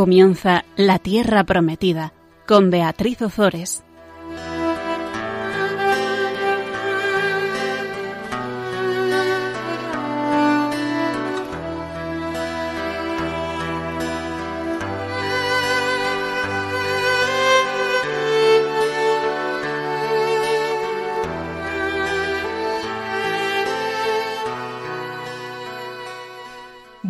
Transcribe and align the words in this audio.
Comienza 0.00 0.64
La 0.76 0.98
Tierra 0.98 1.44
Prometida 1.44 2.14
con 2.48 2.70
Beatriz 2.70 3.20
Ozores. 3.20 3.84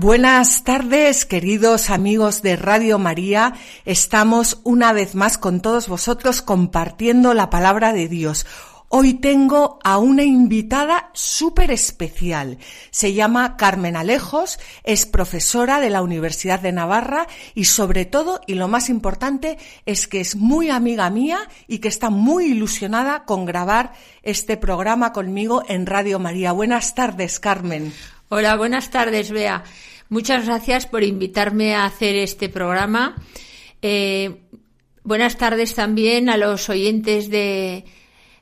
Buenas 0.01 0.65
tardes, 0.65 1.27
queridos 1.27 1.91
amigos 1.91 2.41
de 2.41 2.57
Radio 2.57 2.99
María. 2.99 3.53
Estamos 3.85 4.63
una 4.65 4.95
vez 4.95 5.15
más 5.15 5.37
con 5.37 5.61
todos 5.61 5.89
vosotros 5.89 6.41
compartiendo 6.41 7.35
la 7.35 7.51
palabra 7.51 7.93
de 7.93 8.09
Dios. 8.09 8.47
Hoy 8.89 9.13
tengo 9.13 9.79
a 9.85 9.99
una 9.99 10.23
invitada 10.23 11.11
súper 11.13 11.71
especial. 11.71 12.57
Se 12.91 13.13
llama 13.13 13.59
Carmen 13.59 13.95
Alejos, 13.95 14.59
es 14.85 15.05
profesora 15.05 15.81
de 15.81 15.91
la 15.91 16.01
Universidad 16.01 16.61
de 16.61 16.73
Navarra 16.73 17.27
y 17.55 17.67
sobre 17.67 18.07
todo, 18.07 18.41
y 18.47 18.55
lo 18.55 18.69
más 18.69 18.89
importante, 18.89 19.59
es 19.85 20.09
que 20.09 20.23
es 20.23 20.35
muy 20.35 20.71
amiga 20.71 21.11
mía 21.11 21.41
y 21.69 21.81
que 21.81 21.89
está 21.89 22.09
muy 22.09 22.47
ilusionada 22.47 23.27
con 23.27 23.45
grabar 23.45 23.93
este 24.23 24.57
programa 24.57 25.13
conmigo 25.13 25.63
en 25.69 25.85
Radio 25.85 26.19
María. 26.19 26.53
Buenas 26.53 26.95
tardes, 26.95 27.39
Carmen. 27.39 27.93
Hola, 28.31 28.57
buenas 28.57 28.89
tardes, 28.89 29.31
Bea. 29.31 29.63
Muchas 30.11 30.47
gracias 30.47 30.87
por 30.87 31.05
invitarme 31.05 31.77
a 31.77 31.85
hacer 31.85 32.17
este 32.17 32.49
programa. 32.49 33.15
Eh, 33.81 34.41
buenas 35.05 35.39
tardes 35.39 35.77
también 35.77 36.29
a 36.29 36.37
los 36.37 36.69
oyentes 36.69 37.31
de, 37.31 37.85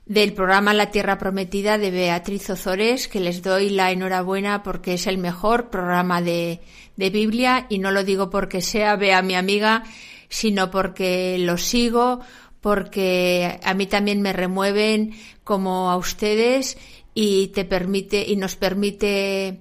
del 0.07 0.33
programa 0.33 0.73
La 0.73 0.91
Tierra 0.91 1.19
Prometida 1.19 1.77
de 1.77 1.91
Beatriz 1.91 2.49
Ozores, 2.49 3.07
que 3.07 3.21
les 3.21 3.43
doy 3.43 3.69
la 3.69 3.93
enhorabuena 3.93 4.63
porque 4.63 4.95
es 4.95 5.07
el 5.07 5.19
mejor 5.19 5.69
programa 5.69 6.23
de, 6.23 6.61
de 6.97 7.11
Biblia 7.11 7.67
y 7.69 7.81
no 7.81 7.91
lo 7.91 8.03
digo 8.03 8.31
porque 8.31 8.63
sea 8.63 8.97
Bea 8.97 9.21
mi 9.21 9.35
amiga, 9.35 9.85
sino 10.31 10.71
porque 10.71 11.37
lo 11.39 11.59
sigo, 11.59 12.21
porque 12.63 13.61
a 13.63 13.75
mí 13.75 13.87
también 13.87 14.23
me 14.23 14.33
remueven 14.33 15.13
como 15.45 15.91
a 15.91 15.99
ustedes 15.99 16.79
y 17.13 17.49
te 17.49 17.67
permite 17.67 18.25
y 18.27 18.37
nos 18.37 18.57
permite 18.57 19.61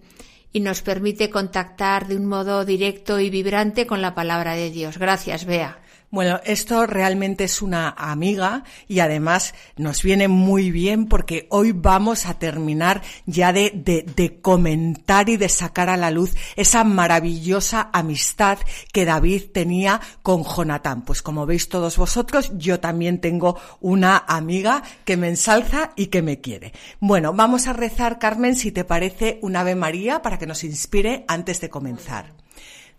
y 0.52 0.60
nos 0.60 0.82
permite 0.82 1.30
contactar 1.30 2.08
de 2.08 2.16
un 2.16 2.26
modo 2.26 2.66
directo 2.66 3.20
y 3.20 3.30
vibrante 3.30 3.86
con 3.86 4.02
la 4.02 4.16
palabra 4.16 4.54
de 4.54 4.72
Dios. 4.72 4.98
Gracias, 4.98 5.46
Bea. 5.46 5.80
Bueno, 6.10 6.40
esto 6.46 6.88
realmente 6.88 7.44
es 7.44 7.62
una 7.62 7.90
amiga 7.90 8.64
y 8.88 9.02
además 9.02 9.54
nos 9.76 10.04
viene 10.04 10.30
muy 10.30 10.72
bien 10.72 11.08
porque 11.08 11.48
hoy 11.50 11.74
vamos 11.74 12.28
a 12.28 12.40
terminar 12.40 13.02
ya 13.26 13.52
de, 13.52 13.72
de, 13.76 14.04
de, 14.16 14.40
comentar 14.40 15.28
y 15.28 15.36
de 15.36 15.50
sacar 15.50 15.90
a 15.90 15.98
la 15.98 16.10
luz 16.10 16.34
esa 16.56 16.86
maravillosa 16.86 17.90
amistad 17.92 18.58
que 18.94 19.04
David 19.04 19.52
tenía 19.54 20.00
con 20.24 20.46
Jonatán. 20.46 21.04
Pues 21.04 21.22
como 21.22 21.46
veis 21.46 21.68
todos 21.68 21.98
vosotros, 21.98 22.54
yo 22.56 22.80
también 22.80 23.20
tengo 23.20 23.60
una 23.82 24.18
amiga 24.30 24.84
que 25.04 25.18
me 25.18 25.28
ensalza 25.28 25.92
y 25.98 26.08
que 26.08 26.22
me 26.22 26.40
quiere. 26.40 26.72
Bueno, 27.02 27.34
vamos 27.34 27.68
a 27.68 27.74
rezar, 27.74 28.18
Carmen, 28.18 28.56
si 28.56 28.72
te 28.72 28.86
parece, 28.86 29.40
un 29.42 29.58
Ave 29.58 29.76
María 29.76 30.22
para 30.22 30.40
que 30.40 30.48
nos 30.48 30.64
inspire 30.64 31.26
antes 31.28 31.60
de 31.60 31.70
comenzar. 31.70 32.47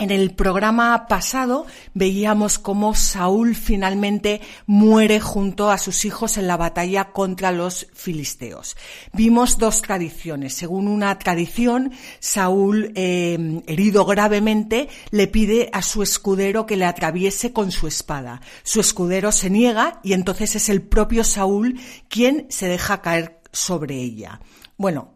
en 0.00 0.10
el 0.10 0.34
programa 0.34 1.06
pasado 1.08 1.66
veíamos 1.92 2.58
cómo 2.58 2.94
Saúl 2.94 3.54
finalmente 3.54 4.40
muere 4.66 5.20
junto 5.20 5.70
a 5.70 5.76
sus 5.76 6.06
hijos 6.06 6.38
en 6.38 6.46
la 6.46 6.56
batalla 6.56 7.12
contra 7.12 7.52
los 7.52 7.86
filisteos. 7.92 8.78
Vimos 9.12 9.58
dos 9.58 9.82
tradiciones. 9.82 10.54
Según 10.54 10.88
una 10.88 11.18
tradición, 11.18 11.92
Saúl, 12.18 12.92
eh, 12.94 13.62
herido 13.66 14.06
gravemente, 14.06 14.88
le 15.10 15.26
pide 15.26 15.68
a 15.74 15.82
su 15.82 16.02
escudero 16.02 16.64
que 16.64 16.78
le 16.78 16.86
atraviese 16.86 17.52
con 17.52 17.70
su 17.70 17.86
espada. 17.86 18.40
Su 18.62 18.80
escudero 18.80 19.32
se 19.32 19.50
niega 19.50 20.00
y 20.02 20.14
entonces 20.14 20.56
es 20.56 20.70
el 20.70 20.80
propio 20.80 21.24
Saúl 21.24 21.78
quien 22.08 22.46
se 22.48 22.68
deja 22.68 23.02
caer 23.02 23.42
sobre 23.52 23.96
ella. 23.96 24.40
Bueno, 24.78 25.12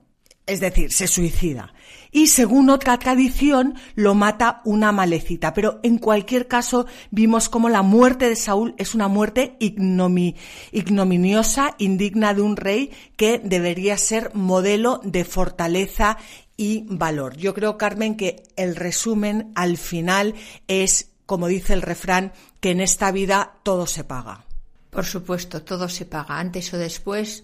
es 0.46 0.60
decir, 0.60 0.92
se 0.92 1.06
suicida 1.06 1.72
y 2.14 2.28
según 2.28 2.70
otra 2.70 2.98
tradición 2.98 3.74
lo 3.96 4.14
mata 4.14 4.62
una 4.64 4.92
malecita. 4.92 5.52
Pero 5.52 5.80
en 5.82 5.98
cualquier 5.98 6.46
caso 6.46 6.86
vimos 7.10 7.48
como 7.48 7.68
la 7.68 7.82
muerte 7.82 8.28
de 8.28 8.36
Saúl 8.36 8.76
es 8.78 8.94
una 8.94 9.08
muerte 9.08 9.56
ignominiosa, 9.58 11.74
indigna 11.76 12.32
de 12.32 12.40
un 12.40 12.56
rey 12.56 12.92
que 13.16 13.40
debería 13.40 13.98
ser 13.98 14.30
modelo 14.32 15.00
de 15.02 15.24
fortaleza 15.24 16.16
y 16.56 16.86
valor. 16.88 17.36
Yo 17.36 17.52
creo, 17.52 17.76
Carmen, 17.76 18.16
que 18.16 18.44
el 18.54 18.76
resumen 18.76 19.50
al 19.56 19.76
final 19.76 20.36
es, 20.68 21.10
como 21.26 21.48
dice 21.48 21.72
el 21.72 21.82
refrán, 21.82 22.32
que 22.60 22.70
en 22.70 22.80
esta 22.80 23.10
vida 23.10 23.54
todo 23.64 23.88
se 23.88 24.04
paga. 24.04 24.44
Por 24.90 25.04
supuesto, 25.04 25.62
todo 25.62 25.88
se 25.88 26.06
paga. 26.06 26.38
Antes 26.38 26.72
o 26.72 26.78
después, 26.78 27.42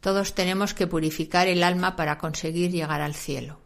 todos 0.00 0.36
tenemos 0.36 0.72
que 0.72 0.86
purificar 0.86 1.48
el 1.48 1.64
alma 1.64 1.96
para 1.96 2.18
conseguir 2.18 2.70
llegar 2.70 3.00
al 3.00 3.16
cielo. 3.16 3.63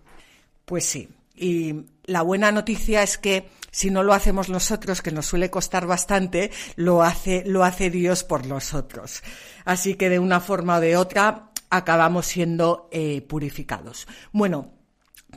Pues 0.68 0.84
sí. 0.84 1.08
Y 1.34 1.86
la 2.04 2.20
buena 2.20 2.52
noticia 2.52 3.02
es 3.02 3.16
que 3.16 3.48
si 3.70 3.90
no 3.90 4.02
lo 4.02 4.12
hacemos 4.12 4.50
nosotros, 4.50 5.00
que 5.00 5.12
nos 5.12 5.24
suele 5.24 5.50
costar 5.50 5.86
bastante, 5.86 6.50
lo 6.76 7.02
hace, 7.02 7.42
lo 7.46 7.64
hace 7.64 7.88
Dios 7.88 8.22
por 8.22 8.46
nosotros. 8.46 9.22
Así 9.64 9.94
que 9.94 10.10
de 10.10 10.18
una 10.18 10.40
forma 10.40 10.76
o 10.76 10.80
de 10.80 10.98
otra 10.98 11.50
acabamos 11.70 12.26
siendo 12.26 12.90
eh, 12.92 13.22
purificados. 13.22 14.06
Bueno, 14.30 14.72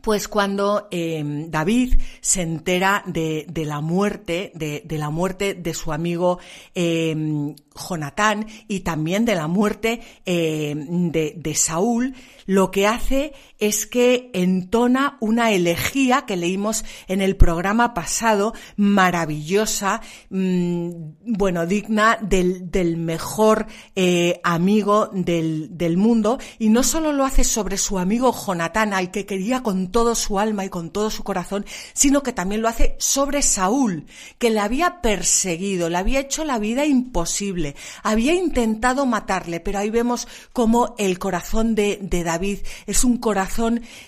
pues 0.02 0.28
cuando 0.28 0.88
eh, 0.90 1.22
David 1.50 1.96
se 2.22 2.42
entera 2.42 3.04
de, 3.06 3.46
de 3.50 3.66
la 3.66 3.82
muerte, 3.82 4.52
de, 4.56 4.82
de, 4.86 4.98
la 4.98 5.10
muerte 5.10 5.54
de 5.54 5.74
su 5.74 5.92
amigo 5.92 6.40
eh, 6.74 7.54
Jonatán 7.76 8.48
y 8.68 8.80
también 8.80 9.26
de 9.26 9.36
la 9.36 9.48
muerte 9.48 10.02
eh, 10.26 10.74
de, 10.76 11.34
de, 11.38 11.56
Saúl, 11.56 12.16
lo 12.46 12.72
que 12.72 12.88
hace 12.88 13.34
es 13.62 13.86
que 13.86 14.32
entona 14.34 15.18
una 15.20 15.52
elegía 15.52 16.26
que 16.26 16.36
leímos 16.36 16.84
en 17.08 17.22
el 17.22 17.38
programa 17.38 17.94
pasado, 17.94 18.56
maravillosa, 18.76 20.02
mmm, 20.32 20.90
bueno, 21.28 21.68
digna 21.68 22.18
del, 22.20 22.72
del 22.72 22.98
mejor 22.98 23.68
eh, 23.96 24.42
amigo 24.44 25.12
del, 25.14 25.78
del, 25.78 25.96
mundo, 25.96 26.40
y 26.58 26.70
no 26.70 26.82
solo 26.82 27.14
lo 27.14 27.24
hace 27.24 27.44
sobre 27.44 27.78
su 27.78 28.00
amigo 28.00 28.34
Jonatán, 28.34 28.96
al 28.96 29.12
que 29.12 29.28
quería 29.28 29.62
con 29.62 29.92
todo 29.92 30.16
su 30.16 30.40
alma 30.40 30.66
y 30.66 30.70
con 30.70 30.90
todo 30.90 31.12
su 31.12 31.24
corazón, 31.24 31.64
sino 31.94 32.24
que 32.24 32.34
también 32.34 32.64
lo 32.64 32.68
hace 32.68 32.96
sobre 32.98 33.44
Saúl, 33.44 34.08
que 34.40 34.50
le 34.50 34.60
había 34.60 35.02
perseguido, 35.02 35.88
le 35.88 35.98
había 35.98 36.22
hecho 36.22 36.46
la 36.46 36.58
vida 36.58 36.88
imposible. 36.88 37.76
Había 38.02 38.34
intentado 38.34 39.06
matarle, 39.06 39.60
pero 39.60 39.78
ahí 39.78 39.92
vemos 39.92 40.28
cómo 40.52 40.96
el 40.98 41.20
corazón 41.20 41.76
de, 41.76 42.00
de 42.02 42.24
David 42.24 42.60
es 42.88 43.04
un 43.04 43.18
corazón 43.18 43.51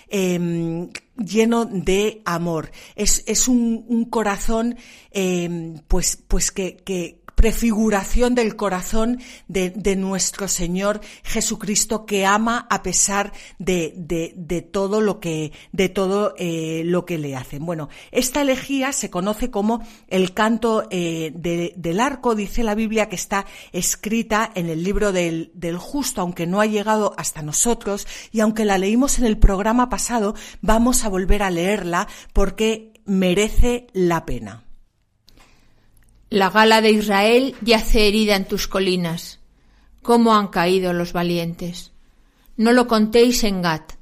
eh, 0.08 0.88
lleno 1.16 1.64
de 1.64 2.22
amor. 2.24 2.70
Es, 2.96 3.22
es 3.26 3.48
un, 3.48 4.06
corazón, 4.10 4.76
eh, 5.10 5.74
pues, 5.88 6.22
pues 6.28 6.50
que, 6.50 6.76
que, 6.76 7.23
prefiguración 7.34 8.34
del 8.34 8.56
corazón 8.56 9.20
de, 9.48 9.70
de, 9.70 9.96
nuestro 9.96 10.48
Señor 10.48 11.00
Jesucristo 11.22 12.06
que 12.06 12.26
ama 12.26 12.66
a 12.70 12.82
pesar 12.82 13.32
de, 13.58 13.94
de, 13.96 14.32
de 14.36 14.62
todo 14.62 15.00
lo 15.00 15.20
que 15.20 15.52
de 15.72 15.88
todo 15.88 16.34
eh, 16.38 16.82
lo 16.84 17.04
que 17.04 17.18
le 17.18 17.36
hacen. 17.36 17.64
Bueno, 17.66 17.88
esta 18.12 18.42
elegía 18.42 18.92
se 18.92 19.10
conoce 19.10 19.50
como 19.50 19.82
el 20.08 20.34
canto 20.34 20.86
eh, 20.90 21.32
del 21.34 22.00
arco. 22.00 22.34
Dice 22.34 22.62
la 22.62 22.74
Biblia 22.74 23.08
que 23.08 23.16
está 23.16 23.46
escrita 23.72 24.50
en 24.54 24.68
el 24.68 24.82
libro 24.82 25.12
del, 25.12 25.50
del 25.54 25.78
justo, 25.78 26.20
aunque 26.20 26.46
no 26.46 26.60
ha 26.60 26.66
llegado 26.66 27.14
hasta 27.16 27.42
nosotros 27.42 28.06
y 28.32 28.40
aunque 28.40 28.64
la 28.64 28.78
leímos 28.78 29.18
en 29.18 29.24
el 29.24 29.38
programa 29.38 29.88
pasado, 29.88 30.34
vamos 30.60 31.04
a 31.04 31.08
volver 31.08 31.42
a 31.42 31.50
leerla 31.50 32.08
porque 32.32 32.92
merece 33.04 33.86
la 33.92 34.24
pena. 34.24 34.63
La 36.34 36.50
gala 36.50 36.80
de 36.80 36.90
Israel 36.90 37.54
yace 37.62 38.08
herida 38.08 38.34
en 38.34 38.46
tus 38.46 38.66
colinas. 38.66 39.38
¿Cómo 40.02 40.34
han 40.34 40.48
caído 40.48 40.92
los 40.92 41.12
valientes? 41.12 41.94
no 42.56 42.72
lo 42.72 42.86
contéis 42.86 43.44
en 43.44 43.62
Gat, 43.62 43.94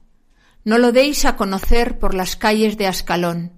no 0.64 0.78
lo 0.78 0.92
deis 0.92 1.24
a 1.24 1.36
conocer 1.36 1.98
por 1.98 2.14
las 2.14 2.36
calles 2.36 2.76
de 2.76 2.86
Ascalón, 2.86 3.52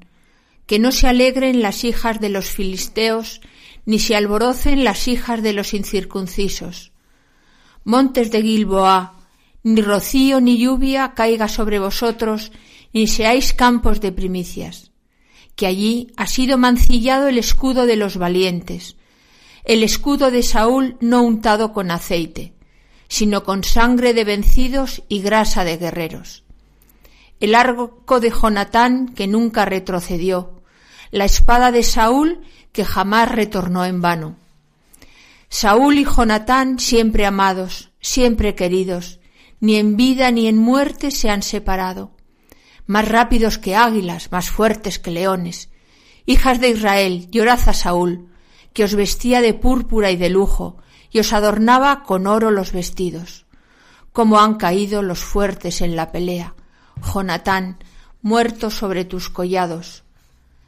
que 0.66 0.78
no 0.78 0.92
se 0.92 1.06
alegren 1.06 1.62
las 1.62 1.84
hijas 1.84 2.20
de 2.20 2.28
los 2.28 2.46
filisteos, 2.46 3.40
ni 3.86 3.98
se 3.98 4.16
alborocen 4.16 4.84
las 4.84 5.08
hijas 5.08 5.42
de 5.42 5.52
los 5.52 5.74
incircuncisos. 5.74 6.92
Montes 7.84 8.30
de 8.30 8.42
Gilboa, 8.42 9.20
ni 9.62 9.82
rocío 9.82 10.40
ni 10.40 10.58
lluvia 10.58 11.12
caiga 11.14 11.48
sobre 11.48 11.78
vosotros, 11.78 12.52
ni 12.92 13.06
seáis 13.06 13.52
campos 13.52 14.00
de 14.00 14.12
primicias, 14.12 14.92
que 15.56 15.66
allí 15.66 16.12
ha 16.16 16.26
sido 16.26 16.58
mancillado 16.58 17.28
el 17.28 17.38
escudo 17.38 17.86
de 17.86 17.96
los 17.96 18.16
valientes, 18.16 18.96
el 19.64 19.82
escudo 19.82 20.30
de 20.30 20.42
Saúl 20.42 20.96
no 21.00 21.22
untado 21.22 21.72
con 21.72 21.90
aceite, 21.90 22.52
sino 23.08 23.44
con 23.44 23.64
sangre 23.64 24.12
de 24.12 24.24
vencidos 24.24 25.02
y 25.08 25.20
grasa 25.20 25.64
de 25.64 25.76
guerreros. 25.76 26.44
El 27.40 27.54
arco 27.54 28.20
de 28.20 28.30
Jonatán 28.30 29.08
que 29.14 29.26
nunca 29.26 29.64
retrocedió, 29.64 30.62
la 31.10 31.24
espada 31.24 31.70
de 31.72 31.82
Saúl 31.82 32.40
que 32.72 32.84
jamás 32.84 33.30
retornó 33.30 33.84
en 33.84 34.00
vano. 34.00 34.36
Saúl 35.48 35.98
y 35.98 36.04
Jonatán 36.04 36.80
siempre 36.80 37.24
amados, 37.24 37.92
siempre 38.00 38.54
queridos, 38.54 39.20
ni 39.60 39.76
en 39.76 39.96
vida 39.96 40.30
ni 40.30 40.48
en 40.48 40.58
muerte 40.58 41.10
se 41.10 41.30
han 41.30 41.42
separado. 41.42 42.13
Más 42.86 43.08
rápidos 43.08 43.58
que 43.58 43.76
águilas, 43.76 44.30
más 44.30 44.50
fuertes 44.50 44.98
que 44.98 45.10
leones. 45.10 45.70
Hijas 46.26 46.60
de 46.60 46.70
Israel, 46.70 47.28
llorad 47.30 47.60
a 47.66 47.72
Saúl, 47.72 48.28
que 48.72 48.84
os 48.84 48.94
vestía 48.94 49.40
de 49.40 49.54
púrpura 49.54 50.10
y 50.10 50.16
de 50.16 50.28
lujo, 50.28 50.76
y 51.10 51.20
os 51.20 51.32
adornaba 51.32 52.02
con 52.02 52.26
oro 52.26 52.50
los 52.50 52.72
vestidos. 52.72 53.46
Cómo 54.12 54.40
han 54.40 54.56
caído 54.56 55.02
los 55.02 55.20
fuertes 55.20 55.80
en 55.80 55.96
la 55.96 56.12
pelea. 56.12 56.54
Jonatán, 57.02 57.78
muerto 58.20 58.70
sobre 58.70 59.04
tus 59.04 59.30
collados. 59.30 60.04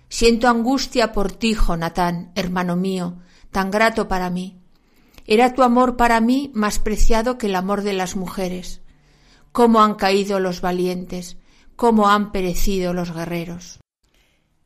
Siento 0.09 0.49
angustia 0.49 1.13
por 1.13 1.33
ti, 1.33 1.55
Jonatán, 1.55 2.33
hermano 2.35 2.77
mío, 2.77 3.17
tan 3.51 3.71
grato 3.71 4.09
para 4.09 4.31
mí. 4.31 4.59
Era 5.27 5.55
tu 5.55 5.63
amor 5.63 5.97
para 5.97 6.21
mí 6.21 6.51
más 6.55 6.79
preciado 6.79 7.39
que 7.39 7.47
el 7.47 7.57
amor 7.57 7.83
de 7.83 7.93
las 7.93 8.15
mujeres. 8.15 8.81
Cómo 9.51 9.83
han 9.83 9.95
caído 9.95 10.39
los 10.39 10.61
valientes, 10.61 11.37
cómo 11.77 12.09
han 12.09 12.33
perecido 12.33 12.93
los 12.93 13.15
guerreros. 13.15 13.79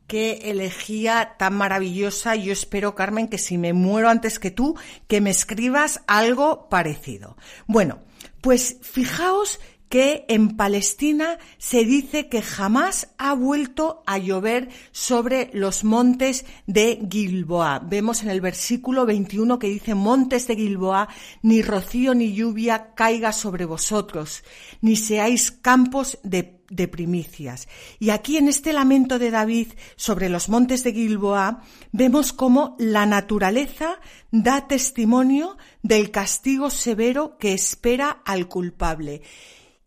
Qué 0.07 0.51
elegía 0.51 1.37
tan 1.39 1.55
maravillosa. 1.55 2.35
Yo 2.35 2.53
espero, 2.53 2.95
Carmen, 2.97 3.29
que 3.29 3.39
si 3.39 3.59
me 3.59 3.73
muero 3.73 4.09
antes 4.09 4.39
que 4.39 4.51
tú, 4.51 4.77
que 5.07 5.21
me 5.21 5.31
escribas 5.31 6.03
algo 6.09 6.69
parecido. 6.69 7.37
Bueno, 7.69 8.01
pues 8.41 8.79
fijaos 8.83 9.61
que 9.91 10.25
en 10.29 10.57
Palestina 10.57 11.39
se 11.59 11.85
dice 11.85 12.29
que 12.29 12.43
jamás 12.43 13.09
ha 13.19 13.35
vuelto 13.35 14.05
a 14.07 14.19
llover 14.19 14.69
sobre 14.93 15.51
los 15.53 15.83
montes 15.83 16.47
de 16.69 17.05
Gilboa. 17.11 17.81
Vemos 17.81 18.23
en 18.23 18.31
el 18.31 18.41
versículo 18.41 19.05
21 19.05 19.59
que 19.59 19.67
dice, 19.67 19.97
montes 19.97 20.47
de 20.47 20.55
Gilboa, 20.55 21.09
ni 21.43 21.61
rocío 21.63 22.15
ni 22.15 22.33
lluvia 22.33 22.95
caiga 22.95 23.33
sobre 23.33 23.65
vosotros, 23.65 24.45
ni 24.81 24.95
seáis 24.95 25.51
campos 25.51 26.21
de, 26.23 26.60
de 26.71 26.89
primicias. 26.89 27.69
Y 27.99 28.11
aquí 28.11 28.39
en 28.39 28.49
este 28.49 28.73
lamento 28.73 29.19
de 29.19 29.31
David 29.31 29.69
sobre 29.97 30.31
los 30.31 30.49
montes 30.49 30.83
de 30.85 30.95
Gilboa, 30.95 31.63
vemos 31.93 32.33
cómo 32.33 32.77
la 32.79 33.05
naturaleza 33.05 34.01
da 34.31 34.67
testimonio 34.67 35.59
del 35.83 36.11
castigo 36.11 36.71
severo 36.71 37.37
que 37.37 37.53
espera 37.53 38.23
al 38.25 38.49
culpable. 38.49 39.21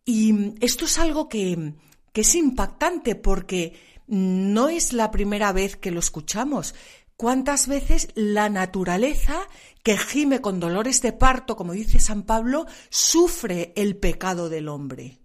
Y 0.05 0.53
esto 0.59 0.85
es 0.85 0.99
algo 0.99 1.29
que, 1.29 1.73
es 2.13 2.35
impactante 2.35 3.15
porque 3.15 3.73
no 4.05 4.67
es 4.67 4.93
la 4.93 5.09
primera 5.09 5.53
vez 5.53 5.77
que 5.77 5.91
lo 5.91 5.99
escuchamos. 5.99 6.75
¿Cuántas 7.15 7.67
veces 7.67 8.09
la 8.15 8.49
naturaleza 8.49 9.47
que 9.81 9.97
gime 9.97 10.41
con 10.41 10.59
dolores 10.59 11.01
de 11.01 11.13
parto, 11.13 11.55
como 11.55 11.71
dice 11.71 11.99
San 11.99 12.23
Pablo, 12.23 12.65
sufre 12.89 13.71
el 13.77 13.95
pecado 13.95 14.49
del 14.49 14.67
hombre? 14.67 15.22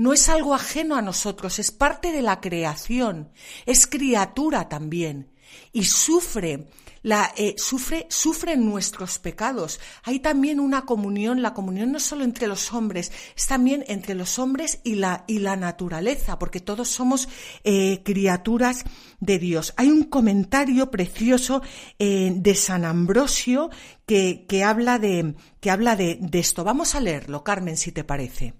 No 0.00 0.14
es 0.14 0.30
algo 0.30 0.54
ajeno 0.54 0.96
a 0.96 1.02
nosotros, 1.02 1.58
es 1.58 1.70
parte 1.70 2.10
de 2.10 2.22
la 2.22 2.40
creación, 2.40 3.28
es 3.66 3.86
criatura 3.86 4.66
también 4.66 5.30
y 5.74 5.84
sufre 5.84 6.70
la, 7.02 7.34
eh, 7.36 7.54
sufre, 7.58 8.56
nuestros 8.56 9.18
pecados. 9.18 9.78
Hay 10.04 10.20
también 10.20 10.58
una 10.58 10.86
comunión, 10.86 11.42
la 11.42 11.52
comunión 11.52 11.92
no 11.92 12.00
solo 12.00 12.24
entre 12.24 12.46
los 12.46 12.72
hombres, 12.72 13.12
es 13.36 13.46
también 13.46 13.84
entre 13.88 14.14
los 14.14 14.38
hombres 14.38 14.80
y 14.84 14.94
la, 14.94 15.24
y 15.26 15.40
la 15.40 15.56
naturaleza, 15.56 16.38
porque 16.38 16.60
todos 16.60 16.88
somos 16.88 17.28
eh, 17.64 18.00
criaturas 18.02 18.84
de 19.18 19.38
Dios. 19.38 19.74
Hay 19.76 19.90
un 19.90 20.04
comentario 20.04 20.90
precioso 20.90 21.60
eh, 21.98 22.32
de 22.34 22.54
San 22.54 22.86
Ambrosio 22.86 23.68
que, 24.06 24.46
que 24.48 24.64
habla, 24.64 24.98
de, 24.98 25.34
que 25.60 25.70
habla 25.70 25.94
de, 25.94 26.16
de 26.22 26.38
esto. 26.38 26.64
Vamos 26.64 26.94
a 26.94 27.00
leerlo, 27.00 27.44
Carmen, 27.44 27.76
si 27.76 27.92
te 27.92 28.02
parece. 28.02 28.59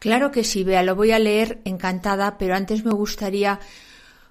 Claro 0.00 0.30
que 0.30 0.44
sí, 0.44 0.64
vea, 0.64 0.82
lo 0.82 0.96
voy 0.96 1.12
a 1.12 1.18
leer 1.18 1.60
encantada, 1.66 2.38
pero 2.38 2.54
antes 2.56 2.86
me 2.86 2.90
gustaría 2.90 3.60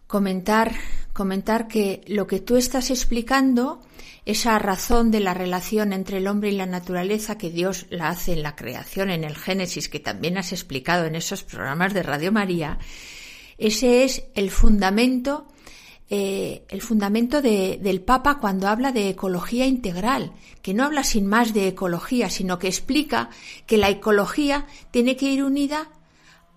comentar, 0.08 0.74
comentar 1.14 1.68
que 1.68 2.02
lo 2.08 2.26
que 2.26 2.40
tú 2.40 2.58
estás 2.58 2.90
explicando, 2.90 3.80
esa 4.26 4.58
razón 4.58 5.12
de 5.12 5.20
la 5.20 5.36
relación 5.36 5.94
entre 5.94 6.18
el 6.18 6.28
hombre 6.28 6.50
y 6.50 6.56
la 6.56 6.66
naturaleza 6.66 7.38
que 7.38 7.52
Dios 7.52 7.86
la 7.92 8.10
hace 8.10 8.34
en 8.34 8.42
la 8.42 8.56
creación, 8.56 9.12
en 9.12 9.24
el 9.24 9.36
Génesis, 9.36 9.90
que 9.90 10.00
también 10.00 10.40
has 10.40 10.54
explicado 10.54 11.06
en 11.06 11.14
esos 11.14 11.44
programas 11.44 11.94
de 11.94 12.02
Radio 12.02 12.32
María, 12.32 12.80
ese 13.60 14.04
es 14.04 14.24
el 14.34 14.50
fundamento, 14.50 15.46
eh, 16.10 16.66
el 16.70 16.82
fundamento 16.82 17.42
del 17.42 18.02
Papa 18.02 18.40
cuando 18.40 18.68
habla 18.68 18.92
de 18.92 19.10
ecología 19.10 19.68
integral, 19.68 20.34
que 20.62 20.74
no 20.74 20.84
habla 20.84 21.04
sin 21.04 21.28
más 21.28 21.54
de 21.54 21.68
ecología, 21.68 22.30
sino 22.30 22.58
que 22.58 22.68
explica 22.68 23.30
que 23.68 23.78
la 23.78 23.90
ecología 23.90 24.66
tiene 24.92 25.16
que 25.16 25.28
ir 25.28 25.44
unida 25.44 25.90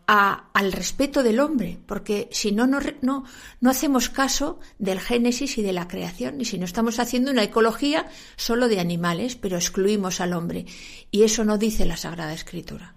al 0.06 0.72
respeto 0.72 1.22
del 1.22 1.40
hombre, 1.40 1.78
porque 1.86 2.28
si 2.32 2.52
no, 2.52 2.66
no, 2.66 2.80
no, 3.00 3.24
hacemos 3.70 4.08
caso 4.10 4.58
del 4.78 5.00
génesis 5.00 5.56
y 5.56 5.62
de 5.62 5.72
la 5.72 5.88
creación, 5.88 6.40
y 6.40 6.44
si 6.44 6.58
no 6.58 6.64
estamos 6.64 6.98
haciendo 6.98 7.30
una 7.30 7.44
ecología 7.44 8.06
solo 8.36 8.68
de 8.68 8.80
animales, 8.80 9.36
pero 9.36 9.56
excluimos 9.56 10.20
al 10.20 10.34
hombre. 10.34 10.66
Y 11.10 11.22
eso 11.22 11.44
no 11.44 11.56
dice 11.56 11.86
la 11.86 11.96
Sagrada 11.96 12.34
Escritura. 12.34 12.94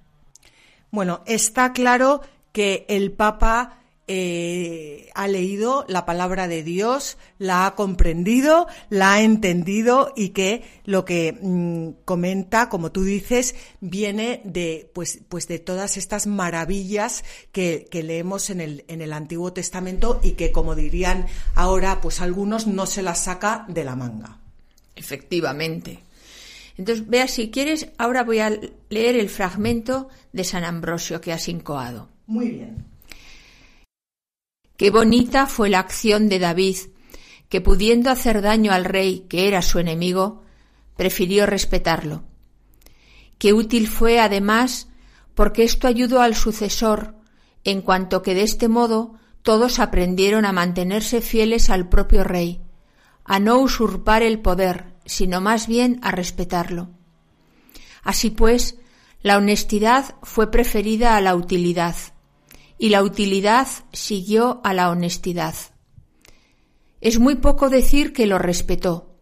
Bueno, 0.91 1.21
está 1.25 1.71
claro 1.71 2.21
que 2.51 2.85
el 2.89 3.11
Papa 3.11 3.79
eh, 4.07 5.09
ha 5.15 5.27
leído 5.27 5.83
la 5.87 6.05
palabra 6.05 6.47
de 6.47 6.61
Dios, 6.61 7.17
la 7.39 7.65
ha 7.65 7.75
comprendido, 7.75 8.67
la 8.89 9.13
ha 9.13 9.21
entendido 9.21 10.13
y 10.15 10.29
que 10.29 10.63
lo 10.83 11.05
que 11.05 11.37
mm, 11.41 12.03
comenta, 12.05 12.69
como 12.69 12.91
tú 12.91 13.03
dices, 13.03 13.55
viene 13.81 14.41
de, 14.43 14.91
pues, 14.93 15.21
pues 15.27 15.47
de 15.47 15.57
todas 15.57 15.97
estas 15.97 16.27
maravillas 16.27 17.23
que, 17.51 17.87
que 17.89 18.03
leemos 18.03 18.49
en 18.51 18.61
el, 18.61 18.85
en 18.87 19.01
el 19.01 19.11
Antiguo 19.11 19.53
Testamento 19.53 20.19
y 20.21 20.33
que, 20.33 20.51
como 20.51 20.75
dirían 20.75 21.25
ahora, 21.55 21.99
pues 22.01 22.21
algunos 22.21 22.67
no 22.67 22.85
se 22.85 23.01
las 23.01 23.23
saca 23.23 23.65
de 23.67 23.83
la 23.83 23.95
manga. 23.95 24.39
Efectivamente. 24.95 25.99
Entonces, 26.77 27.07
vea, 27.07 27.27
si 27.27 27.49
quieres, 27.49 27.87
ahora 27.97 28.23
voy 28.23 28.39
a 28.39 28.49
leer 28.89 29.15
el 29.15 29.29
fragmento 29.29 30.09
de 30.31 30.43
San 30.43 30.63
Ambrosio 30.63 31.21
que 31.21 31.33
has 31.33 31.47
incoado. 31.47 32.09
Muy 32.27 32.49
bien. 32.49 32.94
Qué 34.77 34.89
bonita 34.89 35.45
fue 35.45 35.69
la 35.69 35.79
acción 35.79 36.27
de 36.27 36.39
David, 36.39 36.77
que 37.49 37.61
pudiendo 37.61 38.09
hacer 38.09 38.41
daño 38.41 38.73
al 38.73 38.83
rey, 38.83 39.25
que 39.29 39.47
era 39.47 39.61
su 39.61 39.79
enemigo, 39.79 40.43
prefirió 40.97 41.45
respetarlo. 41.45 42.23
Qué 43.37 43.53
útil 43.53 43.87
fue, 43.87 44.19
además, 44.19 44.89
porque 45.33 45.63
esto 45.63 45.87
ayudó 45.87 46.21
al 46.21 46.35
sucesor, 46.35 47.15
en 47.63 47.81
cuanto 47.81 48.21
que 48.21 48.33
de 48.33 48.43
este 48.43 48.67
modo 48.67 49.13
todos 49.43 49.79
aprendieron 49.79 50.45
a 50.45 50.51
mantenerse 50.51 51.21
fieles 51.21 51.69
al 51.69 51.87
propio 51.87 52.23
rey, 52.23 52.61
a 53.23 53.39
no 53.39 53.59
usurpar 53.59 54.23
el 54.23 54.39
poder, 54.39 54.95
sino 55.05 55.39
más 55.39 55.67
bien 55.67 55.99
a 56.01 56.11
respetarlo. 56.11 56.89
Así 58.03 58.29
pues, 58.29 58.75
la 59.21 59.37
honestidad 59.37 60.15
fue 60.21 60.51
preferida 60.51 61.15
a 61.15 61.21
la 61.21 61.35
utilidad, 61.35 61.95
y 62.77 62.89
la 62.89 63.03
utilidad 63.03 63.67
siguió 63.91 64.61
a 64.63 64.73
la 64.73 64.89
honestidad. 64.89 65.55
Es 67.01 67.19
muy 67.19 67.35
poco 67.35 67.69
decir 67.69 68.13
que 68.13 68.27
lo 68.27 68.37
respetó, 68.39 69.15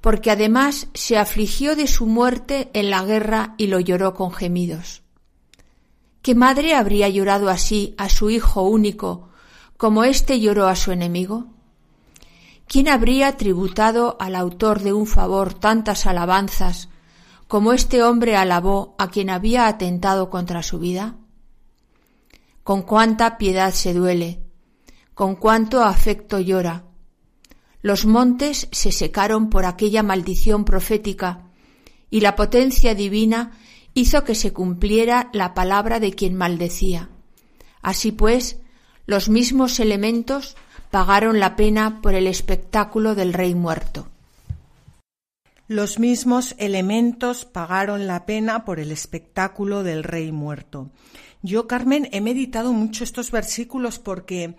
porque 0.00 0.30
además 0.30 0.88
se 0.94 1.18
afligió 1.18 1.76
de 1.76 1.86
su 1.86 2.06
muerte 2.06 2.70
en 2.72 2.90
la 2.90 3.04
guerra 3.04 3.54
y 3.58 3.66
lo 3.66 3.80
lloró 3.80 4.14
con 4.14 4.32
gemidos. 4.32 5.02
¿Qué 6.22 6.34
madre 6.34 6.74
habría 6.74 7.08
llorado 7.08 7.48
así 7.48 7.94
a 7.96 8.08
su 8.08 8.30
hijo 8.30 8.62
único 8.62 9.28
como 9.76 10.02
éste 10.02 10.40
lloró 10.40 10.66
a 10.66 10.74
su 10.74 10.90
enemigo? 10.90 11.46
¿Quién 12.66 12.88
habría 12.88 13.36
tributado 13.36 14.16
al 14.20 14.34
autor 14.34 14.80
de 14.80 14.92
un 14.92 15.06
favor 15.06 15.54
tantas 15.54 16.04
alabanzas 16.04 16.88
como 17.46 17.72
este 17.72 18.02
hombre 18.02 18.36
alabó 18.36 18.94
a 18.98 19.08
quien 19.08 19.30
había 19.30 19.68
atentado 19.68 20.28
contra 20.28 20.62
su 20.62 20.78
vida? 20.78 21.16
Con 22.68 22.82
cuánta 22.82 23.38
piedad 23.38 23.72
se 23.72 23.94
duele, 23.94 24.42
con 25.14 25.36
cuánto 25.36 25.82
afecto 25.82 26.38
llora. 26.38 26.84
Los 27.80 28.04
montes 28.04 28.68
se 28.72 28.92
secaron 28.92 29.48
por 29.48 29.64
aquella 29.64 30.02
maldición 30.02 30.66
profética, 30.66 31.46
y 32.10 32.20
la 32.20 32.36
potencia 32.36 32.94
divina 32.94 33.52
hizo 33.94 34.22
que 34.22 34.34
se 34.34 34.52
cumpliera 34.52 35.30
la 35.32 35.54
palabra 35.54 35.98
de 35.98 36.12
quien 36.12 36.34
maldecía. 36.34 37.08
Así 37.80 38.12
pues, 38.12 38.58
los 39.06 39.30
mismos 39.30 39.80
elementos 39.80 40.54
pagaron 40.90 41.40
la 41.40 41.56
pena 41.56 42.02
por 42.02 42.12
el 42.14 42.26
espectáculo 42.26 43.14
del 43.14 43.32
rey 43.32 43.54
muerto. 43.54 44.08
Los 45.68 45.98
mismos 45.98 46.54
elementos 46.58 47.46
pagaron 47.46 48.06
la 48.06 48.26
pena 48.26 48.66
por 48.66 48.78
el 48.78 48.92
espectáculo 48.92 49.84
del 49.84 50.04
rey 50.04 50.32
muerto. 50.32 50.90
Yo, 51.42 51.66
Carmen, 51.66 52.08
he 52.12 52.20
meditado 52.20 52.72
mucho 52.72 53.04
estos 53.04 53.30
versículos 53.30 53.98
porque 53.98 54.56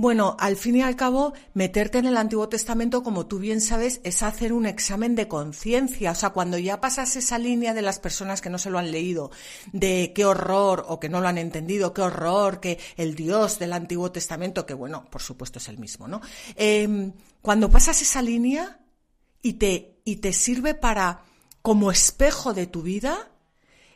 bueno, 0.00 0.34
al 0.38 0.56
fin 0.56 0.76
y 0.76 0.80
al 0.80 0.96
cabo, 0.96 1.34
meterte 1.52 1.98
en 1.98 2.06
el 2.06 2.16
Antiguo 2.16 2.48
Testamento, 2.48 3.02
como 3.02 3.26
tú 3.26 3.38
bien 3.38 3.60
sabes, 3.60 4.00
es 4.02 4.22
hacer 4.22 4.54
un 4.54 4.64
examen 4.64 5.14
de 5.14 5.28
conciencia. 5.28 6.12
O 6.12 6.14
sea, 6.14 6.30
cuando 6.30 6.56
ya 6.56 6.80
pasas 6.80 7.16
esa 7.16 7.36
línea 7.36 7.74
de 7.74 7.82
las 7.82 7.98
personas 7.98 8.40
que 8.40 8.48
no 8.48 8.56
se 8.56 8.70
lo 8.70 8.78
han 8.78 8.92
leído, 8.92 9.30
de 9.74 10.12
qué 10.14 10.24
horror 10.24 10.86
o 10.88 10.98
que 11.00 11.10
no 11.10 11.20
lo 11.20 11.28
han 11.28 11.36
entendido, 11.36 11.92
qué 11.92 12.00
horror, 12.00 12.60
que 12.60 12.78
el 12.96 13.14
Dios 13.14 13.58
del 13.58 13.74
Antiguo 13.74 14.10
Testamento, 14.10 14.64
que 14.64 14.72
bueno, 14.72 15.04
por 15.10 15.20
supuesto 15.20 15.58
es 15.58 15.68
el 15.68 15.76
mismo, 15.76 16.08
¿no? 16.08 16.22
Em, 16.56 17.12
cuando 17.42 17.68
pasas 17.68 18.00
esa 18.00 18.22
línea 18.22 18.80
y 19.42 19.54
te, 19.54 20.00
y 20.06 20.16
te 20.16 20.32
sirve 20.32 20.72
para, 20.72 21.24
como 21.60 21.90
espejo 21.90 22.54
de 22.54 22.66
tu 22.66 22.80
vida, 22.80 23.32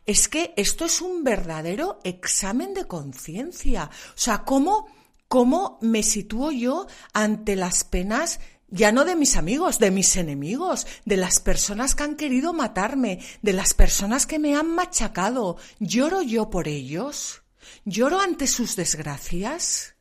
es 0.06 0.28
que 0.28 0.54
esto 0.56 0.84
es 0.84 1.00
un 1.00 1.24
verdadero 1.24 1.98
examen 2.04 2.74
de 2.74 2.86
conciencia. 2.86 3.90
O 4.10 4.18
sea, 4.18 4.44
cómo 4.44 4.88
cómo 5.28 5.78
me 5.80 6.04
sitúo 6.04 6.52
yo 6.52 6.86
ante 7.12 7.56
las 7.56 7.82
penas 7.82 8.38
ya 8.68 8.92
no 8.92 9.04
de 9.04 9.14
mis 9.14 9.36
amigos, 9.36 9.78
de 9.78 9.90
mis 9.90 10.16
enemigos, 10.16 10.86
de 11.04 11.16
las 11.16 11.40
personas 11.40 11.94
que 11.94 12.02
han 12.02 12.16
querido 12.16 12.52
matarme, 12.52 13.20
de 13.42 13.52
las 13.52 13.74
personas 13.74 14.26
que 14.26 14.38
me 14.38 14.56
han 14.56 14.74
machacado. 14.74 15.56
¿Lloro 15.78 16.22
yo 16.22 16.50
por 16.50 16.66
ellos? 16.66 17.42
¿Lloro 17.84 18.20
ante 18.20 18.46
sus 18.46 18.74
desgracias? 18.74 19.94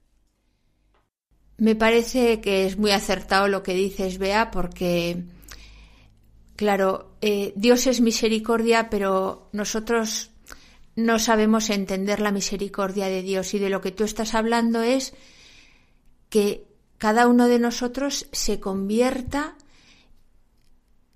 Me 1.58 1.76
parece 1.76 2.42
que 2.42 2.66
es 2.66 2.78
muy 2.78 2.92
acertado 2.92 3.48
lo 3.48 3.62
que 3.62 3.74
dices, 3.74 4.18
Bea, 4.18 4.50
porque, 4.50 5.24
claro, 6.56 7.16
eh, 7.22 7.54
Dios 7.56 7.88
es 7.88 8.02
misericordia, 8.02 8.90
pero 8.90 9.50
nosotros 9.52 10.32
no 10.96 11.20
sabemos 11.20 11.70
entender 11.70 12.20
la 12.20 12.32
misericordia 12.32 13.08
de 13.08 13.22
Dios 13.22 13.54
y 13.54 13.60
de 13.60 13.70
lo 13.70 13.82
que 13.82 13.92
tú 13.92 14.04
estás 14.04 14.36
hablando 14.36 14.82
es 14.82 15.14
que 16.30 16.68
cada 16.98 17.28
uno 17.28 17.48
de 17.48 17.60
nosotros 17.60 18.28
se 18.32 18.60
convierta 18.60 19.56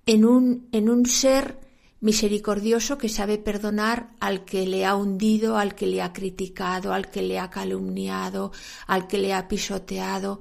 en 0.06 0.24
un, 0.24 0.68
en 0.72 0.88
un 0.88 1.06
ser 1.06 1.58
misericordioso 2.00 2.98
que 2.98 3.08
sabe 3.08 3.38
perdonar 3.38 4.10
al 4.20 4.44
que 4.44 4.66
le 4.66 4.84
ha 4.84 4.94
hundido, 4.94 5.58
al 5.58 5.74
que 5.74 5.86
le 5.86 6.02
ha 6.02 6.12
criticado, 6.12 6.92
al 6.92 7.10
que 7.10 7.22
le 7.22 7.38
ha 7.38 7.50
calumniado, 7.50 8.52
al 8.86 9.06
que 9.06 9.18
le 9.18 9.34
ha 9.34 9.48
pisoteado. 9.48 10.40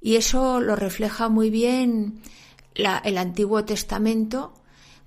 Y 0.00 0.16
eso 0.16 0.60
lo 0.60 0.76
refleja 0.76 1.28
muy 1.28 1.50
bien 1.50 2.20
el 2.76 3.18
Antiguo 3.18 3.64
Testamento, 3.64 4.54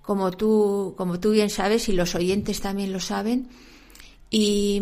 como 0.02 0.32
tú, 0.32 0.96
como 0.98 1.20
tú 1.20 1.32
bien 1.32 1.50
sabes 1.50 1.90
y 1.90 1.94
los 1.94 2.16
oyentes 2.16 2.62
también 2.62 2.92
lo 2.92 3.00
saben. 3.00 3.50
Y, 4.30 4.82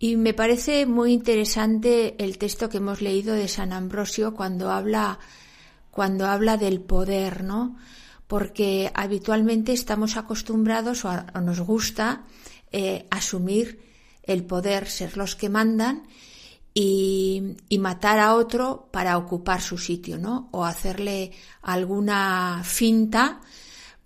me 0.00 0.32
parece 0.32 0.86
muy 0.86 1.12
interesante 1.12 2.14
el 2.22 2.38
texto 2.38 2.68
que 2.68 2.76
hemos 2.78 3.02
leído 3.02 3.34
de 3.34 3.48
San 3.48 3.72
Ambrosio 3.72 4.34
cuando 4.34 4.70
habla, 4.70 5.18
cuando 5.90 6.26
habla 6.26 6.56
del 6.56 6.80
poder, 6.80 7.42
¿no? 7.42 7.76
Porque 8.26 8.92
habitualmente 8.94 9.72
estamos 9.72 10.16
acostumbrados 10.16 11.04
o, 11.04 11.10
nos 11.40 11.60
gusta 11.60 12.24
eh, 12.70 13.06
asumir 13.10 13.80
el 14.22 14.44
poder, 14.44 14.86
ser 14.86 15.16
los 15.16 15.34
que 15.34 15.48
mandan 15.48 16.04
y, 16.80 17.56
matar 17.80 18.20
a 18.20 18.36
otro 18.36 18.88
para 18.92 19.18
ocupar 19.18 19.60
su 19.60 19.78
sitio, 19.78 20.16
¿no? 20.16 20.48
O 20.52 20.64
hacerle 20.64 21.32
alguna 21.62 22.62
finta 22.64 23.40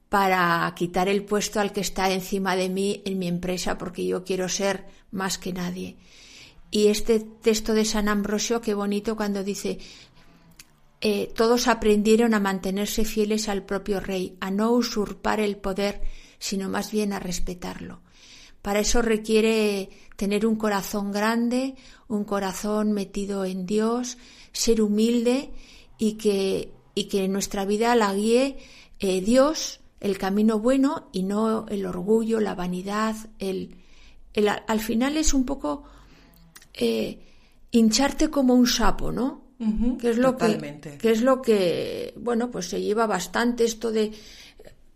para 0.08 0.72
quitar 0.74 1.08
el 1.08 1.22
puesto 1.24 1.60
al 1.60 1.72
que 1.72 1.82
está 1.82 2.10
encima 2.10 2.56
de 2.56 2.70
mí 2.70 3.02
en 3.04 3.18
mi 3.18 3.28
empresa 3.28 3.76
porque 3.76 4.06
yo 4.06 4.24
quiero 4.24 4.48
ser 4.48 4.86
más 5.10 5.36
que 5.36 5.52
nadie. 5.52 5.98
Y 6.70 6.86
este 6.86 7.20
texto 7.20 7.74
de 7.74 7.84
San 7.84 8.08
Ambrosio, 8.08 8.62
qué 8.62 8.72
bonito 8.72 9.16
cuando 9.16 9.44
dice, 9.44 9.78
eh, 11.02 11.30
todos 11.34 11.68
aprendieron 11.68 12.32
a 12.32 12.40
mantenerse 12.40 13.04
fieles 13.04 13.50
al 13.50 13.64
propio 13.64 14.00
rey, 14.00 14.38
a 14.40 14.50
no 14.50 14.70
usurpar 14.70 15.40
el 15.40 15.58
poder, 15.58 16.00
sino 16.38 16.70
más 16.70 16.90
bien 16.90 17.12
a 17.12 17.18
respetarlo. 17.18 18.00
Para 18.62 18.80
eso 18.80 19.02
requiere 19.02 19.90
tener 20.16 20.46
un 20.46 20.56
corazón 20.56 21.10
grande, 21.10 21.74
un 22.08 22.24
corazón 22.24 22.92
metido 22.92 23.44
en 23.44 23.66
Dios, 23.66 24.18
ser 24.52 24.80
humilde 24.80 25.50
y 25.98 26.14
que, 26.14 26.72
y 26.94 27.04
que 27.04 27.28
nuestra 27.28 27.64
vida 27.64 27.94
la 27.96 28.14
guíe 28.14 28.56
eh, 29.00 29.20
Dios 29.20 29.80
el 30.00 30.18
camino 30.18 30.58
bueno 30.58 31.08
y 31.12 31.22
no 31.22 31.66
el 31.68 31.86
orgullo, 31.86 32.40
la 32.40 32.56
vanidad, 32.56 33.14
el, 33.38 33.76
al 34.66 34.80
final 34.80 35.16
es 35.16 35.32
un 35.32 35.44
poco 35.44 35.84
eh, 36.74 37.20
hincharte 37.70 38.28
como 38.28 38.54
un 38.54 38.66
sapo, 38.66 39.12
¿no? 39.12 39.42
que 40.00 40.10
es 40.10 40.18
lo 40.18 40.36
que, 40.36 40.98
que 41.00 41.12
es 41.12 41.22
lo 41.22 41.40
que 41.40 42.14
bueno 42.16 42.50
pues 42.50 42.68
se 42.68 42.82
lleva 42.82 43.06
bastante 43.06 43.64
esto 43.64 43.92
de 43.92 44.10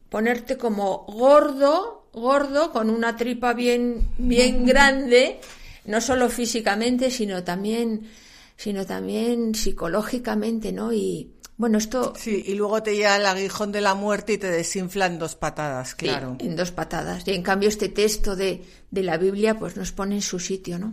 ponerte 0.09 0.57
como 0.57 1.05
gordo 1.07 2.06
gordo 2.17 2.73
con 2.73 2.91
una 2.91 3.15
tripa 3.15 3.53
bien 3.53 4.09
bien 4.19 4.67
grande 4.67 5.39
no 5.85 6.01
solo 6.01 6.29
físicamente 6.29 7.11
sino 7.13 7.45
también 7.45 8.09
sino 8.57 8.85
también 8.85 9.55
psicológicamente 9.55 10.73
no 10.73 10.93
y, 10.93 11.31
bueno, 11.59 11.79
esto. 11.79 12.13
Sí, 12.17 12.43
y 12.47 12.55
luego 12.55 12.83
te 12.83 12.95
llega 12.95 13.17
el 13.17 13.25
aguijón 13.25 13.73
de 13.73 13.81
la 13.81 13.95
muerte 13.95 14.35
y 14.35 14.39
te 14.39 14.51
desinfla 14.51 15.07
en 15.07 15.19
dos 15.19 15.37
patadas, 15.37 15.95
claro. 15.95 16.37
en 16.39 16.55
dos 16.55 16.71
patadas. 16.71 17.27
Y 17.27 17.33
en 17.33 17.43
cambio, 17.43 17.71
este 17.71 17.89
texto 17.89 18.37
de, 18.37 18.63
de 18.91 19.03
la 19.03 19.17
Biblia, 19.17 19.59
pues 19.59 19.77
nos 19.77 19.91
pone 19.93 20.17
en 20.17 20.23
su 20.23 20.39
sitio, 20.39 20.79
¿no? 20.79 20.93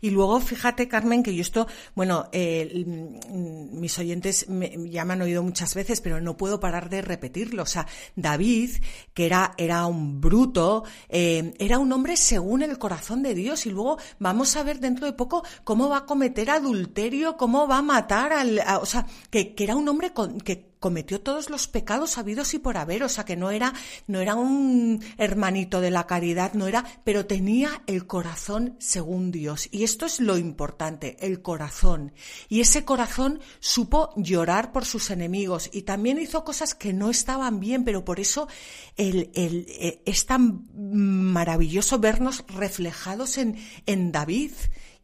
Y 0.00 0.10
luego, 0.10 0.40
fíjate, 0.40 0.88
Carmen, 0.88 1.22
que 1.22 1.34
yo 1.34 1.42
esto, 1.42 1.66
bueno, 1.94 2.28
eh, 2.32 2.84
mm, 2.86 3.80
mis 3.80 3.98
oyentes 3.98 4.48
me, 4.48 4.72
ya 4.90 5.04
me 5.04 5.14
han 5.14 5.22
oído 5.22 5.42
muchas 5.42 5.74
veces, 5.74 6.00
pero 6.00 6.20
no 6.20 6.36
puedo 6.36 6.60
parar 6.60 6.88
de 6.88 7.02
repetirlo. 7.02 7.62
O 7.62 7.66
sea, 7.66 7.86
David, 8.16 8.70
que 9.14 9.26
era, 9.26 9.54
era 9.56 9.86
un 9.86 10.20
bruto, 10.20 10.84
eh, 11.08 11.54
era 11.58 11.78
un 11.78 11.92
hombre 11.92 12.16
según 12.16 12.62
el 12.62 12.78
corazón 12.78 13.22
de 13.22 13.34
Dios. 13.34 13.66
Y 13.66 13.70
luego 13.70 13.98
vamos 14.18 14.56
a 14.56 14.62
ver 14.62 14.80
dentro 14.80 15.06
de 15.06 15.12
poco 15.12 15.44
cómo 15.64 15.88
va 15.88 15.98
a 15.98 16.06
cometer 16.06 16.50
adulterio, 16.50 17.36
cómo 17.36 17.66
va 17.66 17.78
a 17.78 17.82
matar 17.82 18.32
al, 18.32 18.60
o 18.80 18.86
sea, 18.86 19.06
que, 19.30 19.54
que 19.54 19.64
era 19.64 19.76
un 19.76 19.88
hombre 19.88 20.12
con, 20.12 20.40
que 20.40 20.67
cometió 20.80 21.20
todos 21.20 21.50
los 21.50 21.66
pecados 21.66 22.18
habidos 22.18 22.54
y 22.54 22.58
por 22.58 22.76
haber, 22.76 23.02
o 23.02 23.08
sea 23.08 23.24
que 23.24 23.36
no 23.36 23.50
era, 23.50 23.72
no 24.06 24.20
era 24.20 24.34
un 24.34 25.02
hermanito 25.16 25.80
de 25.80 25.90
la 25.90 26.06
caridad, 26.06 26.54
no 26.54 26.66
era, 26.66 26.84
pero 27.04 27.26
tenía 27.26 27.82
el 27.86 28.06
corazón 28.06 28.76
según 28.78 29.30
Dios. 29.30 29.68
Y 29.70 29.84
esto 29.84 30.06
es 30.06 30.20
lo 30.20 30.38
importante, 30.38 31.16
el 31.20 31.42
corazón. 31.42 32.12
Y 32.48 32.60
ese 32.60 32.84
corazón 32.84 33.40
supo 33.60 34.12
llorar 34.16 34.72
por 34.72 34.84
sus 34.84 35.10
enemigos 35.10 35.70
y 35.72 35.82
también 35.82 36.18
hizo 36.18 36.44
cosas 36.44 36.74
que 36.74 36.92
no 36.92 37.10
estaban 37.10 37.60
bien, 37.60 37.84
pero 37.84 38.04
por 38.04 38.20
eso 38.20 38.48
el, 38.96 39.30
eh, 39.34 40.02
es 40.04 40.26
tan 40.26 40.66
maravilloso 40.74 41.98
vernos 41.98 42.44
reflejados 42.48 43.38
en, 43.38 43.56
en 43.86 44.12
David 44.12 44.52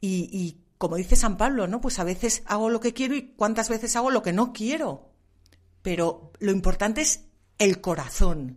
y, 0.00 0.28
y 0.33 0.61
como 0.78 0.97
dice 0.97 1.16
San 1.16 1.37
Pablo, 1.37 1.66
¿no? 1.66 1.81
Pues 1.81 1.99
a 1.99 2.04
veces 2.04 2.43
hago 2.47 2.69
lo 2.69 2.81
que 2.81 2.93
quiero 2.93 3.14
y 3.14 3.33
cuántas 3.37 3.69
veces 3.69 3.97
hago 3.97 4.11
lo 4.11 4.23
que 4.23 4.33
no 4.33 4.52
quiero 4.52 5.13
pero 5.85 6.33
lo 6.38 6.50
importante 6.50 7.03
es 7.03 7.26
el 7.59 7.83
corazón. 7.83 8.57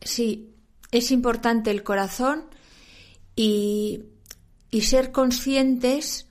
Sí, 0.00 0.54
es 0.92 1.10
importante 1.10 1.72
el 1.72 1.82
corazón 1.82 2.44
y, 3.34 4.04
y 4.70 4.82
ser 4.82 5.10
conscientes 5.10 6.28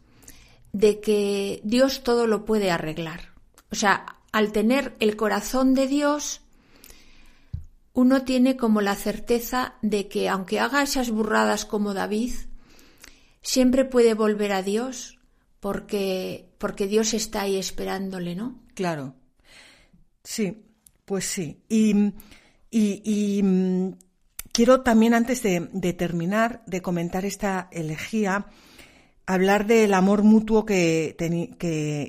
de 0.71 1.01
que 1.01 1.59
Dios 1.65 2.03
todo 2.03 2.25
lo 2.25 2.45
puede 2.45 2.71
arreglar. 2.71 3.33
O 3.69 3.75
sea, 3.75 4.05
al 4.31 4.53
tener 4.53 4.95
el 5.01 5.17
corazón 5.17 5.73
de 5.73 5.87
Dios, 5.87 6.39
uno 7.91 8.23
tiene 8.23 8.55
como 8.55 8.79
la 8.79 8.95
certeza 8.95 9.73
de 9.81 10.07
que 10.07 10.29
aunque 10.29 10.61
haga 10.61 10.81
esas 10.83 11.09
burradas 11.09 11.65
como 11.65 11.93
David, 11.93 12.31
siempre 13.41 13.83
puede 13.83 14.13
volver 14.13 14.53
a 14.53 14.63
Dios 14.63 15.19
porque, 15.59 16.49
porque 16.59 16.87
Dios 16.87 17.13
está 17.13 17.41
ahí 17.41 17.57
esperándole, 17.57 18.35
¿no? 18.35 18.57
Claro. 18.73 19.18
Sí, 20.23 20.63
pues 21.05 21.25
sí. 21.25 21.63
Y 21.69 22.13
Y, 22.71 23.41
mm, 23.43 23.93
quiero 24.51 24.81
también, 24.81 25.13
antes 25.13 25.41
de, 25.41 25.93
terminar, 25.93 26.61
de 26.67 26.81
comentar 26.81 27.25
esta 27.25 27.67
elegía, 27.71 28.47
hablar 29.25 29.65
del 29.65 29.93
amor 29.93 30.23
mutuo 30.23 30.65
que, 30.65 31.15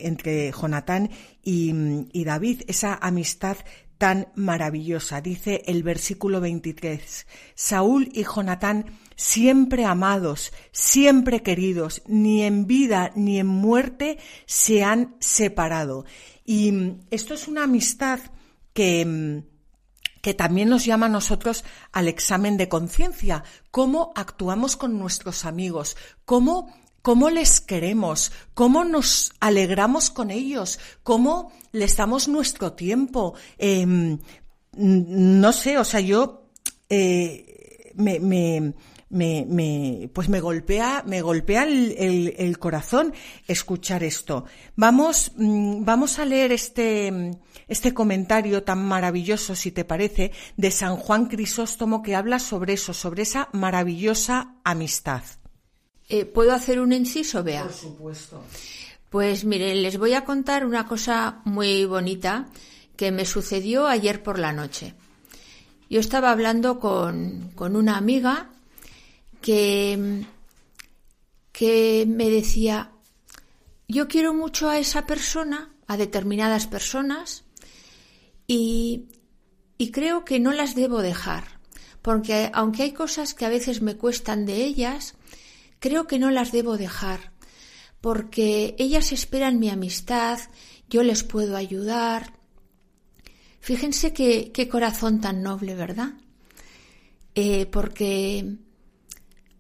entre 0.02 0.52
Jonatán 0.52 1.11
y, 1.43 1.73
y 2.12 2.25
David, 2.25 2.62
esa 2.67 2.95
amistad 2.95 3.57
tan 4.00 4.29
maravillosa. 4.35 5.21
Dice 5.21 5.62
el 5.67 5.83
versículo 5.83 6.40
23, 6.40 7.26
Saúl 7.55 8.09
y 8.14 8.25
Jonatán 8.25 8.87
siempre 9.14 9.85
amados, 9.85 10.55
siempre 10.73 11.43
queridos, 11.43 12.00
ni 12.07 12.43
en 12.43 12.67
vida 12.67 13.12
ni 13.14 13.38
en 13.38 13.47
muerte 13.47 14.17
se 14.47 14.83
han 14.83 15.17
separado. 15.21 16.07
Y 16.50 16.73
mm, 16.73 17.02
esto 17.12 17.35
es 17.35 17.47
una 17.47 17.62
amistad 17.62 18.19
que, 18.73 19.07
mm, 19.07 19.45
que 20.21 20.35
también 20.35 20.69
nos 20.69 20.85
llama 20.85 21.07
a 21.07 21.09
nosotros 21.09 21.62
al 21.92 22.09
examen 22.09 22.57
de 22.57 22.69
conciencia, 22.69 23.45
cómo 23.71 24.11
actuamos 24.16 24.76
con 24.76 24.99
nuestros 24.99 25.45
amigos, 25.45 25.97
cómo 26.25 26.75
cómo 27.02 27.30
les 27.30 27.61
queremos, 27.61 28.33
cómo 28.52 28.85
nos 28.85 29.33
alegramos 29.38 30.11
con 30.11 30.33
ellos, 30.33 30.80
cómo 31.04 31.52
les 31.71 31.97
damos 31.97 32.26
nuestro 32.26 32.73
tiempo. 32.73 33.35
Em, 33.57 34.19
no 34.76 35.52
sé, 35.52 35.78
o 35.78 35.85
sea, 35.85 36.00
yo 36.00 36.49
eh, 36.88 37.92
me, 37.95 38.19
me, 38.19 38.75
me, 39.11 40.09
pues 40.12 40.29
me 40.29 40.40
golpea, 40.40 41.02
me 41.07 41.21
golpea 41.21 41.64
el, 41.64 42.35
el, 42.38 42.59
corazón 42.59 43.12
escuchar 43.47 44.05
esto. 44.05 44.45
Vamos, 44.76 45.33
mm, 45.37 45.85
vamos 45.85 46.19
a 46.19 46.25
leer 46.25 46.52
este, 46.52 47.33
este 47.69 47.93
comentario 47.93 48.62
tan 48.62 48.85
maravilloso, 48.87 49.55
si 49.55 49.73
te 49.73 49.85
parece, 49.85 50.33
de 50.57 50.71
San 50.71 50.97
Juan 50.97 51.26
Crisóstomo 51.26 52.02
que 52.02 52.14
habla 52.14 52.38
sobre 52.38 52.75
eso, 52.75 52.95
sobre 52.95 53.23
esa 53.23 53.49
maravillosa 53.52 54.55
amistad. 54.64 55.23
Eh, 56.09 56.25
¿Puedo 56.25 56.52
hacer 56.52 56.81
un 56.81 56.93
inciso, 56.93 57.43
Bea? 57.43 57.64
Por 57.64 57.73
supuesto. 57.73 58.43
Pues 59.11 59.45
mire, 59.45 59.75
les 59.75 59.99
voy 59.99 60.14
a 60.14 60.25
contar 60.25 60.64
una 60.64 60.87
cosa 60.87 61.40
muy 61.45 61.85
bonita 61.85 62.47
que 62.97 63.11
me 63.11 63.25
sucedió 63.25 63.88
ayer 63.88 64.23
por 64.23 64.38
la 64.38 64.52
noche. 64.52 64.95
Yo 65.88 65.99
estaba 65.99 66.31
hablando 66.31 66.79
con, 66.79 67.50
con 67.57 67.75
una 67.75 67.97
amiga 67.97 68.50
que, 69.41 70.25
que 71.53 72.05
me 72.09 72.31
decía, 72.31 72.93
yo 73.89 74.09
quiero 74.09 74.35
mucho 74.35 74.69
a 74.69 74.79
esa 74.79 75.07
persona, 75.07 75.75
a 75.87 75.97
determinadas 75.97 76.67
personas, 76.67 77.45
y, 78.47 79.09
y 79.79 79.91
creo 79.91 80.25
que 80.25 80.41
no 80.41 80.53
las 80.53 80.75
debo 80.75 81.03
dejar, 81.03 81.61
porque 82.03 82.51
aunque 82.55 82.85
hay 82.85 82.93
cosas 82.93 83.35
que 83.35 83.45
a 83.45 83.51
veces 83.51 83.83
me 83.83 83.97
cuestan 83.97 84.47
de 84.47 84.65
ellas, 84.65 85.15
creo 85.79 86.07
que 86.07 86.19
no 86.19 86.31
las 86.31 86.53
debo 86.53 86.77
dejar, 86.77 87.33
porque 88.01 88.75
ellas 88.79 89.13
esperan 89.13 89.59
mi 89.59 89.69
amistad, 89.69 90.39
yo 90.89 91.03
les 91.03 91.23
puedo 91.23 91.57
ayudar. 91.57 92.35
Fíjense 93.61 94.13
qué, 94.13 94.69
corazón 94.71 95.21
tan 95.21 95.43
noble, 95.43 95.75
¿verdad? 95.75 96.15
Eh, 97.35 97.67
porque 97.67 98.57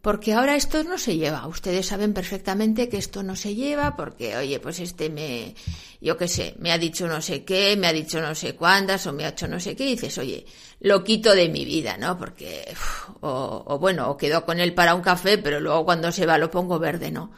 porque 0.02 0.32
ahora 0.32 0.56
esto 0.56 0.82
no 0.84 0.96
se 0.96 1.16
lleva. 1.16 1.46
Ustedes 1.46 1.86
saben 1.86 2.14
perfectamente 2.14 2.88
que 2.88 2.96
esto 2.96 3.22
no 3.22 3.36
se 3.36 3.54
lleva 3.54 3.96
porque, 3.96 4.36
oye, 4.36 4.58
pues 4.58 4.80
este 4.80 5.10
me, 5.10 5.54
yo 6.00 6.16
qué 6.16 6.26
sé, 6.26 6.54
me 6.58 6.72
ha 6.72 6.78
dicho 6.78 7.06
no 7.06 7.20
sé 7.20 7.44
qué, 7.44 7.76
me 7.76 7.86
ha 7.86 7.92
dicho 7.92 8.20
no 8.20 8.34
sé 8.34 8.56
cuántas 8.56 9.06
o 9.06 9.12
me 9.12 9.24
ha 9.24 9.28
hecho 9.28 9.46
no 9.46 9.60
sé 9.60 9.76
qué 9.76 9.84
y 9.84 9.90
dices, 9.92 10.16
oye, 10.16 10.46
lo 10.80 11.04
quito 11.04 11.34
de 11.34 11.50
mi 11.50 11.66
vida, 11.66 11.98
¿no? 11.98 12.16
Porque, 12.16 12.74
o, 13.20 13.64
o 13.66 13.78
bueno, 13.78 14.10
o 14.10 14.16
quedo 14.16 14.46
con 14.46 14.58
él 14.58 14.72
para 14.72 14.94
un 14.94 15.02
café, 15.02 15.36
pero 15.36 15.60
luego 15.60 15.84
cuando 15.84 16.10
se 16.12 16.24
va 16.24 16.38
lo 16.38 16.50
pongo 16.50 16.78
verde, 16.78 17.10
¿no? 17.10 17.32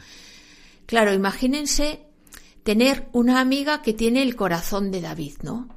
Claro, 0.87 1.12
imagínense 1.12 2.06
tener 2.62 3.08
una 3.12 3.40
amiga 3.40 3.82
que 3.82 3.92
tiene 3.92 4.22
el 4.22 4.37
corazón 4.37 4.92
de 4.92 5.00
David, 5.00 5.34
¿no? 5.42 5.68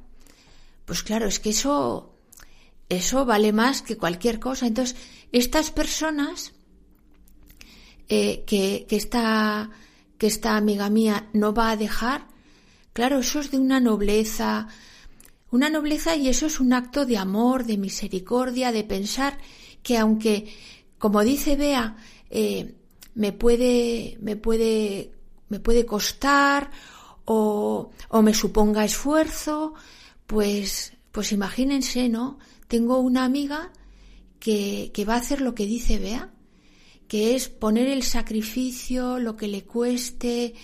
Pues 0.84 1.02
claro, 1.02 1.26
es 1.26 1.40
que 1.40 1.50
eso, 1.50 2.14
eso 2.88 3.24
vale 3.24 3.52
más 3.52 3.82
que 3.82 3.96
cualquier 3.96 4.38
cosa. 4.38 4.68
Entonces, 4.68 4.96
estas 5.32 5.72
personas 5.72 6.52
eh, 8.08 8.44
que, 8.46 8.86
que, 8.88 8.96
esta, 8.96 9.70
que 10.18 10.26
esta 10.26 10.56
amiga 10.56 10.90
mía 10.90 11.28
no 11.32 11.52
va 11.52 11.70
a 11.70 11.76
dejar, 11.76 12.26
claro, 12.92 13.18
eso 13.18 13.40
es 13.40 13.50
de 13.50 13.58
una 13.58 13.80
nobleza, 13.80 14.68
una 15.50 15.70
nobleza 15.70 16.16
y 16.16 16.28
eso 16.28 16.46
es 16.46 16.60
un 16.60 16.72
acto 16.72 17.06
de 17.06 17.18
amor, 17.18 17.64
de 17.64 17.78
misericordia, 17.78 18.72
de 18.72 18.84
pensar 18.84 19.38
que 19.82 19.98
aunque, 19.98 20.52
como 20.98 21.22
dice 21.22 21.56
Bea, 21.56 21.96
eh, 22.30 22.74
me 23.14 23.32
puede, 23.32 24.18
me 24.20 24.36
puede, 24.36 25.12
me 25.48 25.60
puede 25.60 25.86
costar 25.86 26.70
o, 27.24 27.90
o 28.08 28.22
me 28.22 28.34
suponga 28.34 28.84
esfuerzo, 28.84 29.74
pues, 30.26 30.92
pues 31.12 31.32
imagínense, 31.32 32.08
¿no? 32.08 32.38
Tengo 32.68 32.98
una 32.98 33.24
amiga 33.24 33.72
que, 34.38 34.90
que 34.92 35.04
va 35.04 35.14
a 35.14 35.18
hacer 35.18 35.40
lo 35.40 35.54
que 35.54 35.66
dice 35.66 35.98
Bea, 35.98 36.30
que 37.08 37.36
es 37.36 37.48
poner 37.48 37.88
el 37.88 38.02
sacrificio, 38.02 39.18
lo 39.18 39.36
que 39.36 39.48
le 39.48 39.64
cueste, 39.64 40.54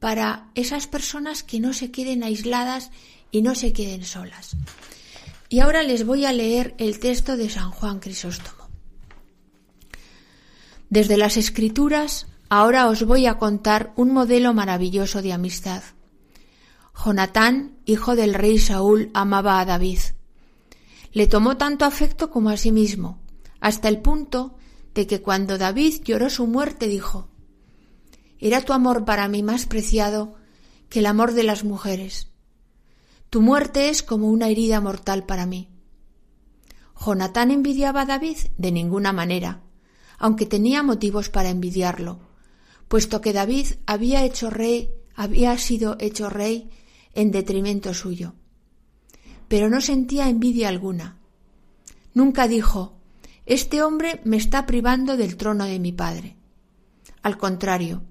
para 0.00 0.50
esas 0.54 0.86
personas 0.86 1.42
que 1.42 1.60
no 1.60 1.72
se 1.72 1.90
queden 1.90 2.22
aisladas 2.22 2.90
y 3.30 3.42
no 3.42 3.54
se 3.54 3.72
queden 3.72 4.04
solas. 4.04 4.56
Y 5.48 5.60
ahora 5.60 5.82
les 5.82 6.04
voy 6.04 6.24
a 6.26 6.32
leer 6.32 6.74
el 6.78 6.98
texto 7.00 7.36
de 7.36 7.48
San 7.48 7.70
Juan 7.70 8.00
Crisóstomo. 8.00 8.68
Desde 10.90 11.16
las 11.16 11.36
escrituras, 11.36 12.26
ahora 12.48 12.88
os 12.88 13.04
voy 13.04 13.26
a 13.26 13.38
contar 13.38 13.92
un 13.96 14.12
modelo 14.12 14.54
maravilloso 14.54 15.22
de 15.22 15.32
amistad. 15.32 15.82
Jonatán, 16.94 17.78
hijo 17.84 18.16
del 18.16 18.34
rey 18.34 18.58
Saúl, 18.58 19.10
amaba 19.14 19.60
a 19.60 19.64
David. 19.64 20.00
Le 21.12 21.26
tomó 21.26 21.56
tanto 21.56 21.84
afecto 21.84 22.30
como 22.30 22.50
a 22.50 22.56
sí 22.56 22.72
mismo, 22.72 23.18
hasta 23.60 23.88
el 23.88 24.00
punto 24.00 24.56
de 24.98 25.06
que 25.06 25.22
cuando 25.22 25.58
David 25.58 26.02
lloró 26.02 26.28
su 26.28 26.48
muerte 26.48 26.88
dijo, 26.88 27.28
Era 28.40 28.62
tu 28.62 28.72
amor 28.72 29.04
para 29.04 29.28
mí 29.28 29.44
más 29.44 29.64
preciado 29.64 30.34
que 30.88 30.98
el 30.98 31.06
amor 31.06 31.34
de 31.34 31.44
las 31.44 31.62
mujeres. 31.62 32.32
Tu 33.30 33.40
muerte 33.40 33.90
es 33.90 34.02
como 34.02 34.28
una 34.28 34.48
herida 34.48 34.80
mortal 34.80 35.24
para 35.24 35.46
mí. 35.46 35.68
Jonatán 37.00 37.52
envidiaba 37.52 38.00
a 38.00 38.06
David 38.06 38.38
de 38.56 38.72
ninguna 38.72 39.12
manera, 39.12 39.62
aunque 40.18 40.46
tenía 40.46 40.82
motivos 40.82 41.30
para 41.30 41.50
envidiarlo, 41.50 42.18
puesto 42.88 43.20
que 43.20 43.32
David 43.32 43.66
había 43.86 44.24
hecho 44.24 44.50
rey, 44.50 44.90
había 45.14 45.56
sido 45.58 45.96
hecho 46.00 46.28
rey 46.28 46.70
en 47.14 47.30
detrimento 47.30 47.94
suyo. 47.94 48.34
Pero 49.46 49.70
no 49.70 49.80
sentía 49.80 50.28
envidia 50.28 50.68
alguna. 50.68 51.20
Nunca 52.14 52.48
dijo 52.48 52.97
este 53.48 53.82
hombre 53.82 54.20
me 54.24 54.36
está 54.36 54.66
privando 54.66 55.16
del 55.16 55.38
trono 55.38 55.64
de 55.64 55.78
mi 55.78 55.90
padre. 55.90 56.36
Al 57.22 57.38
contrario, 57.38 58.02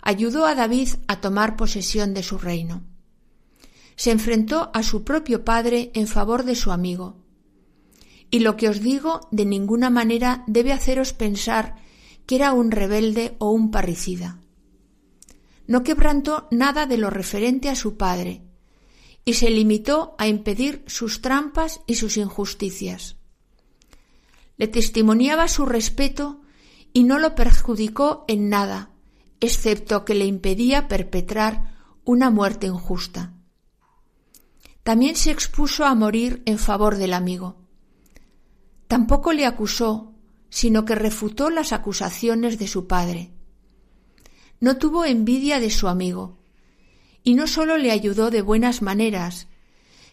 ayudó 0.00 0.46
a 0.46 0.54
David 0.54 0.90
a 1.08 1.20
tomar 1.20 1.56
posesión 1.56 2.14
de 2.14 2.22
su 2.22 2.38
reino. 2.38 2.84
Se 3.96 4.12
enfrentó 4.12 4.70
a 4.72 4.84
su 4.84 5.02
propio 5.02 5.44
padre 5.44 5.90
en 5.94 6.06
favor 6.06 6.44
de 6.44 6.54
su 6.54 6.70
amigo. 6.70 7.16
Y 8.30 8.38
lo 8.38 8.56
que 8.56 8.68
os 8.68 8.80
digo 8.80 9.26
de 9.32 9.44
ninguna 9.44 9.90
manera 9.90 10.44
debe 10.46 10.72
haceros 10.72 11.14
pensar 11.14 11.74
que 12.24 12.36
era 12.36 12.52
un 12.52 12.70
rebelde 12.70 13.34
o 13.40 13.50
un 13.50 13.72
parricida. 13.72 14.38
No 15.66 15.82
quebrantó 15.82 16.46
nada 16.52 16.86
de 16.86 16.96
lo 16.96 17.10
referente 17.10 17.70
a 17.70 17.74
su 17.74 17.96
padre, 17.96 18.44
y 19.24 19.34
se 19.34 19.50
limitó 19.50 20.14
a 20.16 20.28
impedir 20.28 20.84
sus 20.86 21.22
trampas 21.22 21.80
y 21.88 21.96
sus 21.96 22.16
injusticias 22.16 23.19
le 24.60 24.68
testimoniaba 24.68 25.48
su 25.48 25.64
respeto 25.64 26.42
y 26.92 27.04
no 27.04 27.18
lo 27.18 27.34
perjudicó 27.34 28.26
en 28.28 28.50
nada, 28.50 28.90
excepto 29.40 30.04
que 30.04 30.14
le 30.14 30.26
impedía 30.26 30.86
perpetrar 30.86 31.78
una 32.04 32.28
muerte 32.28 32.66
injusta. 32.66 33.32
También 34.82 35.16
se 35.16 35.30
expuso 35.30 35.86
a 35.86 35.94
morir 35.94 36.42
en 36.44 36.58
favor 36.58 36.98
del 36.98 37.14
amigo. 37.14 37.56
Tampoco 38.86 39.32
le 39.32 39.46
acusó, 39.46 40.12
sino 40.50 40.84
que 40.84 40.94
refutó 40.94 41.48
las 41.48 41.72
acusaciones 41.72 42.58
de 42.58 42.68
su 42.68 42.86
padre. 42.86 43.32
No 44.60 44.76
tuvo 44.76 45.06
envidia 45.06 45.58
de 45.58 45.70
su 45.70 45.88
amigo, 45.88 46.36
y 47.24 47.32
no 47.32 47.46
sólo 47.46 47.78
le 47.78 47.92
ayudó 47.92 48.30
de 48.30 48.42
buenas 48.42 48.82
maneras, 48.82 49.48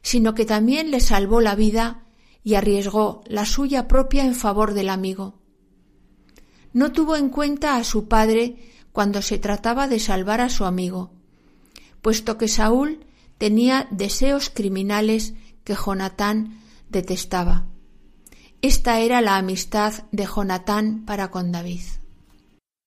sino 0.04 0.34
que 0.34 0.46
también 0.46 0.90
le 0.90 1.02
salvó 1.02 1.42
la 1.42 1.56
vida 1.56 2.07
y 2.44 2.56
arriesgó 2.56 3.24
la 3.28 3.46
suya 3.46 3.88
propia 3.88 4.26
en 4.26 4.36
favor 4.36 4.74
del 4.74 4.90
amigo. 4.90 5.40
No 6.74 6.92
tuvo 6.92 7.16
en 7.16 7.30
cuenta 7.30 7.78
a 7.78 7.84
su 7.84 8.08
padre 8.08 8.58
cuando 8.92 9.22
se 9.22 9.38
trataba 9.38 9.88
de 9.88 10.00
salvar 10.00 10.42
a 10.42 10.50
su 10.50 10.66
amigo, 10.66 11.12
puesto 12.02 12.38
que 12.38 12.48
Saúl 12.48 13.06
tenía 13.38 13.88
deseos 13.92 14.50
criminales 14.50 15.34
que 15.64 15.76
Jonatán 15.76 16.62
detestaba. 16.90 17.68
Esta 18.62 19.00
era 19.00 19.22
la 19.22 19.38
amistad 19.38 19.94
de 20.12 20.26
Jonatán 20.26 21.06
para 21.06 21.30
con 21.30 21.52
David. 21.52 21.82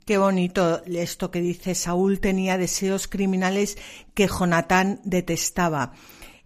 Qué 0.05 0.19
bonito 0.19 0.83
esto 0.87 1.31
que 1.31 1.41
dice 1.41 1.77
Saúl 1.77 2.19
tenía 2.19 2.59
deseos 2.59 3.07
criminales 3.07 3.79
que 4.13 4.27
Jonatán 4.27 5.01
detestaba. 5.05 5.93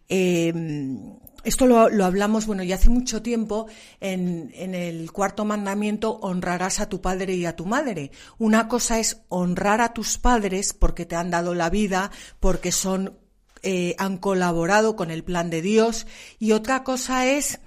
Em, 0.08 1.16
esto 1.44 1.66
lo, 1.66 2.04
hablamos, 2.04 2.46
bueno, 2.46 2.62
ya 2.62 2.76
hace 2.76 2.90
mucho 2.90 3.22
tiempo 3.22 3.66
en, 4.00 4.50
en, 4.54 4.74
el 4.74 5.12
cuarto 5.12 5.44
mandamiento, 5.44 6.18
honrarás 6.20 6.80
a 6.80 6.88
tu 6.88 7.00
padre 7.00 7.34
y 7.34 7.46
a 7.46 7.56
tu 7.56 7.66
madre. 7.66 8.10
Una 8.38 8.68
cosa 8.68 8.98
es 8.98 9.22
honrar 9.28 9.80
a 9.80 9.92
tus 9.92 10.18
padres 10.18 10.72
porque 10.72 11.06
te 11.06 11.16
han 11.16 11.30
dado 11.30 11.54
la 11.54 11.70
vida, 11.70 12.10
porque 12.40 12.72
son, 12.72 13.18
eh, 13.62 13.94
han 13.98 14.18
colaborado 14.18 14.96
con 14.96 15.10
el 15.10 15.24
plan 15.24 15.50
de 15.50 15.62
Dios, 15.62 16.06
y 16.38 16.52
otra 16.52 16.82
cosa 16.82 17.26
es 17.26 17.60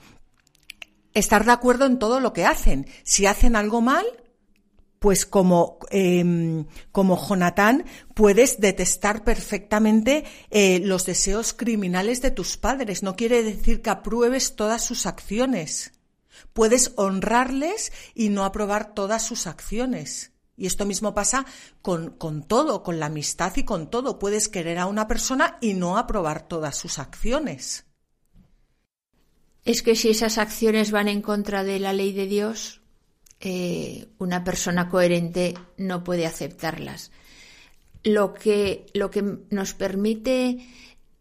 estar 1.14 1.46
de 1.46 1.52
acuerdo 1.52 1.86
en 1.86 2.00
todo 2.00 2.20
lo 2.20 2.34
que 2.34 2.46
hacen. 2.46 2.88
Si 3.04 3.26
hacen 3.26 3.56
algo 3.56 3.82
mal, 3.82 4.06
pues 5.08 5.26
como, 5.26 5.80
eh, 5.90 6.66
como 6.92 7.18
Jonatán 7.18 7.86
puedes 8.14 8.60
detestar 8.60 9.24
perfectamente 9.24 10.26
eh, 10.50 10.82
los 10.84 11.06
deseos 11.06 11.54
criminales 11.54 12.22
de 12.22 12.30
tus 12.30 12.58
padres. 12.58 13.04
No 13.04 13.16
quiere 13.16 13.42
decir 13.42 13.82
que 13.82 13.90
apruebes 13.90 14.58
todas 14.58 14.84
sus 14.84 15.06
acciones. 15.06 15.94
Puedes 16.52 16.92
honrarles 16.98 17.94
y 18.16 18.28
no 18.28 18.44
aprobar 18.44 18.94
todas 18.94 19.24
sus 19.24 19.48
acciones. 19.48 20.34
Y 20.58 20.66
esto 20.66 20.86
mismo 20.86 21.14
pasa 21.14 21.46
con, 21.82 22.10
con 22.10 22.44
todo, 22.44 22.84
con 22.84 23.00
la 23.00 23.06
amistad 23.06 23.54
y 23.56 23.64
con 23.64 23.90
todo. 23.90 24.20
Puedes 24.20 24.50
querer 24.50 24.78
a 24.78 24.88
una 24.88 25.08
persona 25.08 25.58
y 25.62 25.74
no 25.74 25.98
aprobar 25.98 26.50
todas 26.50 26.76
sus 26.76 27.00
acciones 27.00 27.86
es 29.64 29.82
que 29.82 29.98
si 29.98 30.08
esas 30.08 30.38
acciones 30.38 30.92
van 30.92 31.10
en 31.10 31.22
contra 31.22 31.66
de 31.66 31.78
la 31.78 31.92
ley 31.92 32.14
de 32.14 32.26
Dios, 32.26 32.80
eh, 33.40 34.08
una 34.18 34.44
persona 34.44 34.90
coherente 34.90 35.54
no 35.78 36.04
puede 36.04 36.26
aceptarlas. 36.26 37.12
Lo 38.04 38.34
que, 38.34 38.86
lo 38.94 39.12
que 39.12 39.24
nos 39.50 39.74
permite 39.74 40.66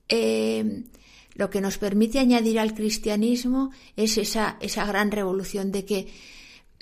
eh, 0.09 0.85
lo 1.37 1.51
que 1.51 1.61
nos 1.61 1.79
permite 1.79 2.19
añadir 2.19 2.59
al 2.59 2.75
cristianismo 2.75 3.71
es 3.95 4.17
esa, 4.17 4.57
esa 4.61 4.87
gran 4.87 5.11
revolución 5.11 5.71
de 5.71 5.85
que 5.85 6.13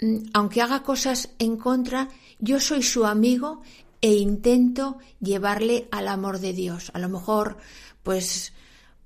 mm, 0.00 0.28
aunque 0.32 0.62
haga 0.62 0.82
cosas 0.82 1.30
en 1.38 1.56
contra, 1.56 2.08
yo 2.38 2.60
soy 2.60 2.82
su 2.82 3.04
amigo 3.04 3.62
e 4.00 4.12
intento 4.12 4.98
llevarle 5.20 5.88
al 5.90 6.08
amor 6.08 6.38
de 6.38 6.52
Dios. 6.52 6.90
A 6.94 6.98
lo 6.98 7.08
mejor, 7.08 7.56
pues, 8.02 8.52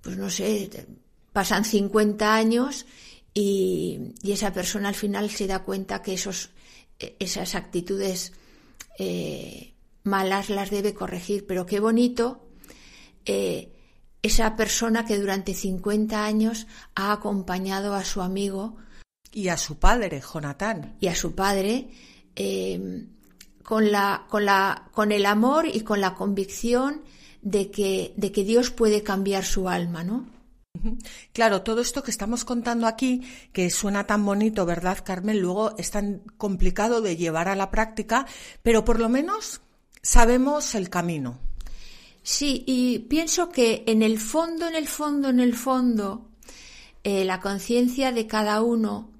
pues 0.03 0.19
no 0.19 0.29
sé, 0.29 0.87
pasan 1.33 1.64
50 1.64 2.35
años 2.35 2.85
y, 3.35 4.14
esa 4.23 4.53
persona 4.53 4.88
al 4.88 4.95
final 4.95 5.31
se 5.31 5.47
da 5.47 5.61
cuenta 5.61 6.03
que 6.03 6.14
esos, 6.14 6.51
esas 6.99 7.55
actitudes 7.55 8.33
eh, 8.99 9.75
malas 10.05 10.51
las 10.51 10.71
debe 10.71 10.95
corregir. 10.95 11.47
Pero 11.47 11.67
qué 11.67 11.81
bonito 11.81 12.49
eh, 13.25 13.73
esa 14.23 14.57
persona 14.57 15.05
que 15.05 15.19
durante 15.19 15.55
50 15.55 16.25
años 16.25 16.67
ha 16.95 17.12
acompañado 17.12 17.95
a 17.95 18.05
su 18.05 18.23
amigo. 18.23 18.77
Y 19.33 19.49
a 19.49 19.57
su 19.57 19.79
padre, 19.79 20.21
Jonatán. 20.21 20.97
Y 21.01 21.09
a 21.09 21.14
su 21.14 21.35
padre. 21.35 21.91
Eh, 22.35 23.07
con, 23.62 23.93
la, 23.93 24.27
con, 24.31 24.47
la, 24.47 24.88
con 24.93 25.12
el 25.12 25.27
amor 25.27 25.67
y 25.67 25.83
con 25.83 26.01
la 26.01 26.14
convicción 26.14 27.03
de 27.43 27.71
que, 27.71 28.14
de 28.17 28.33
que 28.33 28.43
Dios 28.43 28.71
puede 28.71 29.03
cambiar 29.03 29.45
su 29.45 29.69
alma, 29.69 30.03
¿no? 30.05 30.27
Claro, 31.33 31.62
todo 31.62 31.81
esto 31.81 32.03
que 32.03 32.11
estamos 32.11 32.45
contando 32.45 32.87
aquí, 32.87 33.23
que 33.53 33.71
suena 33.71 34.07
tan 34.07 34.25
bonito, 34.25 34.67
¿verdad, 34.67 34.99
Carmen? 35.05 35.41
Luego 35.41 35.77
es 35.79 35.91
tan 35.91 36.23
complicado 36.37 37.01
de 37.01 37.17
llevar 37.17 37.49
a 37.49 37.57
la 37.57 37.71
práctica, 37.71 38.27
pero 38.62 38.85
por 38.85 38.99
lo 38.99 39.09
menos 39.09 39.61
sabemos 40.03 40.75
el 40.75 40.91
camino. 40.91 41.38
Sí, 42.23 42.64
y 42.67 42.99
pienso 43.01 43.49
que 43.49 43.85
en 43.87 44.03
el 44.03 44.19
fondo, 44.19 44.67
en 44.67 44.75
el 44.75 44.87
fondo, 44.87 45.31
en 45.31 45.41
el 45.41 45.55
fondo, 45.55 46.29
eh, 47.05 47.25
la 47.25 47.41
conciencia 47.41 48.12
de 48.12 48.27
cada 48.27 48.61
uno 48.61 49.11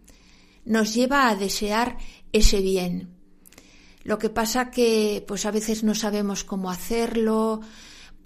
nos 0.65 0.95
lleva 0.95 1.29
a 1.29 1.35
desear 1.35 1.97
ese 2.33 2.61
bien. 2.61 3.09
Lo 4.05 4.19
que 4.19 4.29
pasa 4.29 4.71
que, 4.71 5.25
pues 5.27 5.47
a 5.47 5.51
veces 5.51 5.85
no 5.85 5.95
sabemos 5.95 6.45
cómo 6.45 6.71
hacerlo, 6.71 7.61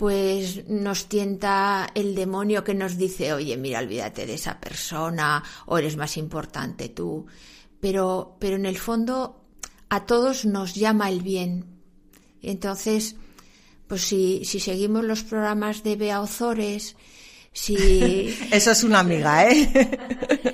pues 0.02 0.68
nos 0.68 1.08
tienta 1.08 1.88
el 1.94 2.16
demonio 2.16 2.64
que 2.64 2.74
nos 2.74 2.98
dice, 2.98 3.32
oye, 3.32 3.56
mira, 3.56 3.78
olvídate 3.78 4.26
de 4.26 4.34
esa 4.34 4.58
persona 4.58 5.44
o 5.66 5.78
eres 5.78 5.96
más 5.96 6.16
importante 6.16 6.88
tú. 6.88 7.26
Pero, 7.78 8.36
pero 8.40 8.56
en 8.56 8.66
el 8.66 8.78
fondo 8.78 9.44
a 9.90 10.04
todos 10.04 10.44
nos 10.44 10.74
llama 10.74 11.08
el 11.08 11.22
bien. 11.22 11.66
Entonces, 12.42 13.14
pues 13.86 14.02
si, 14.02 14.44
si 14.44 14.58
seguimos 14.58 15.04
los 15.04 15.22
programas 15.22 15.84
de 15.84 15.94
Bea 15.94 16.20
Ozores, 16.20 16.96
si... 17.52 18.36
Eso 18.50 18.72
es 18.72 18.82
una 18.82 18.98
amiga, 18.98 19.48
¿eh? 19.48 20.00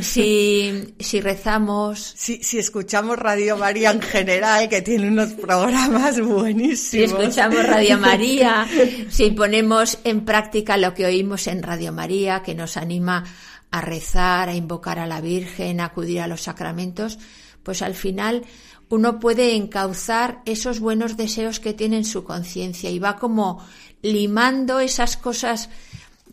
si, 0.00 0.94
si 0.98 1.20
rezamos. 1.20 2.14
Si, 2.16 2.42
si 2.42 2.58
escuchamos 2.58 3.18
Radio 3.18 3.56
María 3.56 3.90
en 3.90 4.00
general, 4.00 4.68
que 4.68 4.82
tiene 4.82 5.08
unos 5.08 5.32
programas 5.32 6.20
buenísimos. 6.20 6.78
Si 6.78 7.02
escuchamos 7.02 7.66
Radio 7.66 7.98
María, 7.98 8.66
si 9.08 9.30
ponemos 9.30 9.98
en 10.04 10.24
práctica 10.24 10.76
lo 10.76 10.94
que 10.94 11.06
oímos 11.06 11.46
en 11.46 11.62
Radio 11.62 11.92
María, 11.92 12.42
que 12.42 12.54
nos 12.54 12.76
anima 12.76 13.24
a 13.70 13.80
rezar, 13.80 14.48
a 14.48 14.54
invocar 14.54 14.98
a 14.98 15.06
la 15.06 15.20
Virgen, 15.20 15.80
a 15.80 15.86
acudir 15.86 16.20
a 16.20 16.28
los 16.28 16.42
sacramentos, 16.42 17.18
pues 17.62 17.82
al 17.82 17.94
final 17.94 18.44
uno 18.88 19.18
puede 19.18 19.56
encauzar 19.56 20.42
esos 20.44 20.78
buenos 20.78 21.16
deseos 21.16 21.58
que 21.58 21.72
tiene 21.72 21.96
en 21.96 22.04
su 22.04 22.24
conciencia 22.24 22.90
y 22.90 22.98
va 22.98 23.16
como 23.16 23.66
limando 24.02 24.78
esas 24.78 25.16
cosas 25.16 25.70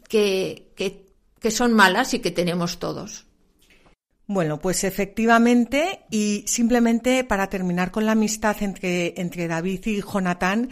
que, 0.08 0.72
que 0.76 1.11
que 1.42 1.52
son 1.52 1.74
malas 1.74 2.14
y 2.14 2.20
que 2.20 2.32
tenemos 2.32 2.80
todos. 2.80 3.26
Bueno, 4.28 4.60
pues 4.60 4.86
efectivamente, 4.86 6.06
y 6.10 6.46
simplemente 6.48 7.26
para 7.26 7.50
terminar 7.50 7.92
con 7.92 8.06
la 8.06 8.14
amistad 8.14 8.56
entre, 8.62 9.20
entre 9.20 9.48
David 9.50 9.86
y 9.88 10.02
Jonatán, 10.02 10.70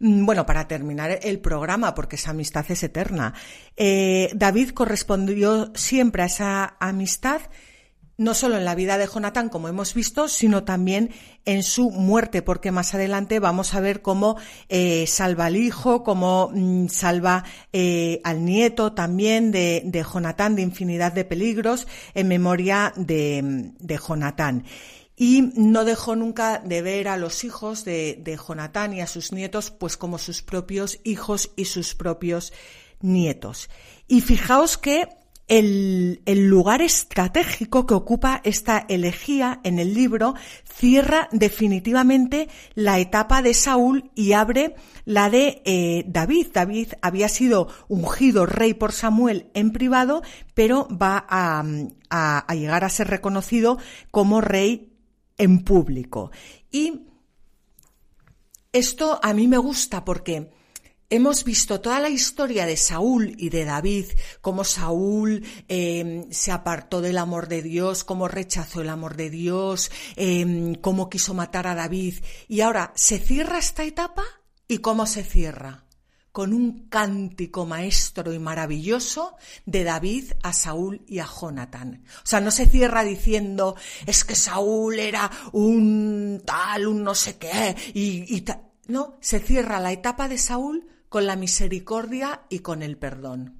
mm, 0.00 0.26
bueno, 0.26 0.44
para 0.44 0.68
terminar 0.68 1.18
el 1.22 1.38
programa, 1.38 1.94
porque 1.94 2.16
esa 2.16 2.32
amistad 2.32 2.66
es 2.68 2.82
eterna, 2.82 3.32
eh, 3.76 4.28
David 4.34 4.70
correspondió 4.70 5.72
siempre 5.74 6.22
a 6.22 6.26
esa 6.26 6.76
amistad 6.80 7.40
no 8.18 8.34
solo 8.34 8.56
en 8.58 8.64
la 8.64 8.74
vida 8.74 8.98
de 8.98 9.06
Jonathan, 9.06 9.48
como 9.48 9.68
hemos 9.68 9.94
visto, 9.94 10.26
sino 10.28 10.64
también 10.64 11.10
en 11.44 11.62
su 11.62 11.90
muerte, 11.90 12.42
porque 12.42 12.72
más 12.72 12.92
adelante 12.94 13.38
vamos 13.38 13.74
a 13.74 13.80
ver 13.80 14.02
cómo 14.02 14.36
eh, 14.68 15.06
salva 15.06 15.46
al 15.46 15.56
hijo, 15.56 16.02
cómo 16.02 16.50
mm, 16.52 16.88
salva 16.88 17.44
eh, 17.72 18.20
al 18.24 18.44
nieto 18.44 18.92
también 18.92 19.52
de, 19.52 19.82
de 19.84 20.02
Jonatán 20.02 20.56
de 20.56 20.62
infinidad 20.62 21.12
de 21.12 21.24
peligros 21.24 21.86
en 22.12 22.26
memoria 22.26 22.92
de, 22.96 23.72
de 23.78 23.96
Jonatán 23.96 24.64
y 25.14 25.50
no 25.56 25.84
dejó 25.84 26.14
nunca 26.14 26.58
de 26.58 26.82
ver 26.82 27.08
a 27.08 27.16
los 27.16 27.42
hijos 27.42 27.84
de, 27.84 28.20
de 28.20 28.36
Jonatán 28.36 28.94
y 28.94 29.00
a 29.00 29.06
sus 29.06 29.32
nietos 29.32 29.70
pues 29.70 29.96
como 29.96 30.18
sus 30.18 30.42
propios 30.42 31.00
hijos 31.02 31.50
y 31.56 31.64
sus 31.64 31.94
propios 31.94 32.52
nietos. 33.00 33.68
Y 34.06 34.20
fijaos 34.20 34.78
que 34.78 35.08
el, 35.48 36.20
lugar 36.26 36.82
estratégico 36.82 37.86
que 37.86 37.94
ocupa 37.94 38.40
esta 38.44 38.84
elegía 38.88 39.60
en 39.64 39.78
el 39.78 39.94
libro 39.94 40.34
cierra 40.64 41.28
definitivamente 41.32 42.48
la 42.74 42.98
etapa 42.98 43.42
de 43.42 43.54
Saúl 43.54 44.10
y 44.14 44.32
abre 44.32 44.76
la 45.04 45.30
de 45.30 45.62
eh, 45.64 46.04
David. 46.06 46.48
David 46.52 46.92
había 47.00 47.28
sido 47.28 47.68
ungido 47.88 48.46
rey 48.46 48.74
por 48.74 48.92
Samuel 48.92 49.50
en 49.54 49.72
privado, 49.72 50.22
pero 50.54 50.86
va 50.90 51.26
a, 51.28 51.64
a 52.10 52.54
llegar 52.54 52.84
a 52.84 52.90
ser 52.90 53.08
reconocido 53.08 53.78
como 54.10 54.40
rey 54.40 54.92
en 55.38 55.64
público. 55.64 56.30
Y 56.70 57.06
esto 58.72 59.18
a 59.22 59.32
mí 59.32 59.48
me 59.48 59.58
gusta 59.58 60.04
porque 60.04 60.50
Hemos 61.10 61.44
visto 61.44 61.80
toda 61.80 62.00
la 62.00 62.10
historia 62.10 62.66
de 62.66 62.76
Saúl 62.76 63.34
y 63.38 63.48
de 63.48 63.64
David, 63.64 64.04
cómo 64.42 64.62
Saúl 64.62 65.42
em, 65.66 66.30
se 66.30 66.52
apartó 66.52 67.00
del 67.00 67.16
amor 67.16 67.48
de 67.48 67.62
Dios, 67.62 68.04
cómo 68.04 68.28
rechazó 68.28 68.82
el 68.82 68.90
amor 68.90 69.16
de 69.16 69.30
Dios, 69.30 69.90
em, 70.16 70.74
cómo 70.74 71.08
quiso 71.08 71.32
matar 71.32 71.66
a 71.66 71.74
David. 71.74 72.16
Y 72.46 72.60
ahora, 72.60 72.92
¿se 72.94 73.18
cierra 73.18 73.56
esta 73.56 73.84
etapa? 73.84 74.22
¿Y 74.68 74.78
cómo 74.78 75.06
se 75.06 75.24
cierra? 75.24 75.86
Con 76.30 76.52
un 76.52 76.90
cántico 76.90 77.64
maestro 77.64 78.34
y 78.34 78.38
maravilloso 78.38 79.34
de 79.64 79.84
David 79.84 80.32
a 80.42 80.52
Saúl 80.52 81.06
y 81.06 81.20
a 81.20 81.26
Jonatán. 81.26 82.04
O 82.22 82.26
sea, 82.26 82.40
no 82.40 82.50
se 82.50 82.66
cierra 82.66 83.02
diciendo, 83.02 83.76
es 84.04 84.26
que 84.26 84.34
Saúl 84.34 84.98
era 84.98 85.30
un 85.52 86.42
tal, 86.44 86.86
un 86.86 87.02
no 87.02 87.14
sé 87.14 87.38
qué, 87.38 87.74
y, 87.94 88.36
y 88.36 88.42
tal. 88.42 88.60
No, 88.88 89.16
se 89.20 89.40
cierra 89.40 89.80
la 89.80 89.92
etapa 89.92 90.28
de 90.28 90.36
Saúl 90.36 90.86
con 91.08 91.26
la 91.26 91.36
misericordia 91.36 92.42
y 92.48 92.60
con 92.60 92.82
el 92.82 92.96
perdón. 92.96 93.58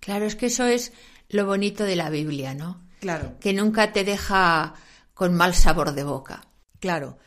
Claro, 0.00 0.26
es 0.26 0.36
que 0.36 0.46
eso 0.46 0.64
es 0.64 0.92
lo 1.28 1.46
bonito 1.46 1.84
de 1.84 1.96
la 1.96 2.10
Biblia, 2.10 2.54
¿no? 2.54 2.82
Claro. 3.00 3.36
Que 3.40 3.52
nunca 3.52 3.92
te 3.92 4.04
deja 4.04 4.74
con 5.14 5.34
mal 5.34 5.54
sabor 5.54 5.92
de 5.92 6.04
boca. 6.04 6.42
Claro. 6.80 7.18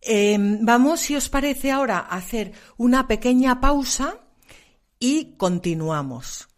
Em, 0.00 0.64
vamos, 0.64 1.00
si 1.00 1.16
os 1.16 1.28
parece 1.28 1.70
ahora, 1.70 1.98
a 1.98 2.16
hacer 2.16 2.52
una 2.76 3.06
pequeña 3.06 3.60
pausa 3.60 4.18
y 4.98 5.36
continuamos. 5.36 6.49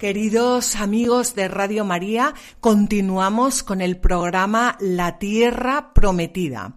Queridos 0.00 0.76
amigos 0.76 1.34
de 1.34 1.46
Radio 1.46 1.84
María, 1.84 2.32
continuamos 2.60 3.62
con 3.62 3.82
el 3.82 3.98
programa 3.98 4.78
La 4.80 5.18
Tierra 5.18 5.92
Prometida. 5.92 6.74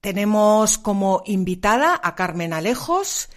Tenemos 0.00 0.78
como 0.78 1.24
invitada 1.26 2.00
a 2.00 2.14
Carmen 2.14 2.52
Alejos 2.52 3.28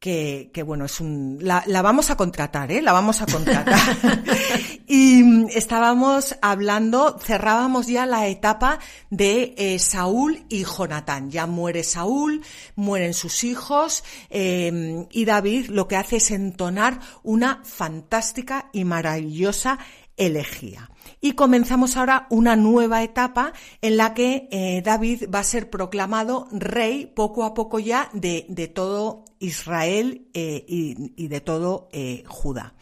que, 0.00 0.50
bueno, 0.66 0.86
es 0.86 1.00
un, 1.00 1.38
la, 1.42 1.62
la, 1.68 1.80
vamos 1.80 2.10
a 2.10 2.16
contratar, 2.16 2.72
¿eh? 2.72 2.82
La 2.82 2.90
vamos 2.90 3.22
a 3.22 3.26
contratar. 3.26 3.78
y 4.94 5.22
mm, 5.22 5.46
estábamos 5.54 6.36
hablando, 6.42 7.18
cerrábamos 7.18 7.86
ya 7.86 8.04
la 8.04 8.26
etapa 8.26 8.78
de 9.08 9.54
eh, 9.56 9.78
Saúl 9.78 10.44
y 10.50 10.64
Jonatán. 10.64 11.30
Ya 11.30 11.46
muere 11.46 11.82
Saúl, 11.82 12.42
mueren 12.76 13.14
sus 13.14 13.42
hijos, 13.42 14.04
eh, 14.28 15.06
y 15.10 15.24
David 15.24 15.70
lo 15.70 15.88
que 15.88 15.96
hace 15.96 16.16
es 16.16 16.30
entonar 16.30 17.00
una 17.22 17.62
fantástica 17.64 18.68
y 18.74 18.84
maravillosa 18.84 19.78
elegía. 20.18 20.90
Y 21.22 21.32
comenzamos 21.32 21.96
ahora 21.96 22.26
una 22.28 22.54
nueva 22.54 23.02
etapa 23.02 23.54
en 23.80 23.96
la 23.96 24.12
que 24.12 24.46
eh, 24.50 24.82
David 24.84 25.24
va 25.34 25.38
a 25.38 25.44
ser 25.44 25.70
proclamado 25.70 26.48
rey 26.52 27.06
poco 27.06 27.44
a 27.44 27.54
poco 27.54 27.78
ya 27.78 28.10
de, 28.12 28.42
todo 28.74 29.24
Israel 29.38 30.28
eh, 30.34 30.66
y, 30.68 31.28
de 31.28 31.40
todo 31.40 31.88
Judá. 32.26 32.74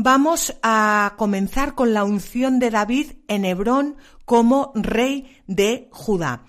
Vamos 0.00 0.54
a 0.62 1.16
comenzar 1.18 1.74
con 1.74 1.92
la 1.92 2.04
unción 2.04 2.60
de 2.60 2.70
David 2.70 3.14
en 3.26 3.44
Hebrón 3.44 3.96
como 4.24 4.70
rey 4.76 5.42
de 5.48 5.88
Judá. 5.90 6.44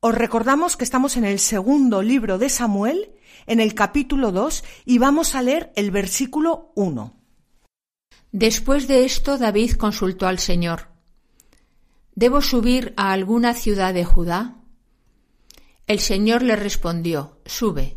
Os 0.00 0.14
recordamos 0.14 0.76
que 0.76 0.84
estamos 0.84 1.16
en 1.16 1.24
el 1.24 1.38
segundo 1.38 2.02
libro 2.02 2.36
de 2.36 2.50
Samuel, 2.50 3.12
en 3.46 3.60
el 3.60 3.74
capítulo 3.74 4.30
2, 4.30 4.62
y 4.84 4.98
vamos 4.98 5.34
a 5.34 5.40
leer 5.40 5.72
el 5.74 5.90
versículo 5.90 6.72
1. 6.74 7.16
Después 8.32 8.86
de 8.88 9.06
esto 9.06 9.38
David 9.38 9.72
consultó 9.76 10.26
al 10.26 10.38
Señor. 10.38 10.88
¿Debo 12.14 12.42
subir 12.42 12.92
a 12.98 13.12
alguna 13.12 13.54
ciudad 13.54 13.94
de 13.94 14.04
Judá? 14.04 14.58
El 15.86 16.00
Señor 16.00 16.42
le 16.42 16.56
respondió, 16.56 17.40
Sube. 17.46 17.96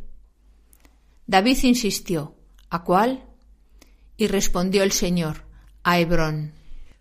David 1.28 1.58
insistió, 1.64 2.38
¿a 2.70 2.86
cuál? 2.86 3.29
Y 4.20 4.28
respondió 4.28 4.84
el 4.84 4.92
Señor, 4.92 5.46
a 5.82 5.98
Hebrón. 5.98 6.52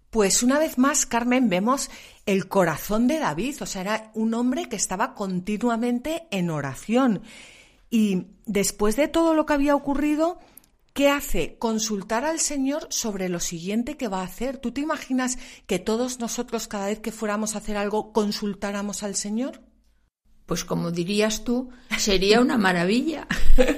Pues 0.08 0.44
una 0.44 0.60
vez 0.60 0.78
más, 0.78 1.04
Carmen, 1.04 1.48
vemos 1.48 1.90
el 2.26 2.46
corazón 2.46 3.08
de 3.08 3.18
David, 3.18 3.56
o 3.60 3.66
sea, 3.66 3.80
era 3.80 4.12
un 4.14 4.34
hombre 4.34 4.68
que 4.68 4.76
estaba 4.76 5.14
continuamente 5.14 6.28
en 6.30 6.48
oración. 6.48 7.22
Y 7.90 8.28
después 8.46 8.94
de 8.94 9.08
todo 9.08 9.34
lo 9.34 9.46
que 9.46 9.54
había 9.54 9.74
ocurrido, 9.74 10.38
¿Qué 10.94 11.08
hace? 11.08 11.58
Consultar 11.58 12.24
al 12.24 12.40
Señor 12.40 12.88
sobre 12.90 13.28
lo 13.28 13.38
siguiente 13.38 13.96
que 13.96 14.08
va 14.08 14.20
a 14.20 14.24
hacer. 14.24 14.58
¿Tú 14.58 14.72
te 14.72 14.80
imaginas 14.80 15.38
que 15.68 15.78
todos 15.78 16.18
nosotros 16.18 16.66
cada 16.66 16.86
vez 16.86 16.98
que 16.98 17.12
fuéramos 17.12 17.54
a 17.54 17.58
hacer 17.58 17.76
algo 17.76 18.12
consultáramos 18.12 19.04
al 19.04 19.14
Señor? 19.14 19.62
Pues 20.44 20.64
como 20.64 20.90
dirías 20.90 21.44
tú, 21.44 21.70
sería 21.98 22.40
una 22.40 22.58
maravilla. 22.58 23.28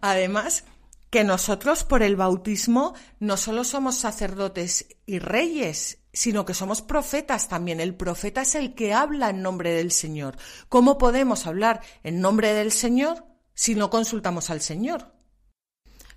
Además, 0.00 0.64
que 1.10 1.24
nosotros 1.24 1.84
por 1.84 2.02
el 2.02 2.16
bautismo 2.16 2.94
no 3.18 3.36
solo 3.36 3.64
somos 3.64 3.96
sacerdotes 3.96 4.86
y 5.06 5.18
reyes, 5.18 5.98
sino 6.12 6.44
que 6.44 6.54
somos 6.54 6.82
profetas 6.82 7.48
también. 7.48 7.80
El 7.80 7.94
profeta 7.94 8.42
es 8.42 8.54
el 8.54 8.74
que 8.74 8.92
habla 8.92 9.30
en 9.30 9.42
nombre 9.42 9.72
del 9.72 9.92
Señor. 9.92 10.36
¿Cómo 10.68 10.98
podemos 10.98 11.46
hablar 11.46 11.80
en 12.02 12.20
nombre 12.20 12.52
del 12.52 12.72
Señor 12.72 13.24
si 13.54 13.74
no 13.74 13.90
consultamos 13.90 14.50
al 14.50 14.60
Señor? 14.60 15.12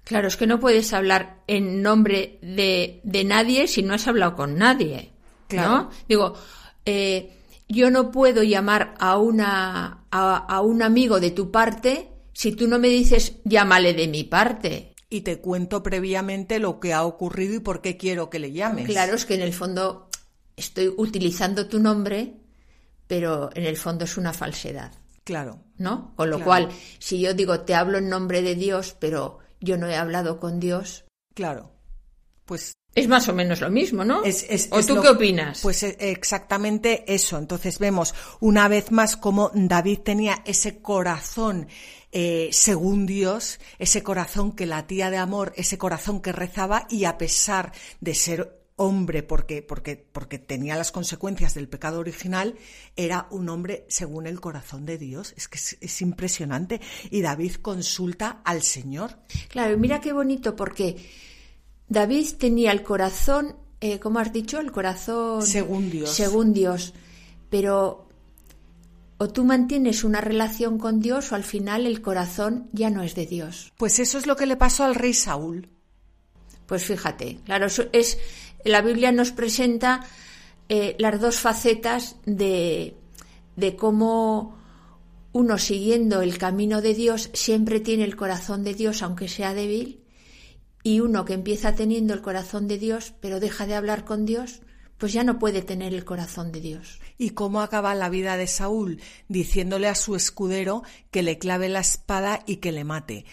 Claro, 0.04 0.28
es 0.28 0.36
que 0.36 0.48
no 0.48 0.60
puedes 0.60 0.94
hablar 0.94 1.44
en 1.48 1.82
nombre 1.82 2.40
de, 2.42 3.02
de 3.04 3.24
nadie 3.24 3.68
si 3.68 3.84
no 3.84 3.94
has 3.94 4.08
hablado 4.08 4.36
con 4.36 4.58
nadie. 4.58 5.14
Claro. 5.48 5.90
Digo, 6.08 6.34
eh, 6.86 7.38
yo 7.68 7.92
no 7.92 8.12
puedo 8.12 8.44
llamar 8.44 8.96
a, 9.00 9.18
una, 9.18 10.06
a, 10.10 10.38
a, 10.38 10.62
un 10.62 10.82
amigo 10.82 11.20
de 11.20 11.32
tu 11.32 11.52
parte 11.52 12.11
si 12.34 12.54
tú 12.54 12.68
no 12.68 12.80
me 12.80 12.88
dices 12.88 13.38
llámale 13.44 13.94
de 13.94 14.08
mi 14.08 14.24
parte. 14.24 14.94
Y 15.10 15.22
te 15.22 15.40
cuento 15.40 15.84
previamente 15.84 16.60
lo 16.60 16.80
que 16.80 16.94
ha 16.94 17.04
ocurrido 17.04 17.56
y 17.56 17.60
por 17.60 17.82
qué 17.82 17.98
quiero 17.98 18.30
que 18.30 18.40
le 18.40 18.54
llames. 18.54 18.86
Claro, 18.86 19.16
es 19.16 19.26
que 19.26 19.36
en 19.36 19.42
el 19.42 19.54
fondo 19.54 20.10
estoy 20.56 20.88
utilizando 20.96 21.68
tu 21.68 21.80
nombre, 21.80 22.36
pero 23.08 23.50
en 23.54 23.66
el 23.66 23.76
fondo 23.76 24.06
es 24.06 24.16
una 24.16 24.32
falsedad. 24.32 24.94
Claro. 25.26 25.60
¿No? 25.78 26.14
Con 26.16 26.30
lo 26.30 26.38
claro. 26.38 26.48
cual, 26.48 26.70
si 27.00 27.20
yo 27.20 27.34
digo 27.34 27.62
te 27.62 27.76
hablo 27.76 27.98
en 27.98 28.08
nombre 28.08 28.42
de 28.42 28.56
Dios, 28.56 28.96
pero 29.00 29.40
yo 29.60 29.78
no 29.78 29.88
he 29.88 29.98
hablado 29.98 30.40
con 30.40 30.62
Dios. 30.62 31.04
Claro. 31.34 31.72
Pues 32.46 32.74
es 32.94 33.08
más 33.08 33.30
o 33.30 33.34
menos 33.34 33.62
lo 33.62 33.70
mismo, 33.70 34.04
¿no? 34.04 34.24
Es, 34.24 34.46
es, 34.50 34.68
¿O 34.72 34.80
es 34.80 34.88
tú 34.88 34.96
lo, 34.96 35.02
qué 35.02 35.10
opinas? 35.10 35.62
Pues 35.62 35.84
exactamente 35.84 37.06
eso. 37.14 37.38
Entonces 37.38 37.80
vemos 37.80 38.14
una 38.42 38.68
vez 38.68 38.92
más 38.92 39.16
cómo 39.16 39.50
David 39.54 40.00
tenía 40.00 40.44
ese 40.46 40.82
corazón 40.82 41.68
eh, 42.12 42.50
según 42.52 43.06
Dios, 43.06 43.60
ese 43.80 44.04
corazón 44.04 44.52
que 44.52 44.66
latía 44.66 45.10
de 45.10 45.18
amor, 45.18 45.54
ese 45.56 45.78
corazón 45.78 46.22
que 46.22 46.32
rezaba 46.32 46.88
y 46.90 47.06
a 47.06 47.18
pesar 47.18 47.72
de 48.00 48.14
ser 48.16 48.62
hombre 48.76 49.22
porque, 49.22 49.62
porque, 49.62 49.96
porque 49.96 50.40
tenía 50.40 50.76
las 50.76 50.92
consecuencias 50.92 51.54
del 51.54 51.70
pecado 51.70 52.00
original, 52.00 52.56
era 52.96 53.28
un 53.30 53.48
hombre 53.50 53.86
según 53.90 54.26
el 54.26 54.42
corazón 54.42 54.86
de 54.86 54.98
Dios. 54.98 55.34
Es 55.38 55.48
que 55.48 55.58
es, 55.58 55.78
es 55.80 56.02
impresionante. 56.02 56.82
Y 57.12 57.22
David 57.22 57.56
consulta 57.62 58.42
al 58.44 58.64
Señor. 58.64 59.20
Claro, 59.50 59.78
mira 59.78 60.02
qué 60.02 60.14
bonito 60.14 60.56
porque 60.56 60.98
David 61.88 62.28
tenía 62.40 62.72
el 62.72 62.84
corazón, 62.84 63.56
eh, 63.82 64.00
¿cómo 64.00 64.20
has 64.20 64.34
dicho? 64.34 64.60
El 64.60 64.72
corazón... 64.72 65.46
Según 65.46 65.92
Dios. 65.92 66.10
Según 66.10 66.54
Dios. 66.54 66.94
Pero 67.50 68.08
o 69.22 69.30
tú 69.30 69.46
mantienes 69.46 70.04
una 70.04 70.20
relación 70.20 70.80
con 70.80 71.00
Dios 71.00 71.32
o 71.32 71.36
al 71.36 71.44
final 71.44 71.86
el 71.86 72.02
corazón 72.02 72.68
ya 72.72 72.90
no 72.90 73.04
es 73.04 73.14
de 73.14 73.28
Dios. 73.28 73.72
Pues 73.78 74.00
eso 74.00 74.18
es 74.18 74.26
lo 74.26 74.36
que 74.36 74.48
le 74.48 74.58
pasó 74.58 74.84
al 74.84 74.96
rey 74.96 75.14
Saúl. 75.14 75.70
Pues 76.66 76.86
fíjate, 76.86 77.38
claro, 77.46 77.68
es 77.92 78.18
la 78.66 78.82
Biblia 78.82 79.12
nos 79.12 79.32
presenta 79.32 80.04
eh, 80.70 80.96
las 80.98 81.22
dos 81.22 81.38
facetas 81.38 82.16
de, 82.26 82.96
de 83.56 83.76
cómo 83.76 84.58
uno 85.34 85.60
siguiendo 85.60 86.24
el 86.24 86.40
camino 86.40 86.82
de 86.82 86.96
Dios 86.96 87.30
siempre 87.34 87.80
tiene 87.80 88.06
el 88.06 88.16
corazón 88.16 88.64
de 88.64 88.74
Dios, 88.74 89.04
aunque 89.04 89.28
sea 89.28 89.54
débil, 89.54 90.04
y 90.82 91.00
uno 91.00 91.26
que 91.26 91.34
empieza 91.34 91.76
teniendo 91.76 92.16
el 92.16 92.24
corazón 92.24 92.68
de 92.68 92.80
Dios, 92.80 93.14
pero 93.22 93.40
deja 93.40 93.68
de 93.68 93.76
hablar 93.76 94.04
con 94.04 94.26
Dios, 94.26 94.62
pues 94.98 95.14
ya 95.14 95.24
no 95.24 95.40
puede 95.40 95.64
tener 95.64 95.94
el 95.94 96.06
corazón 96.06 96.52
de 96.52 96.62
Dios. 96.62 97.00
¿Y 97.22 97.30
cómo 97.30 97.62
acaba 97.62 97.94
la 97.94 98.10
vida 98.10 98.36
de 98.36 98.48
Saúl? 98.48 99.00
Diciéndole 99.28 99.88
a 99.88 99.94
su 99.94 100.16
escudero 100.16 100.82
que 101.12 101.22
le 101.22 101.38
clave 101.38 101.70
la 101.70 101.82
espada 101.82 102.42
y 102.48 102.56
que 102.56 102.72
le 102.72 102.84
mate. 102.84 103.26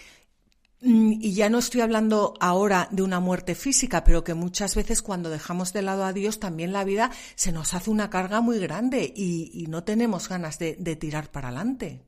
Y 0.82 1.32
ya 1.32 1.48
no 1.48 1.56
estoy 1.56 1.80
hablando 1.80 2.34
ahora 2.38 2.88
de 2.90 3.02
una 3.02 3.18
muerte 3.18 3.54
física, 3.54 4.04
pero 4.04 4.24
que 4.24 4.34
muchas 4.34 4.74
veces 4.74 5.00
cuando 5.00 5.30
dejamos 5.30 5.72
de 5.72 5.80
lado 5.80 6.04
a 6.04 6.12
Dios 6.12 6.38
también 6.38 6.74
la 6.74 6.84
vida 6.84 7.10
se 7.34 7.50
nos 7.50 7.72
hace 7.72 7.88
una 7.88 8.10
carga 8.10 8.42
muy 8.42 8.58
grande 8.58 9.10
y, 9.16 9.64
no 9.70 9.84
tenemos 9.84 10.28
ganas 10.28 10.58
de, 10.58 10.76
de 10.78 10.94
tirar 10.94 11.30
para 11.30 11.48
adelante. 11.48 12.04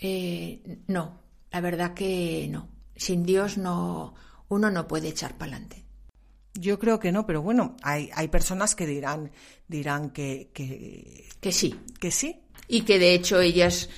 Eh, 0.00 0.80
no, 0.88 1.20
la 1.52 1.60
verdad 1.60 1.94
que 1.94 2.48
no. 2.50 2.66
Sin 2.96 3.22
Dios 3.22 3.58
no, 3.58 4.16
uno 4.48 4.72
no 4.72 4.88
puede 4.88 5.06
echar 5.06 5.38
para 5.38 5.52
adelante. 5.52 5.84
Yo 6.54 6.78
creo 6.78 6.98
que 6.98 7.12
no, 7.12 7.26
pero 7.26 7.42
bueno, 7.42 7.76
hay, 7.82 8.10
hay 8.14 8.28
personas 8.28 8.74
que 8.74 8.86
dirán, 8.86 9.30
dirán 9.68 10.10
que, 10.10 10.50
que, 10.52 11.28
que 11.40 11.52
sí. 11.52 11.74
Que 11.98 12.10
sí. 12.10 12.40
Y 12.68 12.82
que 12.82 12.98
de 12.98 13.14
hecho 13.14 13.40
ellas 13.40 13.88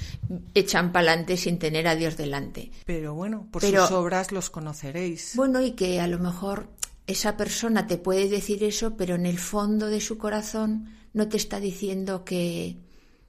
echan 0.55 0.93
pa'lante 0.93 1.37
sin 1.37 1.59
tener 1.59 1.87
a 1.87 1.97
Dios 1.97 2.17
delante. 2.17 2.71
Pero 2.87 3.15
bueno, 3.15 3.49
por 3.51 3.61
pero, 3.63 3.83
sus 3.83 3.97
obras 3.97 4.33
los 4.33 4.51
conoceréis. 4.51 5.33
Bueno, 5.35 5.61
y 5.61 5.73
que 5.73 6.01
a 6.01 6.07
lo 6.07 6.19
mejor 6.19 6.69
esa 7.07 7.37
persona 7.37 7.87
te 7.87 7.99
puede 7.99 8.29
decir 8.29 8.65
eso, 8.65 8.97
pero 8.97 9.17
en 9.17 9.27
el 9.27 9.39
fondo 9.39 9.89
de 9.89 10.01
su 10.01 10.17
corazón 10.17 10.89
no 11.13 11.29
te 11.29 11.37
está 11.37 11.61
diciendo 11.61 12.25
que, 12.25 12.79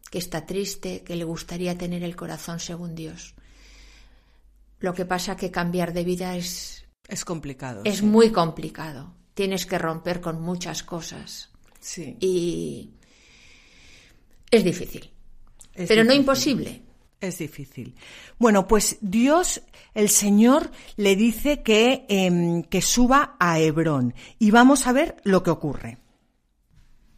que 0.09 0.17
está 0.17 0.45
triste, 0.45 1.03
que 1.03 1.15
le 1.15 1.26
gustaría 1.26 1.78
tener 1.78 2.03
el 2.03 2.15
corazón 2.15 2.59
según 2.59 2.95
Dios. 2.95 3.36
Lo 4.80 4.93
que 4.93 5.05
pasa 5.05 5.36
que 5.36 5.51
cambiar 5.51 5.93
de 5.93 6.03
vida 6.03 6.38
es 6.38 6.84
es 7.08 7.26
complicado. 7.26 7.82
Es 7.86 7.97
sí. 7.97 8.06
muy 8.06 8.32
complicado. 8.32 9.14
Tienes 9.34 9.66
que 9.66 9.78
romper 9.78 10.22
con 10.22 10.41
muchas 10.41 10.84
cosas. 10.84 11.49
Sí. 11.80 12.18
Y 12.20 12.93
es 14.49 14.64
difícil. 14.64 15.12
Es 15.74 15.88
pero 15.88 16.01
difícil. 16.01 16.08
no 16.08 16.14
imposible. 16.14 16.82
Es 17.20 17.38
difícil. 17.38 17.95
Bueno, 18.38 18.68
pues 18.68 18.97
Dios, 19.01 19.62
el 19.93 20.10
Señor, 20.10 20.72
le 20.95 21.16
dice 21.16 21.64
que, 21.64 22.06
eh, 22.10 22.64
que 22.70 22.82
suba 22.82 23.36
a 23.39 23.60
Hebrón. 23.60 24.14
Y 24.39 24.51
vamos 24.51 24.88
a 24.88 24.93
ver 24.93 25.18
lo 25.24 25.43
que 25.43 25.49
ocurre. 25.49 25.97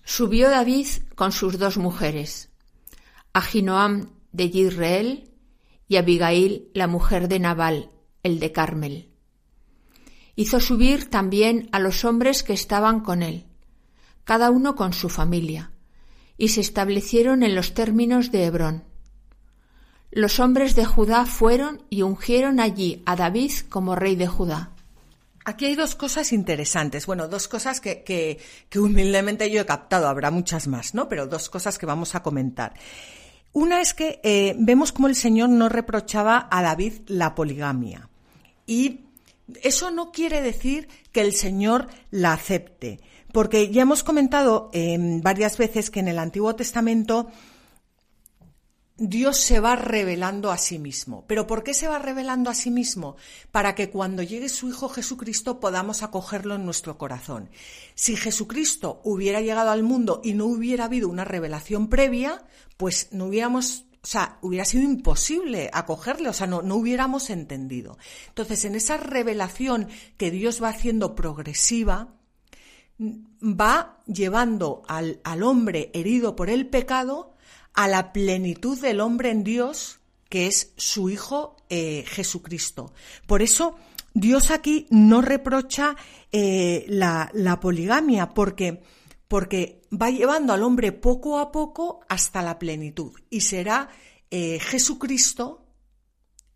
Subió 0.04 0.50
David 0.50 0.88
con 1.16 1.32
sus 1.32 1.60
dos 1.60 1.78
mujeres, 1.78 2.50
Ahinoam 3.34 4.12
de 4.32 4.46
Israel 4.46 5.30
y 5.90 5.98
Abigail, 5.98 6.70
la 6.74 6.88
mujer 6.88 7.28
de 7.28 7.40
Nabal, 7.40 7.92
el 8.24 8.40
de 8.40 8.52
Carmel 8.54 9.17
hizo 10.38 10.60
subir 10.62 11.10
también 11.10 11.68
a 11.74 11.80
los 11.80 12.06
hombres 12.06 12.44
que 12.44 12.54
estaban 12.54 13.02
con 13.02 13.24
él, 13.24 13.46
cada 14.24 14.52
uno 14.52 14.76
con 14.76 14.94
su 14.94 15.10
familia, 15.10 15.72
y 16.38 16.50
se 16.50 16.62
establecieron 16.62 17.44
en 17.44 17.56
los 17.56 17.74
términos 17.74 18.32
de 18.32 18.46
Hebrón. 18.46 18.84
los 20.12 20.40
hombres 20.40 20.76
de 20.76 20.86
Judá 20.86 21.26
fueron 21.26 21.84
y 21.90 22.04
ungieron 22.04 22.60
allí 22.60 23.04
a 23.06 23.16
David 23.16 23.52
como 23.68 23.96
rey 23.96 24.16
de 24.16 24.28
Judá. 24.28 24.72
Aquí 25.44 25.66
hay 25.66 25.76
dos 25.76 25.96
cosas 25.96 26.32
interesantes. 26.32 27.06
Bueno, 27.06 27.28
dos 27.28 27.48
cosas 27.48 27.82
que, 27.82 28.04
que, 28.04 28.40
humildemente 28.78 29.50
yo 29.50 29.62
he 29.62 29.66
captado. 29.66 30.08
Habrá 30.08 30.30
muchas 30.30 30.68
más, 30.68 30.94
¿no? 30.94 31.08
Pero 31.08 31.26
dos 31.26 31.50
cosas 31.50 31.78
que 31.78 31.86
vamos 31.86 32.16
a 32.16 32.22
comentar. 32.22 32.74
Una 33.54 33.82
es 33.82 33.94
que 33.94 34.20
eh, 34.24 34.56
vemos 34.60 34.92
cómo 34.92 35.08
el 35.08 35.16
Señor 35.16 35.50
no 35.50 35.70
reprochaba 35.70 36.48
a 36.52 36.62
David 36.62 37.02
la 37.08 37.34
poligamia. 37.34 38.10
Y 38.66 39.07
eso 39.62 39.92
no 39.92 40.12
quiere 40.12 40.42
decir 40.42 40.88
que 41.12 41.22
el 41.22 41.34
Señor 41.34 41.88
la 42.12 42.34
acepte. 42.34 43.00
Porque 43.32 43.70
ya 43.72 43.84
hemos 43.84 44.04
comentado 44.04 44.70
eh, 44.74 44.98
varias 45.22 45.58
veces 45.58 45.90
que 45.90 46.00
en 46.00 46.08
el 46.08 46.20
Antiguo 46.20 46.56
Testamento 46.56 47.28
Dios 49.00 49.38
se 49.38 49.60
va 49.60 49.76
revelando 49.76 50.52
a 50.52 50.58
sí 50.58 50.80
mismo. 50.80 51.24
¿Pero 51.28 51.46
por 51.46 51.64
qué 51.64 51.76
se 51.76 51.88
va 51.88 52.00
revelando 52.00 52.50
a 52.50 52.56
sí 52.56 52.72
mismo? 52.72 53.16
Para 53.52 53.76
que 53.76 53.92
cuando 53.92 54.24
llegue 54.24 54.50
su 54.50 54.70
Hijo 54.70 54.90
Jesucristo 54.90 55.60
podamos 55.60 56.02
acogerlo 56.02 56.56
en 56.56 56.66
nuestro 56.66 56.98
corazón. 56.98 57.50
Si 57.94 58.16
Jesucristo 58.16 59.00
hubiera 59.04 59.42
llegado 59.42 59.70
al 59.70 59.84
mundo 59.84 60.20
y 60.24 60.34
no 60.34 60.46
hubiera 60.46 60.86
habido 60.86 61.10
una 61.10 61.26
revelación 61.26 61.90
previa, 61.90 62.44
pues 62.76 63.10
no 63.12 63.26
hubiéramos, 63.26 63.86
o 64.04 64.08
sea, 64.08 64.38
hubiera 64.42 64.66
sido 64.66 64.84
imposible 64.84 65.70
acogerle, 65.74 66.30
o 66.30 66.34
sea, 66.34 66.48
no, 66.48 66.62
no 66.62 66.76
hubiéramos 66.76 67.30
entendido. 67.30 67.98
Entonces, 68.30 68.66
en 68.66 68.76
esa 68.76 68.98
revelación 68.98 69.88
que 70.18 70.32
Dios 70.32 70.62
va 70.62 70.70
haciendo 70.70 71.16
progresiva, 71.16 72.14
va 73.00 74.00
llevando 74.08 74.84
al, 74.88 75.20
al 75.24 75.44
hombre 75.44 75.92
herido 75.94 76.36
por 76.36 76.50
el 76.50 76.68
pecado 76.68 77.36
a 77.74 77.88
la 77.88 78.12
plenitud 78.12 78.80
del 78.80 79.02
hombre 79.02 79.30
en 79.30 79.44
Dios, 79.44 80.00
que 80.30 80.48
es 80.48 80.74
su 80.78 81.10
Hijo 81.10 81.56
eh, 81.70 82.04
Jesucristo. 82.08 82.94
Por 83.28 83.42
eso 83.42 83.76
Dios 84.14 84.50
aquí 84.50 84.88
no 84.90 85.22
reprocha 85.22 85.96
eh, 86.32 86.86
la, 86.88 87.60
poligamia, 87.62 88.30
porque, 88.34 88.82
porque 89.28 89.82
va 89.92 90.10
llevando 90.10 90.54
al 90.54 90.64
hombre 90.64 90.92
poco 90.92 91.40
a 91.40 91.52
poco 91.52 92.02
hasta 92.08 92.42
la 92.42 92.60
plenitud. 92.60 93.14
Y 93.30 93.42
será 93.42 93.90
eh, 94.32 94.60
Jesucristo 94.60 95.66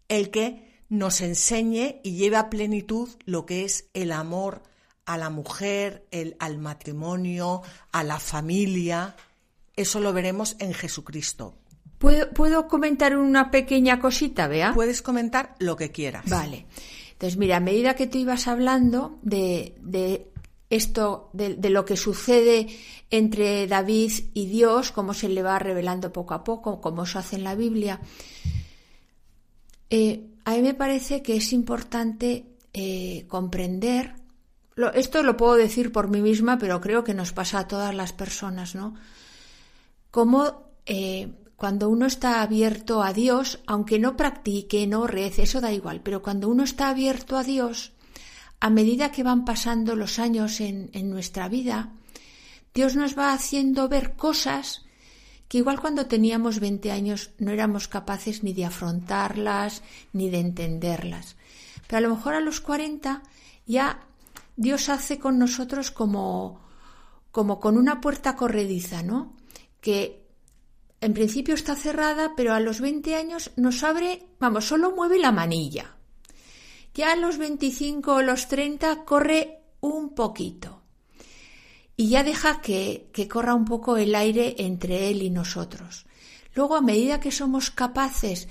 el 0.07 0.30
que 0.30 0.84
nos 0.89 1.22
enseñe 1.22 2.01
y 2.03 2.17
lleve 2.17 2.38
a 2.38 2.49
plenitud 2.49 3.09
lo 3.26 3.45
que 3.45 3.63
es 3.63 3.89
el 3.93 4.11
amor 4.11 4.63
a 5.05 5.17
la 5.17 5.30
mujer, 5.30 6.05
el, 6.11 6.36
al 6.39 6.57
matrimonio, 6.57 7.61
a 7.91 8.03
la 8.03 8.19
familia, 8.19 9.15
eso 9.76 9.99
lo 9.99 10.13
veremos 10.13 10.55
en 10.59 10.74
Jesucristo. 10.74 11.55
¿Puedo, 11.97 12.67
comentar 12.67 13.15
una 13.15 13.51
pequeña 13.51 13.99
cosita, 13.99 14.47
Vea? 14.47 14.74
Puedes 14.74 15.01
comentar 15.01 15.55
lo 15.59 15.76
que 15.76 15.91
quieras. 15.91 16.26
Vale. 16.28 16.65
Entonces, 17.11 17.38
mira, 17.38 17.57
a 17.57 17.59
medida 17.59 17.95
que 17.95 18.07
tú 18.07 18.17
ibas 18.17 18.47
hablando 18.47 19.19
de, 19.22 20.31
esto, 20.72 21.30
de, 21.34 21.69
lo 21.69 21.84
que 21.84 21.97
sucede 21.97 22.67
entre 23.11 23.67
David 23.67 24.11
y 24.34 24.45
Dios, 24.47 24.91
cómo 24.91 25.13
se 25.13 25.28
le 25.28 25.43
va 25.43 25.59
revelando 25.59 26.13
poco 26.13 26.34
a 26.34 26.45
poco, 26.45 26.80
como 26.80 27.05
se 27.05 27.19
hace 27.19 27.36
en 27.36 27.43
la 27.43 27.55
Biblia, 27.55 27.99
eh, 29.89 30.26
a 30.45 30.53
mí 30.53 30.61
me 30.61 30.74
parece 30.74 31.22
que 31.22 31.36
es 31.36 31.51
importante 31.51 32.45
eh, 32.74 33.26
comprender, 33.28 34.15
esto 34.93 35.22
lo 35.24 35.36
puedo 35.36 35.55
decir 35.55 35.91
por 35.91 36.07
mí 36.07 36.22
misma, 36.22 36.57
pero 36.57 36.80
creo 36.80 37.03
que 37.03 37.13
nos 37.13 37.34
pasa 37.34 37.59
a 37.59 37.67
todas 37.67 37.93
las 37.93 38.13
personas, 38.13 38.74
¿no? 38.74 38.95
Como 40.09 40.72
eh, 40.86 41.28
cuando 41.57 41.89
uno 41.89 42.05
está 42.05 42.41
abierto 42.41 43.03
a 43.03 43.11
Dios, 43.11 43.59
aunque 43.67 43.99
no 43.99 44.15
practique, 44.15 44.88
no 44.88 45.05
rece, 45.05 45.43
eso 45.43 45.59
da 45.59 45.74
igual, 45.74 45.99
pero 46.01 46.22
cuando 46.22 46.47
uno 46.47 46.63
está 46.63 46.89
abierto 46.89 47.38
a 47.38 47.43
Dios, 47.43 47.91
a 48.62 48.70
medida 48.70 49.12
que 49.12 49.24
van 49.24 49.43
pasando 49.43 49.95
los 49.95 50.20
años 50.20 50.62
en, 50.62 51.09
nuestra 51.09 51.49
vida, 51.49 51.91
Dios 52.74 52.95
nos 52.95 53.18
va 53.18 53.34
haciendo 53.34 53.89
ver 53.89 54.16
cosas 54.16 54.86
que 55.49 55.57
igual 55.57 55.82
cuando 55.82 56.05
teníamos 56.05 56.59
20 56.59 56.91
años 56.91 57.32
no 57.39 57.51
éramos 57.51 57.88
capaces 57.88 58.43
ni 58.43 58.53
de 58.53 58.66
afrontarlas 58.66 59.84
ni 60.14 60.30
de 60.30 60.39
entenderlas. 60.39 61.36
Pero 61.88 61.97
a 61.97 62.01
lo 62.01 62.16
mejor 62.16 62.36
a 62.36 62.39
los 62.39 62.62
40 62.62 63.24
ya 63.66 63.99
Dios 64.55 64.88
hace 64.89 65.20
con 65.20 65.39
nosotros 65.39 65.91
como, 65.91 66.62
como 67.32 67.59
con 67.59 67.78
una 67.78 67.99
puerta 67.99 68.36
corrediza, 68.36 69.01
¿no? 69.01 69.36
que 69.82 70.24
en 71.01 71.14
principio 71.14 71.55
está 71.55 71.76
cerrada, 71.76 72.34
pero 72.38 72.53
a 72.53 72.59
los 72.59 72.80
20 72.80 73.16
años 73.16 73.51
nos 73.55 73.84
abre, 73.84 74.28
vamos, 74.39 74.66
solo 74.66 74.95
mueve 74.95 75.18
la 75.18 75.32
manilla. 75.32 75.95
Ya 76.94 77.12
a 77.12 77.16
los 77.16 77.38
25 77.38 78.16
o 78.16 78.22
los 78.22 78.48
30 78.48 79.04
corre 79.06 79.60
un 79.80 80.14
poquito. 80.14 80.82
Y 81.96 82.10
ya 82.10 82.24
deja 82.24 82.62
que, 82.62 83.10
que 83.14 83.28
corra 83.28 83.54
un 83.54 83.66
poco 83.66 83.98
el 83.98 84.16
aire 84.16 84.56
entre 84.60 85.10
él 85.10 85.22
y 85.22 85.30
nosotros. 85.30 86.06
Luego, 86.54 86.76
a 86.76 86.82
medida 86.82 87.20
que 87.20 87.32
somos 87.32 87.72
capaces, 87.72 88.48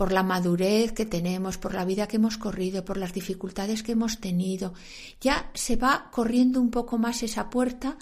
por 0.00 0.12
la 0.12 0.22
madurez 0.22 0.92
que 0.92 1.04
tenemos, 1.04 1.58
por 1.58 1.74
la 1.74 1.84
vida 1.84 2.08
que 2.08 2.16
hemos 2.16 2.38
corrido, 2.38 2.86
por 2.86 2.96
las 2.96 3.12
dificultades 3.12 3.82
que 3.82 3.92
hemos 3.92 4.18
tenido, 4.18 4.72
ya 5.20 5.50
se 5.52 5.76
va 5.76 6.08
corriendo 6.10 6.58
un 6.58 6.70
poco 6.70 6.96
más 6.96 7.22
esa 7.22 7.50
puerta 7.50 7.98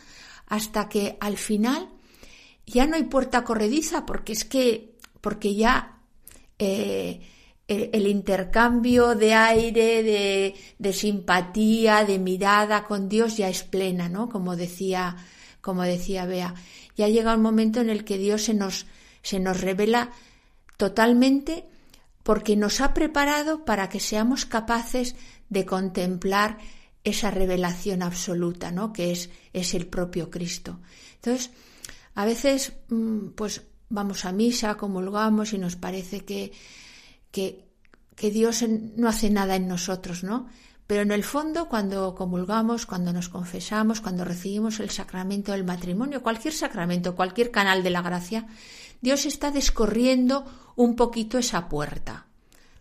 hasta 0.46 0.88
que 0.88 1.16
al 1.18 1.36
final 1.36 1.88
ya 2.66 2.86
no 2.86 2.94
hay 2.94 3.02
puerta 3.02 3.42
corrediza 3.42 4.06
porque 4.06 4.32
es 4.32 4.44
que, 4.44 4.96
porque 5.20 5.56
ya 5.56 5.98
eh, 6.60 7.20
el, 7.68 8.06
intercambio 8.06 9.14
de 9.14 9.34
aire, 9.34 10.02
de, 10.02 10.54
de, 10.78 10.92
simpatía, 10.92 12.04
de 12.04 12.18
mirada 12.18 12.84
con 12.84 13.08
Dios 13.08 13.36
ya 13.36 13.48
es 13.48 13.62
plena, 13.62 14.08
¿no? 14.08 14.30
Como 14.30 14.56
decía, 14.56 15.16
como 15.60 15.82
decía 15.82 16.24
Bea. 16.24 16.54
Ya 16.96 17.08
llega 17.08 17.34
un 17.34 17.42
momento 17.42 17.80
en 17.80 17.90
el 17.90 18.04
que 18.04 18.16
Dios 18.16 18.42
se 18.42 18.54
nos, 18.54 18.86
se 19.22 19.38
nos 19.38 19.60
revela 19.60 20.10
totalmente 20.78 21.66
porque 22.22 22.56
nos 22.56 22.80
ha 22.80 22.94
preparado 22.94 23.64
para 23.66 23.90
que 23.90 24.00
seamos 24.00 24.46
capaces 24.46 25.14
de 25.50 25.66
contemplar 25.66 26.58
esa 27.04 27.30
revelación 27.30 28.02
absoluta, 28.02 28.70
¿no? 28.70 28.92
Que 28.92 29.12
es, 29.12 29.30
es 29.52 29.74
el 29.74 29.86
propio 29.86 30.30
Cristo. 30.30 30.80
Entonces, 31.16 31.50
a 32.14 32.24
veces, 32.24 32.72
mm, 32.88 33.28
pues 33.28 33.62
vamos 33.90 34.24
a 34.24 34.32
misa, 34.32 34.76
comulgamos 34.76 35.52
y 35.52 35.58
nos 35.58 35.76
parece 35.76 36.24
que, 36.24 36.52
que, 37.30 37.64
Dios 38.20 38.64
no 38.96 39.08
hace 39.08 39.30
nada 39.30 39.54
en 39.54 39.68
nosotros, 39.68 40.24
¿no? 40.24 40.48
Pero 40.88 41.02
en 41.02 41.12
el 41.12 41.22
fondo, 41.22 41.68
cuando 41.68 42.14
comulgamos, 42.14 42.86
cuando 42.86 43.12
nos 43.12 43.28
confesamos, 43.28 44.00
cuando 44.00 44.24
recibimos 44.24 44.80
el 44.80 44.90
sacramento 44.90 45.52
del 45.52 45.64
matrimonio, 45.64 46.22
cualquier 46.22 46.54
sacramento, 46.54 47.14
cualquier 47.14 47.50
canal 47.50 47.82
de 47.82 47.90
la 47.90 48.02
gracia, 48.02 48.46
Dios 49.00 49.26
está 49.26 49.50
descorriendo 49.50 50.44
un 50.76 50.96
poquito 50.96 51.38
esa 51.38 51.68
puerta. 51.68 52.26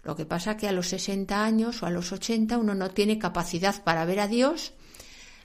Lo 0.04 0.16
que 0.16 0.26
pasa 0.26 0.56
que 0.56 0.68
a 0.68 0.72
los 0.72 0.88
60 0.88 1.44
años 1.44 1.84
o 1.84 1.86
a 1.86 1.92
los 1.92 2.12
80 2.12 2.58
uno 2.58 2.74
no 2.74 2.90
tiene 2.92 3.20
capacidad 3.20 3.84
para 3.84 4.06
ver 4.06 4.22
a 4.22 4.28
Dios 4.28 4.74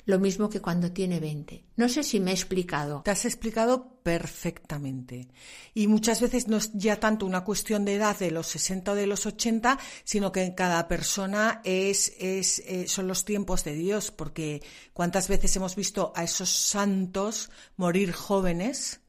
lo 0.05 0.19
mismo 0.19 0.49
que 0.49 0.61
cuando 0.61 0.91
tiene 0.91 1.21
20. 1.21 1.65
No 1.77 1.89
sé 1.89 2.03
si 2.03 2.19
me 2.19 2.33
he 2.33 2.35
explicado. 2.35 3.03
Te 3.05 3.11
has 3.11 3.25
explicado 3.25 3.99
perfectamente. 4.03 5.29
Y 5.75 5.87
muchas 5.87 6.21
veces 6.21 6.49
no 6.49 6.57
es 6.57 6.73
ya 6.75 6.99
tanto 6.99 7.25
una 7.25 7.45
cuestión 7.45 7.85
de 7.85 7.95
edad 7.95 8.19
de 8.19 8.31
los 8.31 8.49
60 8.49 8.93
o 8.93 8.95
de 8.95 9.07
los 9.07 9.27
80, 9.27 9.79
sino 10.05 10.33
que 10.33 10.43
en 10.43 10.55
cada 10.55 10.89
persona 10.89 11.61
es, 11.65 12.13
es, 12.19 12.61
eh, 12.67 12.89
son 12.89 13.07
los 13.07 13.25
tiempos 13.25 13.65
de 13.65 13.75
Dios, 13.75 14.11
porque 14.11 14.63
cuántas 14.93 15.29
veces 15.29 15.55
hemos 15.57 15.77
visto 15.77 16.13
a 16.17 16.25
esos 16.25 16.51
santos 16.51 17.51
morir 17.77 18.13
jóvenes 18.13 19.01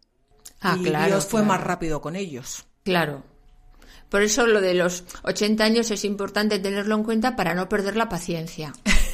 ah, 0.62 0.78
y 0.80 0.84
Dios 0.84 1.26
fue 1.26 1.44
más 1.44 1.62
rápido 1.62 2.02
con 2.02 2.16
ellos. 2.16 2.66
Claro. 2.84 3.24
Por 4.10 4.22
eso 4.22 4.46
lo 4.46 4.62
de 4.62 4.76
los 4.76 5.06
80 5.24 5.64
años 5.64 5.90
es 5.90 6.06
importante 6.06 6.60
tenerlo 6.60 6.94
en 6.94 7.04
cuenta 7.04 7.36
para 7.36 7.56
no 7.56 7.68
perder 7.68 7.96
la 7.96 8.10
paciencia. 8.10 8.72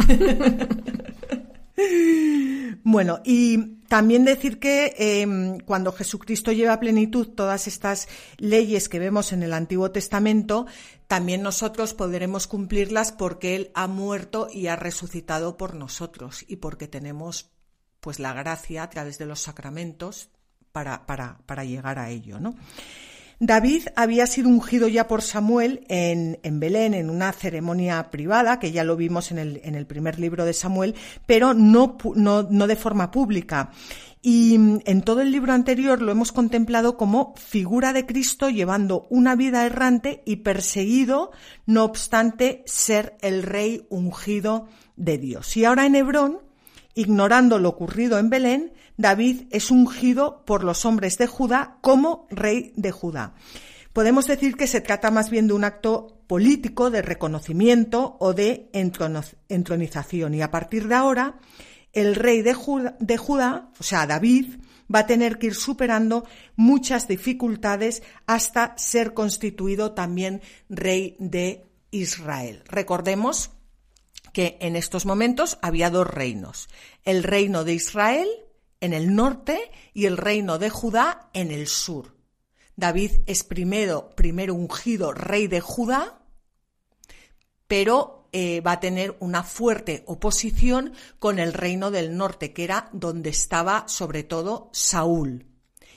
Bueno, 2.83 3.19
y 3.25 3.79
también 3.87 4.23
decir 4.23 4.59
que 4.59 4.93
em, 4.97 5.59
cuando 5.59 5.91
Jesucristo 5.91 6.51
lleva 6.51 6.73
a 6.73 6.79
plenitud 6.79 7.27
todas 7.27 7.67
estas 7.67 8.07
leyes 8.37 8.87
que 8.89 8.99
vemos 8.99 9.33
en 9.33 9.43
el 9.43 9.53
Antiguo 9.53 9.91
Testamento, 9.91 10.65
también 11.07 11.41
nosotros 11.41 11.93
podremos 11.93 12.47
cumplirlas 12.47 13.11
porque 13.11 13.55
Él 13.55 13.71
ha 13.73 13.87
muerto 13.87 14.47
y 14.51 14.67
ha 14.67 14.75
resucitado 14.75 15.57
por 15.57 15.75
nosotros 15.75 16.45
y 16.47 16.57
porque 16.57 16.87
tenemos 16.87 17.51
pues 17.99 18.19
la 18.19 18.33
gracia 18.33 18.83
a 18.83 18.89
través 18.89 19.17
de 19.17 19.25
los 19.25 19.41
sacramentos 19.41 20.29
para, 20.71 21.05
para, 21.05 21.39
para 21.45 21.65
llegar 21.65 21.99
a 21.99 22.09
ello, 22.09 22.39
¿no? 22.39 22.55
David 23.39 23.87
había 23.95 24.27
sido 24.27 24.49
ungido 24.49 24.87
ya 24.89 25.07
por 25.07 25.21
Samuel 25.21 25.85
en, 25.87 26.59
Belén 26.59 26.93
en 26.93 27.09
una 27.09 27.31
ceremonia 27.31 28.09
privada, 28.11 28.59
que 28.59 28.71
ya 28.71 28.83
lo 28.83 28.97
vimos 28.97 29.31
en 29.31 29.37
el, 29.39 29.85
primer 29.87 30.19
libro 30.19 30.43
de 30.43 30.53
Samuel, 30.53 30.95
pero 31.25 31.53
no 31.53 31.97
de 32.67 32.75
forma 32.75 33.11
pública. 33.11 33.71
Y 34.21 34.57
mm, 34.57 34.79
en 34.85 35.01
todo 35.01 35.21
el 35.21 35.31
libro 35.31 35.53
anterior 35.53 36.01
lo 36.01 36.11
hemos 36.11 36.31
contemplado 36.31 36.97
como 36.97 37.33
figura 37.37 37.93
de 37.93 38.05
Cristo 38.05 38.49
llevando 38.49 39.07
una 39.09 39.35
vida 39.35 39.65
errante 39.65 40.21
y 40.25 40.37
perseguido, 40.37 41.31
no 41.65 41.85
obstante 41.85 42.63
ser 42.65 43.17
el 43.21 43.43
rey 43.43 43.85
ungido 43.89 44.67
de 44.95 45.17
Dios. 45.17 45.55
Y 45.55 45.65
ahora 45.65 45.85
en 45.85 45.95
Hebrón, 45.95 46.39
ignorando 46.95 47.59
lo 47.59 47.69
ocurrido 47.69 48.19
en 48.19 48.29
Belén, 48.29 48.73
David 48.97 49.43
es 49.51 49.71
ungido 49.71 50.43
por 50.45 50.63
los 50.63 50.85
hombres 50.85 51.17
de 51.17 51.27
Judá 51.27 51.77
como 51.81 52.27
rey 52.29 52.73
de 52.75 52.91
Judá. 52.91 53.33
Podemos 53.93 54.27
decir 54.27 54.55
que 54.55 54.67
se 54.67 54.81
trata 54.81 55.11
más 55.11 55.29
bien 55.29 55.47
de 55.47 55.53
un 55.53 55.63
acto 55.63 56.19
político 56.27 56.91
de 56.91 57.01
reconocimiento 57.01 58.17
o 58.19 58.33
de 58.33 58.69
entronización 59.49 60.35
y 60.35 60.41
a 60.41 60.51
partir 60.51 60.87
de 60.87 60.95
ahora 60.95 61.39
el 61.93 62.15
rey 62.15 62.43
de 62.43 62.53
Judá, 62.53 63.71
o 63.79 63.83
sea, 63.83 64.05
David, 64.05 64.59
va 64.93 64.99
a 64.99 65.07
tener 65.07 65.39
que 65.39 65.47
ir 65.47 65.55
superando 65.55 66.25
muchas 66.55 67.07
dificultades 67.07 68.03
hasta 68.27 68.75
ser 68.77 69.13
constituido 69.13 69.93
también 69.93 70.41
rey 70.69 71.15
de 71.19 71.65
Israel. 71.91 72.63
Recordemos 72.67 73.51
que 74.33 74.57
en 74.61 74.75
estos 74.75 75.05
momentos 75.05 75.57
había 75.61 75.89
dos 75.89 76.07
reinos, 76.07 76.69
el 77.03 77.23
reino 77.23 77.63
de 77.63 77.73
Israel 77.73 78.27
en 78.81 78.93
el 78.93 79.15
norte 79.15 79.71
y 79.93 80.05
el 80.05 80.17
reino 80.17 80.57
de 80.57 80.69
Judá 80.69 81.29
en 81.33 81.51
el 81.51 81.67
sur. 81.67 82.15
David 82.75 83.11
es 83.25 83.43
primero, 83.43 84.15
primero 84.15 84.53
ungido 84.53 85.11
rey 85.11 85.47
de 85.47 85.59
Judá, 85.59 86.21
pero 87.67 88.29
eh, 88.31 88.61
va 88.61 88.73
a 88.73 88.79
tener 88.79 89.17
una 89.19 89.43
fuerte 89.43 90.03
oposición 90.07 90.93
con 91.19 91.39
el 91.39 91.53
reino 91.53 91.91
del 91.91 92.15
norte, 92.15 92.53
que 92.53 92.63
era 92.63 92.89
donde 92.93 93.31
estaba 93.31 93.87
sobre 93.87 94.23
todo 94.23 94.69
Saúl. 94.71 95.45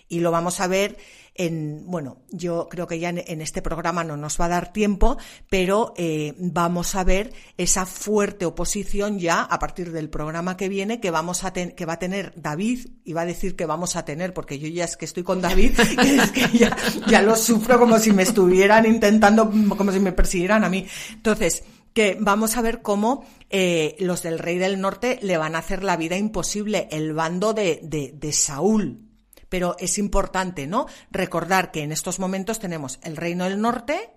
Y 0.08 0.20
lo 0.20 0.30
vamos 0.30 0.60
a 0.60 0.66
ver 0.66 0.98
en, 1.34 1.84
bueno, 1.86 2.18
yo 2.30 2.68
creo 2.68 2.86
que 2.86 2.98
ya 2.98 3.10
en, 3.10 3.40
este 3.40 3.62
programa 3.62 4.04
no 4.04 4.16
nos 4.16 4.40
va 4.40 4.46
a 4.46 4.48
dar 4.48 4.72
tiempo, 4.72 5.16
pero 5.48 5.94
eh, 5.96 6.34
vamos 6.38 6.94
a 6.94 7.04
ver 7.04 7.32
esa 7.56 7.86
fuerte 7.86 8.44
oposición 8.44 9.18
ya 9.18 9.42
a 9.42 9.58
partir 9.58 9.92
del 9.92 10.10
programa 10.10 10.56
que 10.56 10.68
viene 10.68 11.00
que 11.00 11.10
vamos 11.10 11.44
a 11.44 11.52
que 11.52 11.86
va 11.86 11.94
a 11.94 11.98
tener 11.98 12.32
David, 12.36 12.86
y 13.04 13.12
va 13.12 13.22
a 13.22 13.26
decir 13.26 13.56
que 13.56 13.66
vamos 13.66 13.96
a 13.96 14.04
tener, 14.04 14.32
porque 14.32 14.58
yo 14.58 14.68
ya 14.68 14.84
es 14.84 14.96
que 14.96 15.04
estoy 15.04 15.22
con 15.22 15.40
David, 15.40 15.78
es 15.80 16.32
que 16.32 16.58
ya, 16.58 16.76
ya 17.08 17.22
lo 17.22 17.36
sufro 17.36 17.78
como 17.78 17.98
si 17.98 18.12
me 18.12 18.22
estuvieran 18.22 18.86
intentando, 18.86 19.50
como 19.76 19.92
si 19.92 20.00
me 20.00 20.12
persiguieran 20.12 20.64
a 20.64 20.68
mí. 20.68 20.86
Entonces, 21.12 21.64
que 21.92 22.16
vamos 22.18 22.56
a 22.56 22.62
ver 22.62 22.82
cómo 22.82 23.24
eh, 23.50 23.96
los 23.98 24.22
del 24.22 24.38
rey 24.38 24.58
del 24.58 24.80
norte 24.80 25.18
le 25.22 25.36
van 25.36 25.54
a 25.54 25.58
hacer 25.58 25.84
la 25.84 25.96
vida 25.96 26.16
imposible, 26.16 26.88
el 26.90 27.12
bando 27.12 27.52
de, 27.52 27.80
de, 27.82 28.32
Saúl. 28.32 29.11
Pero 29.52 29.76
es 29.78 29.98
importante, 29.98 30.66
¿no? 30.66 30.86
Recordar 31.10 31.72
que 31.72 31.82
en 31.82 31.92
estos 31.92 32.18
momentos 32.18 32.58
tenemos 32.58 32.98
el 33.02 33.18
reino 33.18 33.44
del 33.44 33.60
norte, 33.60 34.08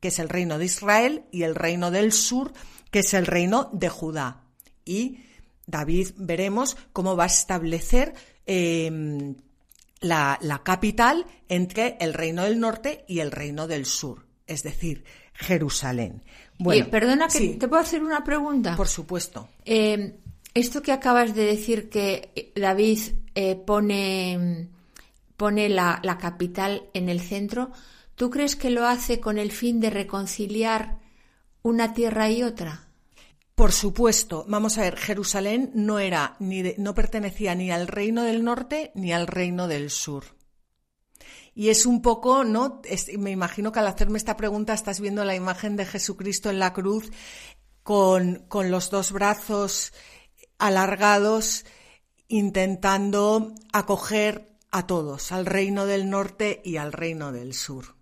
que 0.00 0.08
es 0.08 0.18
el 0.18 0.30
reino 0.30 0.56
de 0.56 0.64
Israel, 0.64 1.24
y 1.30 1.42
el 1.42 1.54
reino 1.54 1.90
del 1.90 2.12
sur, 2.12 2.54
que 2.90 3.00
es 3.00 3.12
el 3.12 3.26
reino 3.26 3.68
de 3.74 3.90
Judá. 3.90 4.44
Y 4.86 5.18
David 5.66 6.12
veremos 6.16 6.78
cómo 6.94 7.14
va 7.14 7.24
a 7.24 7.26
establecer 7.26 8.14
em, 8.46 9.34
la, 10.00 10.38
la 10.40 10.62
capital 10.62 11.26
entre 11.50 11.98
el 12.00 12.14
reino 12.14 12.44
del 12.44 12.58
norte 12.58 13.04
y 13.06 13.18
el 13.18 13.32
reino 13.32 13.66
del 13.66 13.84
sur, 13.84 14.24
es 14.46 14.62
decir, 14.62 15.04
Jerusalén. 15.34 16.22
Bueno, 16.58 16.88
perdona 16.88 17.28
que 17.28 17.48
te 17.48 17.68
puedo 17.68 17.82
hacer 17.82 18.02
una 18.02 18.24
pregunta. 18.24 18.76
Por 18.76 18.88
supuesto. 18.88 19.46
Eh, 19.66 20.16
esto 20.54 20.80
que 20.80 20.92
acabas 20.92 21.34
de 21.34 21.44
decir 21.44 21.90
que 21.90 22.52
David 22.56 22.98
eh, 23.40 23.56
pone, 23.56 24.68
pone 25.36 25.68
la, 25.68 26.00
la, 26.02 26.18
capital 26.18 26.90
en 26.92 27.08
el 27.08 27.20
centro, 27.20 27.70
¿tú 28.14 28.28
crees 28.28 28.56
que 28.56 28.70
lo 28.70 28.86
hace 28.86 29.20
con 29.20 29.38
el 29.38 29.50
fin 29.50 29.80
de 29.80 29.90
reconciliar 29.90 30.98
una 31.62 31.94
tierra 31.94 32.30
y 32.30 32.42
otra? 32.42 32.90
Por 33.54 33.72
supuesto. 33.72 34.46
Vamos 34.48 34.78
a 34.78 34.82
ver, 34.82 34.96
Jerusalén 34.96 35.70
no 35.74 35.98
era 35.98 36.34
ni 36.38 36.62
no 36.78 36.94
pertenecía 36.94 37.54
ni 37.54 37.70
al 37.70 37.88
reino 37.88 38.22
del 38.22 38.42
norte 38.42 38.90
ni 38.94 39.12
al 39.12 39.26
reino 39.26 39.68
del 39.68 39.90
sur. 39.90 40.24
Y 41.54 41.68
es 41.68 41.84
un 41.84 42.00
poco, 42.00 42.42
¿no? 42.42 42.80
me 43.18 43.30
imagino 43.30 43.70
que 43.70 43.80
al 43.80 43.86
hacerme 43.86 44.16
esta 44.16 44.36
pregunta 44.36 44.72
estás 44.72 45.00
viendo 45.00 45.24
la 45.24 45.34
imagen 45.34 45.76
de 45.76 45.84
Jesucristo 45.84 46.48
en 46.48 46.58
la 46.58 46.72
cruz 46.72 47.10
con, 47.82 48.46
con 48.48 48.70
los 48.70 48.88
dos 48.88 49.12
brazos 49.12 49.92
alargados, 50.58 51.66
intentando 52.30 53.54
acoger 53.72 54.48
a 54.70 54.86
todos, 54.86 55.32
al 55.32 55.46
reino 55.46 55.84
del 55.84 56.08
norte 56.08 56.62
y 56.64 56.76
al 56.76 56.92
reino 56.92 57.32
del 57.32 57.54
sur. 57.54 57.94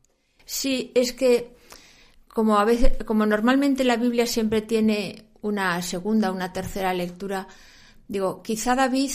Sí, 0.44 0.92
es 0.94 1.12
que 1.12 1.56
como 2.28 2.58
a 2.58 2.64
veces, 2.64 3.02
como 3.04 3.26
normalmente 3.26 3.84
la 3.84 3.96
Biblia 3.96 4.26
siempre 4.26 4.62
tiene 4.62 5.24
una 5.40 5.82
segunda, 5.82 6.30
una 6.30 6.52
tercera 6.52 6.94
lectura, 6.94 7.48
digo, 8.06 8.42
quizá 8.42 8.74
David 8.74 9.10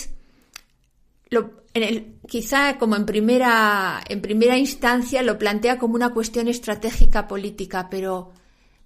en 1.73 1.83
el, 1.83 2.15
quizá 2.27 2.77
como 2.77 2.95
en 2.95 3.05
primera, 3.05 4.03
en 4.07 4.21
primera 4.21 4.57
instancia 4.57 5.23
lo 5.23 5.37
plantea 5.37 5.79
como 5.79 5.95
una 5.95 6.13
cuestión 6.13 6.47
estratégica 6.47 7.27
política, 7.27 7.87
pero, 7.89 8.31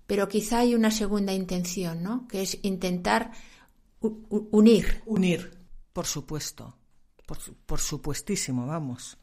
pero 0.05 0.27
quizá 0.29 0.59
hay 0.59 0.75
una 0.75 0.91
segunda 0.91 1.33
intención, 1.33 2.01
¿no? 2.01 2.27
Que 2.27 2.41
es 2.43 2.57
intentar 2.61 3.31
unir. 3.99 5.01
Unir, 5.05 5.56
por 5.97 6.05
supuesto. 6.05 6.75
Por, 7.65 7.79
supuestísimo, 7.79 8.67
vamos. 8.67 9.17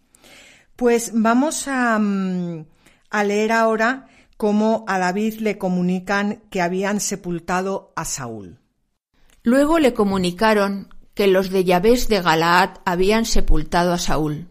Pues 0.75 1.13
vamos 1.15 1.69
a, 1.69 1.97
mm, 2.01 2.67
a 3.11 3.23
leer 3.23 3.53
ahora 3.53 4.09
cómo 4.37 4.85
a 4.89 4.99
David 4.99 5.35
le 5.35 5.57
comunican 5.57 6.43
que 6.51 6.61
habían 6.61 6.99
sepultado 6.99 7.93
a 7.95 8.05
Saúl. 8.05 8.59
Luego 9.45 9.79
le 9.79 9.95
comunicaron 9.95 10.93
que 11.15 11.29
los 11.29 11.51
de 11.51 11.63
Yabés 11.63 12.09
de 12.09 12.21
Galaad 12.21 12.81
habían 12.85 13.25
sepultado 13.25 13.93
a 13.93 13.99
Saúl. 13.99 14.49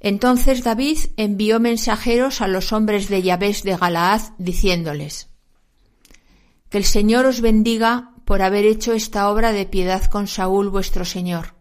Entonces 0.00 0.64
David 0.64 0.98
envió 1.16 1.60
mensajeros 1.60 2.40
a 2.40 2.48
los 2.48 2.72
hombres 2.72 3.08
de 3.08 3.22
Yabés 3.22 3.62
de 3.62 3.76
Galaad 3.76 4.32
diciéndoles 4.38 5.28
Que 6.70 6.78
el 6.78 6.84
Señor 6.84 7.26
os 7.26 7.40
bendiga 7.40 8.11
por 8.32 8.40
haber 8.40 8.64
hecho 8.64 8.94
esta 8.94 9.28
obra 9.28 9.52
de 9.52 9.66
piedad 9.66 10.06
con 10.06 10.26
Saúl 10.26 10.70
vuestro 10.70 11.04
Señor, 11.04 11.52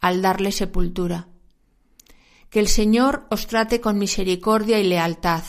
al 0.00 0.22
darle 0.22 0.52
sepultura. 0.52 1.28
Que 2.48 2.60
el 2.60 2.68
Señor 2.68 3.26
os 3.28 3.46
trate 3.46 3.82
con 3.82 3.98
misericordia 3.98 4.80
y 4.80 4.84
lealtad. 4.84 5.42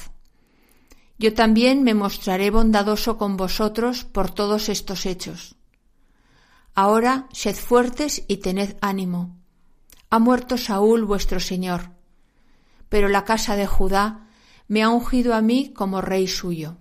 Yo 1.18 1.34
también 1.34 1.84
me 1.84 1.94
mostraré 1.94 2.52
bondadoso 2.52 3.18
con 3.18 3.38
vosotros 3.38 4.04
por 4.04 4.32
todos 4.32 4.68
estos 4.68 5.06
hechos 5.06 5.56
Ahora 6.76 7.30
sed 7.32 7.56
fuertes 7.56 8.26
y 8.28 8.36
tened 8.44 8.76
ánimo. 8.82 9.38
Ha 10.10 10.20
muerto 10.20 10.58
Saúl 10.58 11.06
vuestro 11.06 11.40
Señor, 11.40 11.92
pero 12.90 13.08
la 13.08 13.24
casa 13.24 13.56
de 13.56 13.66
Judá 13.66 14.28
me 14.68 14.84
ha 14.84 14.90
ungido 14.90 15.36
a 15.36 15.42
mí 15.42 15.72
como 15.74 16.02
rey 16.02 16.28
suyo. 16.28 16.76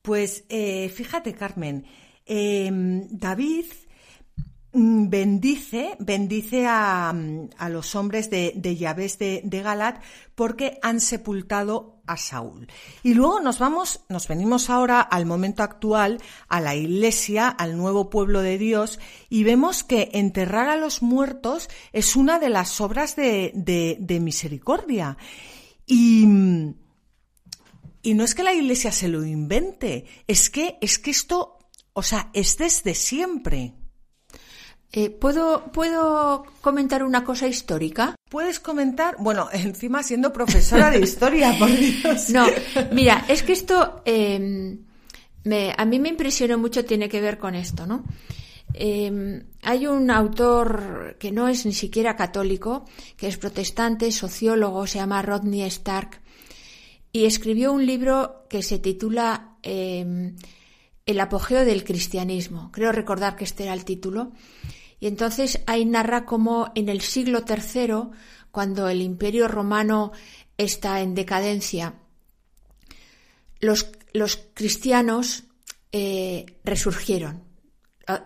Pues 0.00 0.44
eh, 0.48 0.88
fíjate, 0.90 1.34
Carmen, 1.34 1.86
em, 2.32 3.06
David 3.10 3.66
Mm, 4.74 5.10
bendice, 5.10 5.96
bendice 5.98 6.64
a, 6.66 7.14
los 7.68 7.94
hombres 7.94 8.30
de, 8.30 8.54
de, 8.56 9.42
de 9.44 9.62
Galat 9.62 10.02
porque 10.34 10.78
han 10.80 11.00
sepultado 11.00 12.00
a 12.06 12.16
Saúl. 12.16 12.68
Y 13.02 13.12
luego 13.12 13.40
nos 13.40 13.58
vamos, 13.58 14.00
nos 14.08 14.28
venimos 14.28 14.70
ahora 14.70 15.02
al 15.02 15.26
momento 15.26 15.62
actual, 15.62 16.22
a 16.48 16.62
la 16.62 16.74
iglesia, 16.74 17.48
al 17.48 17.76
nuevo 17.76 18.08
pueblo 18.08 18.40
de 18.40 18.56
Dios, 18.56 18.98
y 19.28 19.44
vemos 19.44 19.84
que 19.84 20.08
enterrar 20.14 20.70
a 20.70 20.76
los 20.76 21.02
muertos 21.02 21.68
es 21.92 22.16
una 22.16 22.38
de 22.38 22.48
las 22.48 22.80
obras 22.80 23.14
de, 23.14 23.52
de, 23.54 23.98
de 24.00 24.20
misericordia. 24.20 25.18
Y, 25.84 26.24
y 28.00 28.14
no 28.14 28.24
es 28.24 28.34
que 28.34 28.42
la 28.42 28.54
iglesia 28.54 28.90
se 28.90 29.08
lo 29.08 29.22
invente, 29.22 30.06
es 30.26 30.48
que, 30.48 30.78
es 30.80 30.98
que 30.98 31.10
esto, 31.10 31.58
o 31.94 32.02
sea, 32.02 32.30
es 32.32 32.56
desde 32.58 32.94
siempre. 32.94 33.74
Eh, 34.94 35.08
¿puedo, 35.08 35.72
¿Puedo 35.72 36.44
comentar 36.60 37.02
una 37.02 37.24
cosa 37.24 37.48
histórica? 37.48 38.14
¿Puedes 38.28 38.60
comentar? 38.60 39.16
Bueno, 39.18 39.48
encima 39.52 40.02
siendo 40.02 40.32
profesora 40.32 40.90
de 40.90 41.00
historia, 41.00 41.56
por 41.58 41.70
Dios. 41.76 42.30
No, 42.30 42.46
mira, 42.92 43.24
es 43.28 43.42
que 43.42 43.52
esto 43.52 44.02
em, 44.04 44.84
me, 45.44 45.74
a 45.76 45.84
mí 45.86 45.98
me 45.98 46.10
impresionó 46.10 46.58
mucho, 46.58 46.84
tiene 46.84 47.08
que 47.08 47.20
ver 47.20 47.38
con 47.38 47.54
esto, 47.54 47.86
¿no? 47.86 48.04
Em, 48.74 49.44
hay 49.62 49.86
un 49.86 50.10
autor 50.10 51.16
que 51.18 51.30
no 51.32 51.48
es 51.48 51.66
ni 51.66 51.72
siquiera 51.72 52.16
católico, 52.16 52.84
que 53.16 53.28
es 53.28 53.36
protestante, 53.36 54.10
sociólogo, 54.12 54.86
se 54.86 54.98
llama 54.98 55.22
Rodney 55.22 55.62
Stark, 55.62 56.20
y 57.12 57.26
escribió 57.26 57.72
un 57.72 57.84
libro 57.84 58.46
que 58.48 58.62
se 58.62 58.78
titula 58.78 59.56
em, 59.62 60.36
El 61.06 61.20
apogeo 61.20 61.64
del 61.64 61.84
cristianismo. 61.84 62.70
Creo 62.72 62.92
recordar 62.92 63.36
que 63.36 63.44
este 63.44 63.64
era 63.64 63.74
el 63.74 63.84
título. 63.84 64.32
Y 65.00 65.08
entonces 65.08 65.60
ahí 65.66 65.84
narra 65.84 66.24
cómo 66.24 66.70
en 66.74 66.88
el 66.88 67.00
siglo 67.00 67.44
III, 67.48 68.10
cuando 68.50 68.88
el 68.88 69.02
imperio 69.02 69.48
romano 69.48 70.12
está 70.56 71.00
en 71.00 71.14
decadencia, 71.14 71.94
los, 73.60 73.88
los 74.12 74.38
cristianos 74.54 75.44
eh, 75.90 76.46
resurgieron. 76.64 77.52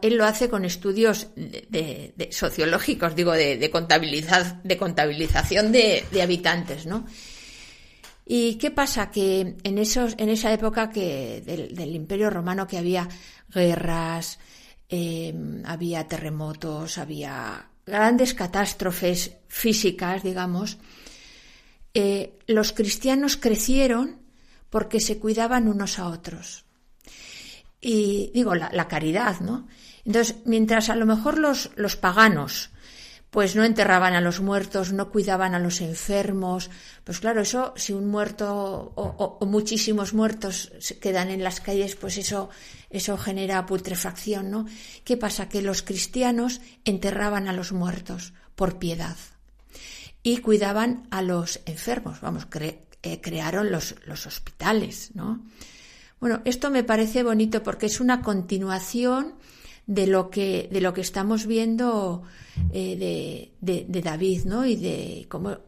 Él 0.03 0.17
lo 0.17 0.25
hace 0.25 0.49
con 0.49 0.65
estudios 0.65 1.29
de, 1.37 2.29
sociológicos, 2.31 3.15
digo, 3.15 3.33
de, 3.33 3.57
de 3.57 3.71
contabilización 3.71 5.71
de, 5.71 6.03
habitantes, 6.23 6.87
¿no? 6.87 7.07
¿Y 8.29 8.57
qué 8.57 8.73
pasa? 8.73 9.13
Que 9.13 9.57
en, 9.63 9.79
esos, 9.79 10.17
en 10.19 10.29
esa 10.29 10.53
época 10.53 10.91
que 10.91 11.41
del, 11.47 11.95
Imperio 11.95 12.29
Romano 12.29 12.67
que 12.67 12.77
había 12.77 13.09
guerras, 13.49 14.41
em, 14.89 15.63
había 15.65 16.09
terremotos, 16.09 16.99
había 16.99 17.71
grandes 17.87 18.35
catástrofes 18.35 19.37
físicas, 19.47 20.25
digamos, 20.25 20.79
eh, 21.95 22.37
los 22.49 22.73
cristianos 22.73 23.37
crecieron 23.37 24.19
porque 24.71 24.99
se 24.99 25.19
cuidaban 25.21 25.69
unos 25.69 26.01
a 26.01 26.09
otros. 26.09 26.65
Y 27.81 28.33
digo, 28.35 28.57
la, 28.57 28.89
caridad, 28.89 29.39
¿no? 29.39 29.69
Entonces, 30.05 30.39
mientras 30.45 30.91
a 30.91 30.97
lo 30.97 31.07
mejor 31.07 31.39
los, 31.39 31.71
los 31.77 31.95
paganos 31.95 32.71
pues 33.31 33.57
no 33.57 33.65
enterraban 33.65 34.15
a 34.15 34.21
los 34.21 34.41
muertos, 34.41 34.93
no 34.93 35.11
cuidaban 35.11 35.55
a 35.55 35.59
los 35.59 35.81
enfermos. 35.81 36.71
Pues 37.05 37.21
claro, 37.21 37.43
eso, 37.43 37.75
si 37.77 37.93
un 37.93 38.07
muerto 38.07 38.93
o, 38.95 39.45
muchísimos 39.47 40.15
muertos 40.15 40.73
quedan 41.01 41.31
en 41.31 41.43
las 41.43 41.61
calles, 41.61 41.97
pues 41.97 42.19
eso, 42.19 42.49
eso 42.91 43.19
genera 43.19 43.67
putrefacción, 43.67 44.51
¿no? 44.51 44.67
¿Qué 45.05 45.17
pasa? 45.17 45.49
Que 45.49 45.63
los 45.63 45.83
cristianos 45.83 46.61
enterraban 46.85 47.49
a 47.49 47.53
los 47.53 47.73
muertos 47.73 48.33
por 48.55 48.79
piedad 48.79 49.17
y 50.23 50.39
cuidaban 50.39 51.07
a 51.11 51.23
los 51.23 51.61
enfermos. 51.67 52.21
Vamos, 52.21 52.47
eh, 53.03 53.21
crearon 53.21 53.71
los, 53.71 53.97
los 54.07 54.27
hospitales, 54.27 55.11
¿no? 55.15 55.45
Bueno, 56.21 56.41
esto 56.45 56.71
me 56.71 56.83
parece 56.83 57.23
bonito 57.23 57.63
porque 57.63 57.87
es 57.87 58.01
una 58.01 58.23
continuación 58.23 59.35
de 59.87 60.07
lo 60.07 60.31
que, 60.31 60.69
de 60.71 60.81
lo 60.81 60.93
que 60.93 61.01
estamos 61.01 61.47
viendo 61.47 62.23
eh, 62.73 63.53
de, 63.61 63.87
de, 63.89 64.03
David, 64.03 64.45
¿no? 64.45 64.67
Y 64.67 64.77
de 64.77 65.27
cómo, 65.29 65.59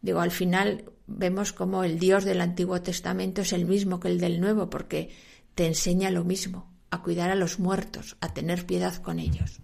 digo, 0.00 0.20
al 0.20 0.30
final 0.30 0.84
vemos 1.06 1.52
como 1.52 1.84
el 1.84 1.98
Dios 1.98 2.24
del 2.24 2.40
Antiguo 2.40 2.80
Testamento 2.80 3.42
es 3.42 3.52
el 3.52 3.66
mismo 3.66 4.00
que 4.00 4.08
el 4.08 4.20
del 4.20 4.40
Nuevo, 4.40 4.70
porque 4.70 5.10
te 5.54 5.66
enseña 5.66 6.10
lo 6.10 6.24
mismo, 6.24 6.72
a 6.90 7.02
cuidar 7.02 7.30
a 7.30 7.34
los 7.34 7.58
muertos, 7.58 8.16
a 8.20 8.32
tener 8.32 8.66
piedad 8.66 8.96
con 8.96 9.18
ellos 9.18 9.60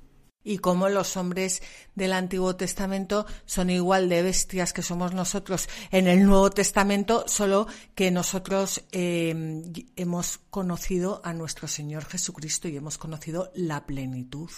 y 0.50 0.58
cómo 0.58 0.88
los 0.88 1.16
hombres 1.16 1.62
del 1.94 2.12
Antiguo 2.12 2.56
Testamento 2.56 3.24
son 3.46 3.70
igual 3.70 4.08
de 4.08 4.24
bestias 4.24 4.72
que 4.72 4.82
somos 4.82 5.14
nosotros 5.14 5.68
en 5.92 6.08
el 6.08 6.26
Nuevo 6.26 6.50
Testamento, 6.50 7.22
solo 7.28 7.68
que 7.94 8.10
nosotros 8.10 8.82
eh, 8.90 9.62
hemos 9.94 10.38
conocido 10.50 11.20
a 11.22 11.32
nuestro 11.34 11.68
Señor 11.68 12.04
Jesucristo 12.04 12.66
y 12.66 12.76
hemos 12.76 12.98
conocido 12.98 13.52
la 13.54 13.86
plenitud. 13.86 14.50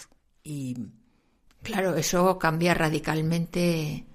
Y 0.43 0.79
claro, 1.63 1.95
eso 1.95 2.39
cambia 2.39 2.73
radicalmente 2.73 4.07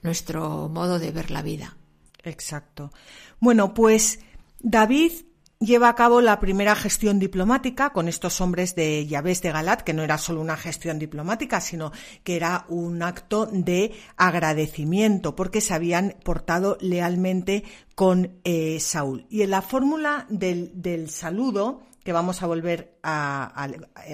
nuestro 0.00 0.70
modo 0.70 0.98
de 0.98 1.10
ver 1.10 1.30
la 1.30 1.42
vida. 1.42 1.76
Exacto. 2.22 2.90
Bueno, 3.38 3.74
pues 3.74 4.20
David 4.60 5.12
lleva 5.60 5.88
a 5.88 5.94
cabo 5.94 6.20
la 6.20 6.38
primera 6.38 6.74
gestión 6.76 7.18
diplomática 7.18 7.90
con 7.90 8.08
estos 8.08 8.40
hombres 8.40 8.74
de 8.74 9.06
Yavés 9.06 9.42
de 9.42 9.50
Galat, 9.50 9.82
que 9.82 9.92
no 9.92 10.02
era 10.02 10.18
solo 10.18 10.40
una 10.40 10.56
gestión 10.56 10.98
diplomática, 10.98 11.60
sino 11.60 11.92
que 12.22 12.36
era 12.36 12.64
un 12.68 13.02
acto 13.02 13.46
de 13.46 13.92
agradecimiento 14.16 15.34
porque 15.34 15.60
se 15.60 15.74
habían 15.74 16.14
portado 16.22 16.78
lealmente 16.80 17.64
con 17.94 18.38
eh, 18.44 18.78
Saúl. 18.80 19.26
Y 19.28 19.42
en 19.42 19.50
la 19.50 19.62
fórmula 19.62 20.26
del, 20.28 21.10
saludo, 21.10 21.82
que 22.04 22.12
vamos 22.12 22.42
a 22.42 22.46
volver 22.46 22.98
a, 23.02 23.66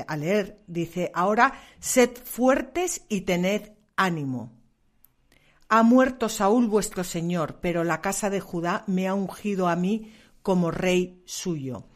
a 0.06 0.16
leer, 0.16 0.62
dice, 0.66 1.10
ahora 1.14 1.60
sed 1.78 2.10
fuertes 2.24 3.02
y 3.08 3.22
tened 3.22 3.72
ánimo. 3.96 4.52
Ha 5.68 5.82
muerto 5.82 6.28
Saúl 6.28 6.68
vuestro 6.68 7.04
Señor, 7.04 7.58
pero 7.60 7.84
la 7.84 8.00
casa 8.00 8.30
de 8.30 8.40
Judá 8.40 8.84
me 8.86 9.08
ha 9.08 9.14
ungido 9.14 9.68
a 9.68 9.76
mí 9.76 10.12
como 10.44 10.70
rey 10.70 11.22
suyo. 11.24 11.88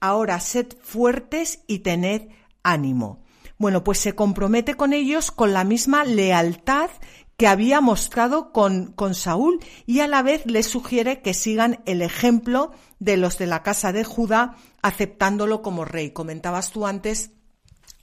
Ahora 0.00 0.38
sed 0.38 0.68
fuertes 0.80 1.64
y 1.66 1.80
tened 1.80 2.28
ánimo. 2.62 3.24
Bueno, 3.58 3.82
pues 3.82 3.98
se 3.98 4.14
compromete 4.14 4.74
con 4.74 4.92
ellos 4.92 5.32
con 5.32 5.52
la 5.52 5.64
misma 5.64 6.04
lealtad 6.04 6.90
que 7.36 7.48
había 7.48 7.80
mostrado 7.80 8.52
con, 8.52 8.92
con, 8.92 9.16
Saúl 9.16 9.58
y 9.84 9.98
a 9.98 10.06
la 10.06 10.22
vez 10.22 10.46
les 10.46 10.68
sugiere 10.68 11.22
que 11.22 11.34
sigan 11.34 11.80
el 11.84 12.02
ejemplo 12.02 12.70
de 13.00 13.16
los 13.16 13.36
de 13.36 13.46
la 13.46 13.64
casa 13.64 13.92
de 13.92 14.04
Judá 14.04 14.56
aceptándolo 14.80 15.60
como 15.60 15.84
rey. 15.84 16.12
Comentabas 16.12 16.70
tú 16.70 16.86
antes 16.86 17.32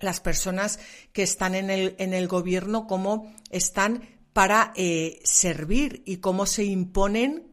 las 0.02 0.20
personas 0.20 0.80
que 1.14 1.24
están 1.24 1.56
en 1.56 1.70
el, 1.70 1.96
en 2.00 2.14
el 2.14 2.28
gobierno, 2.28 2.86
cómo 2.86 3.34
están 3.50 4.02
para 4.34 4.74
eh, 4.76 5.22
servir 5.24 6.04
y 6.06 6.18
cómo 6.18 6.46
se 6.46 6.66
imponen 6.66 7.49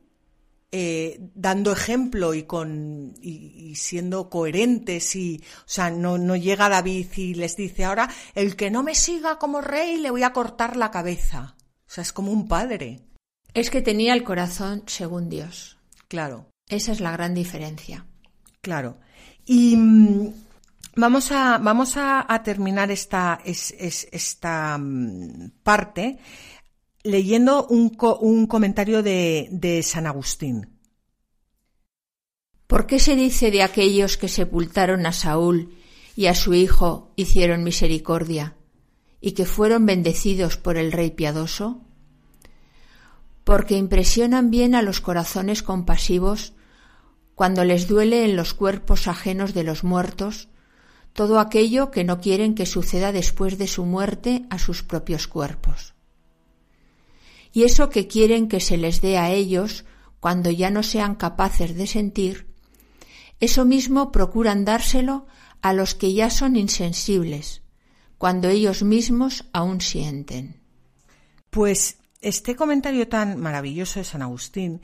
eh, 0.72 1.18
dando 1.34 1.72
ejemplo 1.72 2.34
y 2.34 2.42
con 2.42 3.14
y, 3.20 3.74
siendo 3.76 4.28
coherentes 4.28 5.14
y 5.16 5.42
o 5.60 5.68
sea 5.68 5.90
no, 5.90 6.18
no 6.18 6.34
llega 6.36 6.68
David 6.68 7.06
y 7.16 7.34
les 7.34 7.56
dice 7.56 7.84
ahora 7.84 8.10
el 8.34 8.56
que 8.56 8.70
no 8.70 8.82
me 8.82 8.94
siga 8.94 9.38
como 9.38 9.60
rey 9.60 9.96
le 9.98 10.10
voy 10.10 10.24
a 10.24 10.32
cortar 10.32 10.76
la 10.76 10.90
cabeza 10.90 11.56
o 11.86 11.90
sea 11.90 12.02
es 12.02 12.12
como 12.12 12.32
un 12.32 12.48
padre. 12.48 13.00
Es 13.54 13.70
que 13.70 13.80
tenía 13.80 14.12
el 14.12 14.24
corazón 14.24 14.82
según 14.86 15.28
Dios. 15.28 15.78
Claro. 16.08 16.50
Esa 16.68 16.92
es 16.92 17.00
la 17.00 17.12
gran 17.12 17.32
diferencia. 17.32 18.06
Claro. 18.60 18.98
Y 19.46 19.76
mm, 19.76 20.34
vamos 20.96 21.30
a 21.30 21.58
vamos 21.58 21.96
a, 21.96 22.26
terminar 22.44 22.90
esta 22.90 23.38
es, 23.44 23.72
esta 23.78 24.76
mm, 24.78 25.52
parte 25.62 26.18
leyendo 27.06 27.66
un, 27.68 28.46
comentario 28.46 29.02
de, 29.02 29.48
de 29.50 29.82
San 29.82 30.06
Agustín. 30.06 30.68
¿Por 32.66 32.86
qué 32.86 32.98
se 32.98 33.14
dice 33.14 33.50
de 33.50 33.62
aquellos 33.62 34.16
que 34.16 34.28
sepultaron 34.28 35.06
a 35.06 35.12
Saúl 35.12 35.74
y 36.16 36.26
a 36.26 36.34
su 36.34 36.52
hijo 36.54 37.12
hicieron 37.16 37.62
misericordia 37.62 38.56
y 39.20 39.32
que 39.32 39.46
fueron 39.46 39.86
bendecidos 39.86 40.56
por 40.56 40.76
el 40.76 40.90
Rey 40.90 41.10
piadoso? 41.10 41.82
Porque 43.44 43.76
impresionan 43.76 44.50
bien 44.50 44.74
a 44.74 44.82
los 44.82 45.00
corazones 45.00 45.62
compasivos 45.62 46.54
cuando 47.36 47.64
les 47.64 47.86
duele 47.86 48.24
en 48.24 48.34
los 48.34 48.52
cuerpos 48.52 49.06
ajenos 49.06 49.54
de 49.54 49.62
los 49.62 49.84
muertos 49.84 50.48
todo 51.12 51.38
aquello 51.38 51.90
que 51.90 52.04
no 52.04 52.20
quieren 52.20 52.54
que 52.54 52.66
suceda 52.66 53.12
después 53.12 53.56
de 53.56 53.68
su 53.68 53.84
muerte 53.84 54.44
a 54.50 54.58
sus 54.58 54.82
propios 54.82 55.28
cuerpos 55.28 55.95
y 57.56 57.64
eso 57.64 57.88
que 57.88 58.06
quieren 58.06 58.48
que 58.48 58.60
se 58.60 58.76
les 58.76 59.00
dé 59.00 59.16
a 59.16 59.30
ellos 59.30 59.86
cuando 60.20 60.50
ya 60.50 60.68
no 60.68 60.82
sean 60.82 61.14
capaces 61.14 61.74
de 61.74 61.86
sentir, 61.86 62.48
eso 63.40 63.64
mismo 63.64 64.12
procuran 64.12 64.66
dárselo 64.66 65.26
a 65.62 65.72
los 65.72 65.94
que 65.94 66.12
ya 66.12 66.28
son 66.28 66.56
insensibles, 66.56 67.62
cuando 68.18 68.50
ellos 68.50 68.82
mismos 68.82 69.46
aún 69.54 69.80
sienten. 69.80 70.60
Pues 71.48 71.96
este 72.20 72.56
comentario 72.56 73.08
tan 73.08 73.40
maravilloso 73.40 74.00
de 74.00 74.04
San 74.04 74.20
Agustín 74.20 74.82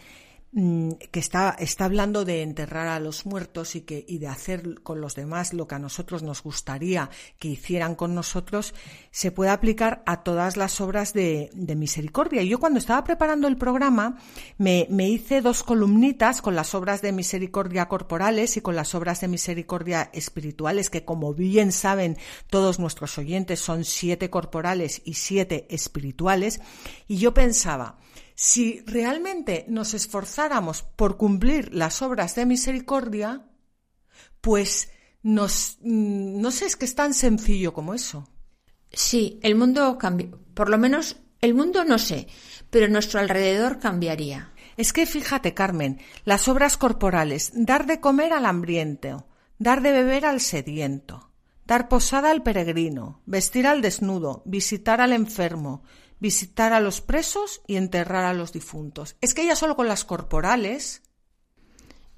que 0.55 1.18
está, 1.18 1.57
está 1.59 1.86
hablando 1.86 2.26
de 2.26 2.42
enterrar 2.42 2.86
a 2.86 3.00
los 3.00 3.24
muertos 3.24 3.74
y, 3.74 3.80
que, 3.82 4.05
y 4.07 4.18
de 4.18 4.28
hacer 4.28 4.82
con 4.82 5.00
los 5.00 5.14
demás 5.14 5.55
lo 5.55 5.66
que 5.66 5.76
a 5.76 5.78
nosotros 5.78 6.22
nos 6.22 6.42
gustaría 6.42 7.09
que 7.38 7.48
hicieran 7.48 7.94
con 7.94 8.14
nosotros, 8.14 8.74
se 9.11 9.32
puede 9.32 9.50
aplicar 9.50 10.03
a 10.05 10.22
todas 10.22 10.59
las 10.59 10.78
obras 10.82 11.14
de, 11.14 11.48
de 11.55 11.74
misericordia. 11.74 12.42
Y 12.42 12.50
yo 12.50 12.61
cuando 12.61 12.78
estaba 12.78 13.03
preparando 13.03 13.48
el 13.48 13.57
programa 13.57 14.18
me, 14.59 14.86
me 14.90 15.09
hice 15.09 15.40
dos 15.40 15.62
columnitas 15.62 16.42
con 16.42 16.55
las 16.55 16.74
obras 16.74 17.00
de 17.00 17.12
misericordia 17.12 17.88
corporales 17.88 18.59
y 18.59 18.61
con 18.61 18.76
las 18.76 18.94
obras 18.94 19.22
de 19.22 19.28
misericordia 19.28 20.11
espirituales, 20.12 20.90
que 20.90 21.07
como 21.07 21.32
bien 21.32 21.72
saben 21.72 22.18
todos 22.50 22.78
nuestros 22.78 23.16
oyentes 23.16 23.59
son 23.59 23.84
siete 23.84 24.28
corporales 24.28 25.00
y 25.07 25.14
siete 25.14 25.66
espirituales. 25.70 26.61
Y 27.09 27.16
yo 27.16 27.32
pensaba, 27.32 27.96
si 28.35 28.80
realmente 28.87 29.64
nos 29.68 29.95
esforzáramos 29.95 30.83
por 30.83 31.16
cumplir 31.16 31.74
las 31.74 32.03
obras 32.03 32.35
de 32.35 32.47
misericordia, 32.47 33.47
pues 34.41 34.91
nos, 35.22 35.78
mm, 35.80 36.41
no 36.41 36.51
sé, 36.51 36.66
es 36.66 36.76
que 36.76 36.85
es 36.85 36.95
tan 36.95 37.14
sencillo 37.14 37.72
como 37.72 37.95
eso. 37.95 38.28
Sí, 38.91 39.39
el 39.43 39.55
mundo 39.55 39.97
cambió. 39.99 40.39
Por 40.55 40.68
lo 40.68 40.78
menos 40.78 41.16
el 41.41 41.55
mundo 41.55 41.85
no 41.85 41.99
sé, 41.99 42.28
pero 42.70 42.89
nuestro 42.89 43.20
alrededor 43.20 43.78
cambiaría. 43.78 44.53
Es 44.76 44.93
que 44.93 45.07
fíjate, 45.07 45.55
Carmen, 45.55 46.01
las 46.24 46.49
obras 46.49 46.76
corporales, 46.76 47.53
dar 47.55 47.87
de 47.87 48.01
comer 48.01 48.33
al 48.33 48.47
hambriento, 48.47 49.26
dar 49.59 49.83
de 49.83 49.93
beber 49.93 50.24
al 50.24 50.41
sediento, 50.41 51.30
dar 51.66 51.89
posada 51.89 52.30
al 52.30 52.43
peregrino, 52.43 53.22
vestir 53.26 53.66
al 53.66 53.83
desnudo, 53.83 54.43
visitar 54.45 55.01
al 55.01 55.12
enfermo, 55.12 55.83
visitar 56.23 56.73
a 56.73 56.79
los 56.81 57.01
presos 57.01 57.62
y 57.66 57.75
enterrar 57.75 58.25
a 58.25 58.33
los 58.33 58.53
difuntos. 58.53 59.16
Es 59.20 59.35
que 59.35 59.45
ya 59.45 59.57
solo 59.57 59.75
con 59.75 59.89
las 59.89 60.05
corporales. 60.05 61.03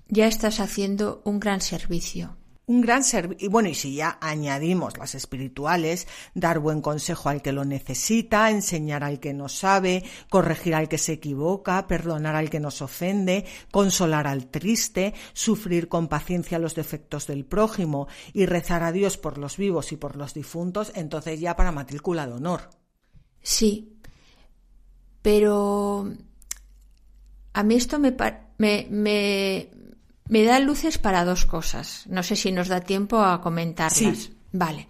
Ya 0.09 0.27
estás 0.27 0.61
haciendo 0.61 1.23
un 1.25 1.41
gran 1.41 1.63
servicio 1.63 2.37
un 2.67 2.81
gran 2.81 3.05
servicio. 3.05 3.47
Y 3.47 3.51
bueno, 3.51 3.69
y 3.69 3.75
si 3.75 3.95
ya 3.97 4.19
añadimos 4.21 4.97
las 4.97 5.15
espirituales, 5.15 6.07
dar 6.35 6.59
buen 6.61 6.81
consejo 6.81 7.29
al 7.29 7.43
que 7.43 7.53
lo 7.53 7.65
necesita, 7.65 8.51
enseñar 8.51 9.05
al 9.05 9.21
que 9.21 9.35
no 9.35 9.49
sabe, 9.49 10.05
corregir 10.31 10.75
al 10.75 10.89
que 10.89 10.99
se 10.99 11.13
equivoca, 11.13 11.87
perdonar 11.87 12.37
al 12.37 12.51
que 12.51 12.61
nos 12.61 12.81
ofende, 12.81 13.45
consolar 13.71 14.27
al 14.27 14.47
triste, 14.47 15.15
sufrir 15.35 15.89
con 15.89 16.09
paciencia 16.09 16.59
los 16.59 16.75
defectos 16.75 17.27
del 17.27 17.45
prójimo 17.45 18.09
y 18.33 18.47
rezar 18.47 18.83
a 18.83 18.93
Dios 18.93 19.19
por 19.19 19.37
los 19.37 19.57
vivos 19.57 19.93
y 19.93 19.97
por 19.97 20.17
los 20.17 20.33
difuntos, 20.33 20.93
entonces 20.95 21.41
ya 21.41 21.57
para 21.57 21.73
matrícula 21.73 22.27
de 22.27 22.33
honor. 22.33 22.71
Sí, 23.43 23.94
pero 25.25 26.13
a 27.55 27.63
mí 27.63 27.75
esto 27.77 27.99
me, 27.99 28.15
me, 28.59 28.87
me, 28.91 29.71
me 30.29 30.45
da 30.45 30.59
luces 30.61 30.99
para 30.99 31.25
dos 31.25 31.47
cosas. 31.47 32.05
No 32.09 32.23
sé 32.23 32.37
si 32.37 32.53
nos 32.53 32.69
da 32.69 32.83
tiempo 32.83 33.23
a 33.23 33.41
comentarlas. 33.41 34.33
Vale. 34.53 34.87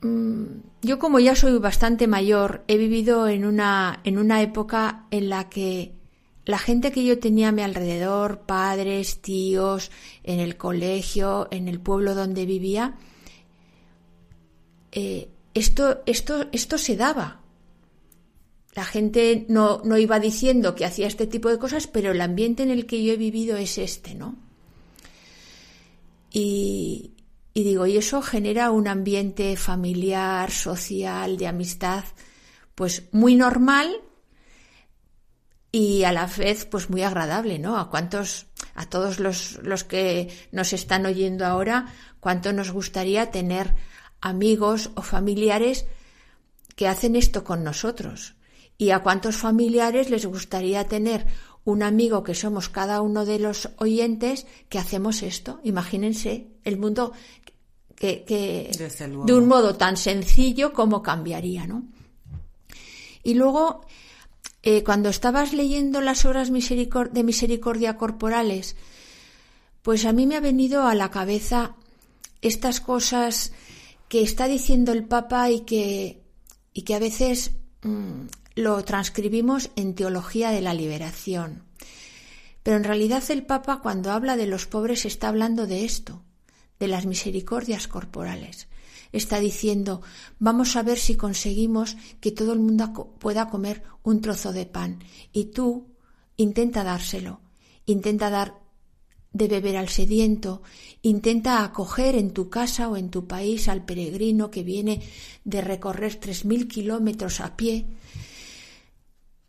Mm, 0.00 0.46
yo 0.82 0.98
como 0.98 1.20
ya 1.20 1.36
soy 1.36 1.56
bastante 1.58 2.08
mayor, 2.08 2.64
he 2.66 2.76
vivido 2.76 3.28
en 3.28 3.44
una, 3.44 4.00
en 4.02 4.18
una 4.18 4.42
época 4.42 5.06
en 5.12 5.28
la 5.28 5.48
que 5.48 5.92
la 6.44 6.58
gente 6.58 6.90
que 6.90 7.04
yo 7.04 7.20
tenía 7.20 7.50
a 7.50 7.52
mi 7.52 7.62
alrededor, 7.62 8.40
padres, 8.46 9.22
tíos, 9.22 9.92
en 10.24 10.40
el 10.40 10.56
colegio, 10.56 11.46
en 11.52 11.68
el 11.68 11.78
pueblo 11.78 12.16
donde 12.16 12.46
vivía, 12.46 12.96
eh, 14.90 15.28
esto, 15.54 16.02
esto, 16.04 16.46
esto 16.50 16.76
se 16.78 16.96
daba 16.96 17.39
la 18.74 18.84
gente 18.84 19.46
no, 19.48 19.82
no, 19.84 19.98
iba 19.98 20.20
diciendo 20.20 20.74
que 20.74 20.84
hacía 20.84 21.08
este 21.08 21.26
tipo 21.26 21.48
de 21.48 21.58
cosas, 21.58 21.86
pero 21.86 22.12
el 22.12 22.20
ambiente 22.20 22.62
en 22.62 22.70
el 22.70 22.86
que 22.86 23.02
yo 23.02 23.12
he 23.12 23.16
vivido 23.16 23.56
es 23.56 23.78
este, 23.78 24.14
¿no? 24.14 24.36
Y, 26.32 27.14
digo, 27.54 27.86
y 27.86 27.96
eso 27.96 28.22
genera 28.22 28.70
un 28.70 28.86
ambiente 28.86 29.56
familiar, 29.56 30.52
social, 30.52 31.36
de 31.36 31.48
amistad, 31.48 32.04
pues 32.76 33.08
muy 33.10 33.34
normal 33.34 34.00
y 35.72 36.04
a 36.04 36.12
la 36.12 36.26
vez 36.26 36.64
pues 36.64 36.88
muy 36.90 37.02
agradable, 37.02 37.58
¿no? 37.58 37.76
A 37.76 37.90
cuántos, 37.90 38.46
a 38.74 38.86
todos 38.86 39.18
los, 39.18 39.58
los 39.62 39.82
que 39.82 40.32
nos 40.52 40.72
están 40.72 41.06
oyendo 41.06 41.44
ahora, 41.44 41.92
cuánto 42.20 42.52
nos 42.52 42.70
gustaría 42.70 43.32
tener 43.32 43.74
amigos 44.20 44.90
o 44.94 45.02
familiares 45.02 45.86
que 46.76 46.86
hacen 46.86 47.16
esto 47.16 47.42
con 47.42 47.64
nosotros 47.64 48.36
¿Y 48.80 48.92
a 48.92 49.00
cuántos 49.00 49.36
familiares 49.36 50.08
les 50.08 50.24
gustaría 50.24 50.88
tener 50.88 51.26
un 51.64 51.82
amigo 51.82 52.24
que 52.24 52.34
somos 52.34 52.70
cada 52.70 53.02
uno 53.02 53.26
de 53.26 53.38
los 53.38 53.68
oyentes 53.76 54.46
que 54.70 54.78
hacemos 54.78 55.22
esto? 55.22 55.60
Imagínense 55.64 56.46
el 56.64 56.78
mundo 56.78 57.12
que, 57.94 58.24
de 59.26 59.34
un 59.34 59.46
modo 59.46 59.76
tan 59.76 59.98
sencillo 59.98 60.72
como 60.72 61.02
cambiaría, 61.02 61.66
¿no? 61.66 61.82
Y 63.22 63.34
luego, 63.34 63.84
eh, 64.62 64.82
cuando 64.82 65.10
estabas 65.10 65.52
leyendo 65.52 66.00
las 66.00 66.24
obras 66.24 66.50
de 66.50 67.22
misericordia 67.22 67.98
corporales, 67.98 68.76
pues 69.82 70.06
a 70.06 70.14
mí 70.14 70.26
me 70.26 70.36
ha 70.36 70.40
venido 70.40 70.84
a 70.84 70.94
la 70.94 71.10
cabeza 71.10 71.76
estas 72.40 72.80
cosas 72.80 73.52
que 74.08 74.22
está 74.22 74.48
diciendo 74.48 74.92
el 74.92 75.04
Papa 75.04 75.50
y 75.50 75.60
que, 75.66 76.22
y 76.72 76.80
que 76.80 76.94
a 76.94 76.98
veces 76.98 77.50
mm, 77.82 78.39
lo 78.60 78.82
transcribimos 78.84 79.70
en 79.76 79.94
Teología 79.94 80.50
de 80.50 80.60
la 80.60 80.74
Liberación. 80.74 81.64
Pero 82.62 82.76
en 82.76 82.84
realidad 82.84 83.22
el 83.30 83.44
Papa 83.44 83.80
cuando 83.80 84.12
habla 84.12 84.36
de 84.36 84.46
los 84.46 84.66
pobres 84.66 85.06
está 85.06 85.28
hablando 85.28 85.66
de 85.66 85.84
esto, 85.84 86.22
de 86.78 86.88
las 86.88 87.06
misericordias 87.06 87.88
corporales. 87.88 88.68
Está 89.12 89.40
diciendo, 89.40 90.02
vamos 90.38 90.76
a 90.76 90.82
ver 90.82 90.98
si 90.98 91.16
conseguimos 91.16 91.96
que 92.20 92.30
todo 92.30 92.52
el 92.52 92.60
mundo 92.60 93.16
pueda 93.18 93.48
comer 93.48 93.82
un 94.02 94.20
trozo 94.20 94.52
de 94.52 94.66
pan. 94.66 95.02
Y 95.32 95.46
tú 95.46 95.88
intenta 96.36 96.84
dárselo, 96.84 97.40
intenta 97.86 98.30
dar 98.30 98.60
de 99.32 99.48
beber 99.48 99.76
al 99.76 99.88
sediento, 99.88 100.62
intenta 101.02 101.64
acoger 101.64 102.16
en 102.16 102.32
tu 102.32 102.50
casa 102.50 102.88
o 102.88 102.96
en 102.96 103.10
tu 103.10 103.26
país 103.26 103.68
al 103.68 103.84
peregrino 103.84 104.50
que 104.50 104.62
viene 104.62 105.02
de 105.44 105.60
recorrer 105.60 106.16
tres 106.16 106.44
mil 106.44 106.68
kilómetros 106.68 107.40
a 107.40 107.56
pie 107.56 107.86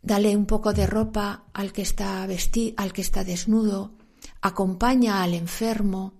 Dale 0.02 0.36
un 0.36 0.46
poco 0.46 0.72
de 0.72 0.86
ropa 0.86 1.44
al 1.52 1.72
que 1.72 1.82
está 1.82 2.26
vestido, 2.26 2.74
al 2.76 2.92
que 2.92 3.02
está 3.02 3.22
desnudo, 3.22 3.92
acompaña 4.40 5.22
al 5.22 5.34
enfermo. 5.34 6.14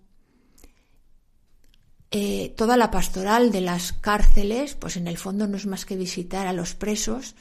Eh, 2.13 2.55
toda 2.57 2.77
la 2.77 2.93
pastoral 2.93 3.51
de 3.51 3.61
las 3.61 3.93
cárceles, 3.93 4.77
pues 4.77 4.97
en 4.97 5.09
el 5.09 5.19
fondo 5.19 5.49
no 5.49 5.57
es 5.57 5.67
más 5.67 5.85
que 5.85 5.97
visitar 5.97 6.47
a 6.47 6.53
los 6.53 6.75
presos, 6.75 7.35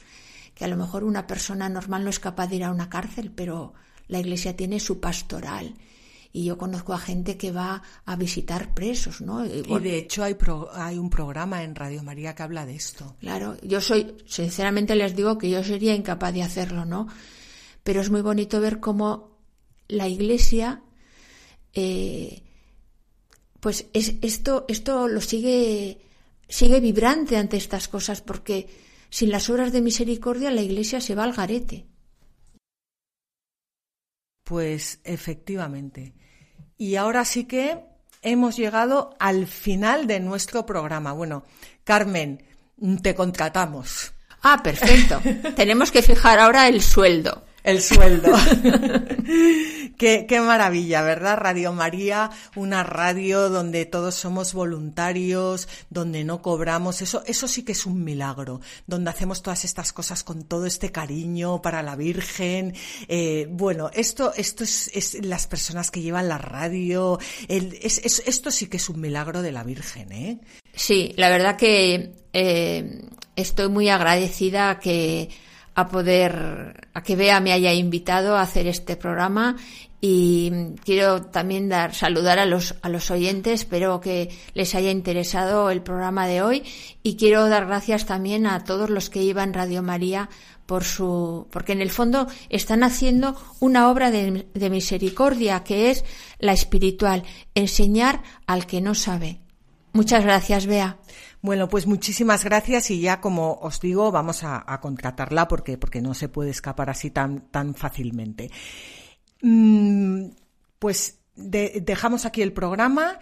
que 0.54 0.64
a 0.64 0.68
lo 0.68 0.76
mejor 0.76 1.04
una 1.04 1.28
persona 1.28 1.68
normal 1.68 2.04
no 2.04 2.10
es 2.10 2.18
capaz 2.18 2.48
de 2.48 2.56
ir 2.56 2.64
a 2.64 2.72
una 2.72 2.90
cárcel, 2.90 3.30
pero 3.30 3.74
la 4.08 4.18
Iglesia 4.18 4.56
tiene 4.56 4.80
su 4.80 4.98
pastoral 4.98 5.74
y 6.32 6.44
yo 6.44 6.56
conozco 6.56 6.94
a 6.94 6.98
gente 6.98 7.36
que 7.36 7.52
va 7.52 7.82
a 8.06 8.16
visitar 8.16 8.72
presos, 8.72 9.20
¿no? 9.20 9.44
Y, 9.44 9.62
de 9.62 9.98
hecho 9.98 10.24
hay, 10.24 10.34
hay 10.72 10.96
un 10.96 11.10
programa 11.10 11.62
en 11.62 11.74
Radio 11.74 12.02
María 12.02 12.34
que 12.34 12.42
habla 12.42 12.64
de 12.64 12.74
esto. 12.74 13.16
Claro, 13.20 13.56
yo 13.62 13.82
soy, 13.82 14.16
sinceramente 14.26 14.94
les 14.94 15.14
digo 15.14 15.36
que 15.36 15.50
yo 15.50 15.62
sería 15.62 15.94
incapaz 15.94 16.32
de 16.32 16.42
hacerlo, 16.42 16.86
¿no? 16.86 17.06
Pero 17.82 18.00
es 18.00 18.10
muy 18.10 18.22
bonito 18.22 18.60
ver 18.60 18.80
cómo 18.80 19.36
la 19.88 20.08
Iglesia, 20.08 20.82
eh, 21.74 22.42
pues 23.60 23.86
es, 23.92 24.14
esto, 24.22 24.64
esto 24.68 25.08
lo 25.08 25.20
sigue, 25.20 26.00
sigue 26.48 26.80
vibrante 26.80 27.36
ante 27.36 27.58
estas 27.58 27.88
cosas, 27.88 28.22
porque 28.22 28.68
sin 29.10 29.30
las 29.30 29.50
obras 29.50 29.70
de 29.72 29.82
misericordia 29.82 30.50
la 30.50 30.62
Iglesia 30.62 31.02
se 31.02 31.14
va 31.14 31.24
al 31.24 31.34
garete. 31.34 31.86
Pues 34.44 35.00
efectivamente. 35.04 36.14
Y 36.82 36.96
ahora 36.96 37.24
sí 37.24 37.44
que 37.44 37.78
hemos 38.22 38.56
llegado 38.56 39.14
al 39.20 39.46
final 39.46 40.08
de 40.08 40.18
nuestro 40.18 40.66
programa. 40.66 41.12
Bueno, 41.12 41.44
Carmen, 41.84 42.42
te 43.00 43.14
contratamos. 43.14 44.14
Ah, 44.42 44.64
perfecto. 44.64 45.20
Tenemos 45.54 45.92
que 45.92 46.02
fijar 46.02 46.40
ahora 46.40 46.66
el 46.66 46.82
sueldo. 46.82 47.44
El 47.62 47.80
sueldo. 47.80 48.32
qué, 50.26 50.40
maravilla, 50.40 51.02
¿verdad? 51.02 51.38
Radio 51.38 51.72
María, 51.72 52.30
una 52.56 52.82
radio 52.82 53.48
donde 53.48 53.86
todos 53.86 54.16
somos 54.16 54.52
voluntarios, 54.52 55.68
donde 55.90 56.24
no 56.24 56.42
cobramos. 56.42 57.02
Eso, 57.02 57.22
eso 57.26 57.46
sí 57.46 57.62
que 57.62 57.72
es 57.72 57.86
un 57.86 58.02
milagro. 58.02 58.60
Donde 58.86 59.10
hacemos 59.10 59.42
todas 59.42 59.64
estas 59.64 59.92
cosas 59.92 60.24
con 60.24 60.42
todo 60.42 60.66
este 60.66 60.90
cariño 60.90 61.62
para 61.62 61.82
la 61.82 61.94
Virgen. 61.94 62.74
Eh, 63.06 63.46
bueno, 63.50 63.90
esto, 63.94 64.32
esto 64.34 64.64
es, 64.64 64.90
es, 64.92 65.24
las 65.24 65.46
personas 65.46 65.90
que 65.92 66.02
llevan 66.02 66.28
la 66.28 66.38
radio. 66.38 67.18
Esto 67.48 68.50
sí 68.50 68.66
que 68.66 68.78
es 68.78 68.88
un 68.88 69.00
milagro 69.00 69.40
de 69.42 69.52
la 69.52 69.62
Virgen, 69.62 70.12
¿eh? 70.12 70.38
Sí, 70.74 71.12
la 71.16 71.28
verdad 71.28 71.56
que 71.56 72.12
eh, 72.32 73.02
estoy 73.36 73.68
muy 73.68 73.88
agradecida 73.88 74.80
que 74.80 75.28
a 75.74 75.88
poder, 75.88 76.88
a 76.92 77.02
que 77.02 77.16
Bea 77.16 77.40
me 77.40 77.52
haya 77.52 77.72
invitado 77.72 78.36
a 78.36 78.42
hacer 78.42 78.66
este 78.66 78.96
programa 78.96 79.56
y 80.04 80.50
quiero 80.84 81.22
también 81.22 81.68
dar, 81.68 81.94
saludar 81.94 82.40
a 82.40 82.44
los, 82.44 82.74
a 82.82 82.88
los 82.88 83.12
oyentes, 83.12 83.60
espero 83.60 84.00
que 84.00 84.30
les 84.52 84.74
haya 84.74 84.90
interesado 84.90 85.70
el 85.70 85.80
programa 85.80 86.26
de 86.26 86.42
hoy 86.42 86.64
y 87.04 87.16
quiero 87.16 87.48
dar 87.48 87.66
gracias 87.66 88.04
también 88.04 88.46
a 88.46 88.64
todos 88.64 88.90
los 88.90 89.10
que 89.10 89.24
llevan 89.24 89.54
Radio 89.54 89.80
María 89.80 90.28
por 90.66 90.82
su, 90.82 91.46
porque 91.52 91.70
en 91.70 91.80
el 91.80 91.90
fondo 91.90 92.26
están 92.50 92.82
haciendo 92.82 93.40
una 93.60 93.90
obra 93.90 94.10
de, 94.10 94.48
de 94.52 94.70
misericordia 94.70 95.62
que 95.62 95.92
es 95.92 96.04
la 96.40 96.52
espiritual, 96.52 97.22
enseñar 97.54 98.22
al 98.48 98.66
que 98.66 98.80
no 98.80 98.96
sabe. 98.96 99.38
Muchas 99.92 100.24
gracias, 100.24 100.66
Bea. 100.66 100.98
Bueno, 101.42 101.68
pues 101.68 101.86
muchísimas 101.86 102.44
gracias 102.44 102.90
y 102.90 103.00
ya 103.00 103.20
como 103.20 103.54
os 103.54 103.80
digo, 103.80 104.10
vamos 104.10 104.42
a, 104.42 104.64
contratarla 104.80 105.46
porque, 105.46 105.78
porque 105.78 106.00
no 106.00 106.14
se 106.14 106.28
puede 106.28 106.50
escapar 106.50 106.90
así 106.90 107.10
tan, 107.10 107.42
tan 107.52 107.74
fácilmente. 107.74 108.50
Mm, 109.42 110.28
pues 110.78 111.18
dejamos 111.36 112.24
aquí 112.24 112.42
el 112.42 112.52
programa. 112.52 113.18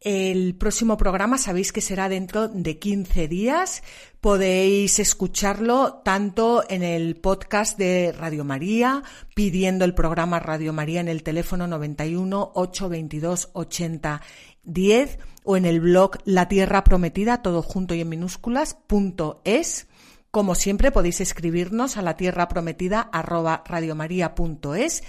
El 0.00 0.54
próximo 0.56 0.98
programa 0.98 1.38
sabéis 1.38 1.72
que 1.72 1.80
será 1.80 2.10
dentro 2.10 2.48
de 2.48 2.78
15 2.78 3.26
días. 3.26 3.82
Podéis 4.20 4.98
escucharlo 4.98 6.02
tanto 6.04 6.62
en 6.68 6.82
el 6.82 7.16
podcast 7.16 7.78
de 7.78 8.12
Radio 8.12 8.44
María, 8.44 9.02
pidiendo 9.34 9.84
el 9.86 9.94
programa 9.94 10.40
Radio 10.40 10.74
María 10.74 11.00
en 11.00 11.08
el 11.08 11.22
teléfono 11.22 11.66
91 11.66 12.52
822 12.54 13.50
80 13.54 14.20
10 14.64 15.18
o 15.44 15.56
en 15.56 15.64
el 15.64 15.80
blog 15.80 16.18
La 16.24 16.48
Tierra 16.48 16.84
Prometida, 16.84 17.42
todo 17.42 17.62
junto 17.62 17.94
y 17.94 18.00
en 18.00 18.08
minúsculas, 18.08 18.74
punto 18.86 19.40
es. 19.44 19.86
Como 20.30 20.54
siempre 20.54 20.90
podéis 20.90 21.20
escribirnos 21.20 21.96
a 21.96 22.02
la 22.02 22.16
tierra 22.16 22.48
prometida 22.48 23.00
arroba 23.00 23.62
radiomaria.es 23.66 25.02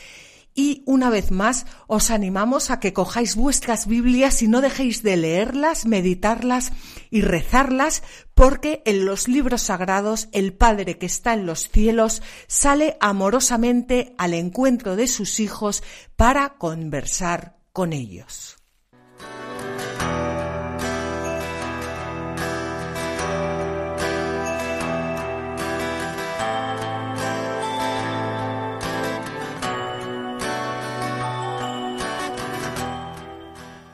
y 0.55 0.83
una 0.85 1.09
vez 1.09 1.31
más 1.31 1.65
os 1.85 2.09
animamos 2.09 2.71
a 2.71 2.79
que 2.79 2.93
cojáis 2.93 3.35
vuestras 3.35 3.87
Biblias 3.87 4.41
y 4.41 4.47
no 4.47 4.61
dejéis 4.61 5.03
de 5.03 5.17
leerlas, 5.17 5.85
meditarlas 5.85 6.71
y 7.11 7.21
rezarlas, 7.21 8.01
porque 8.33 8.81
en 8.85 9.05
los 9.05 9.27
libros 9.27 9.63
sagrados 9.63 10.29
el 10.31 10.53
Padre 10.53 10.97
que 10.97 11.05
está 11.05 11.33
en 11.33 11.45
los 11.45 11.69
cielos 11.69 12.23
sale 12.47 12.97
amorosamente 13.01 14.15
al 14.17 14.33
encuentro 14.33 14.95
de 14.95 15.07
sus 15.07 15.41
hijos 15.41 15.83
para 16.15 16.57
conversar 16.57 17.57
con 17.73 17.91
ellos. 17.91 18.54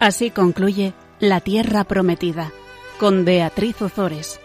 Así 0.01 0.31
concluye 0.31 0.95
La 1.19 1.41
Tierra 1.41 1.83
Prometida 1.83 2.51
con 2.99 3.23
Beatriz 3.23 3.83
Ozores. 3.83 4.39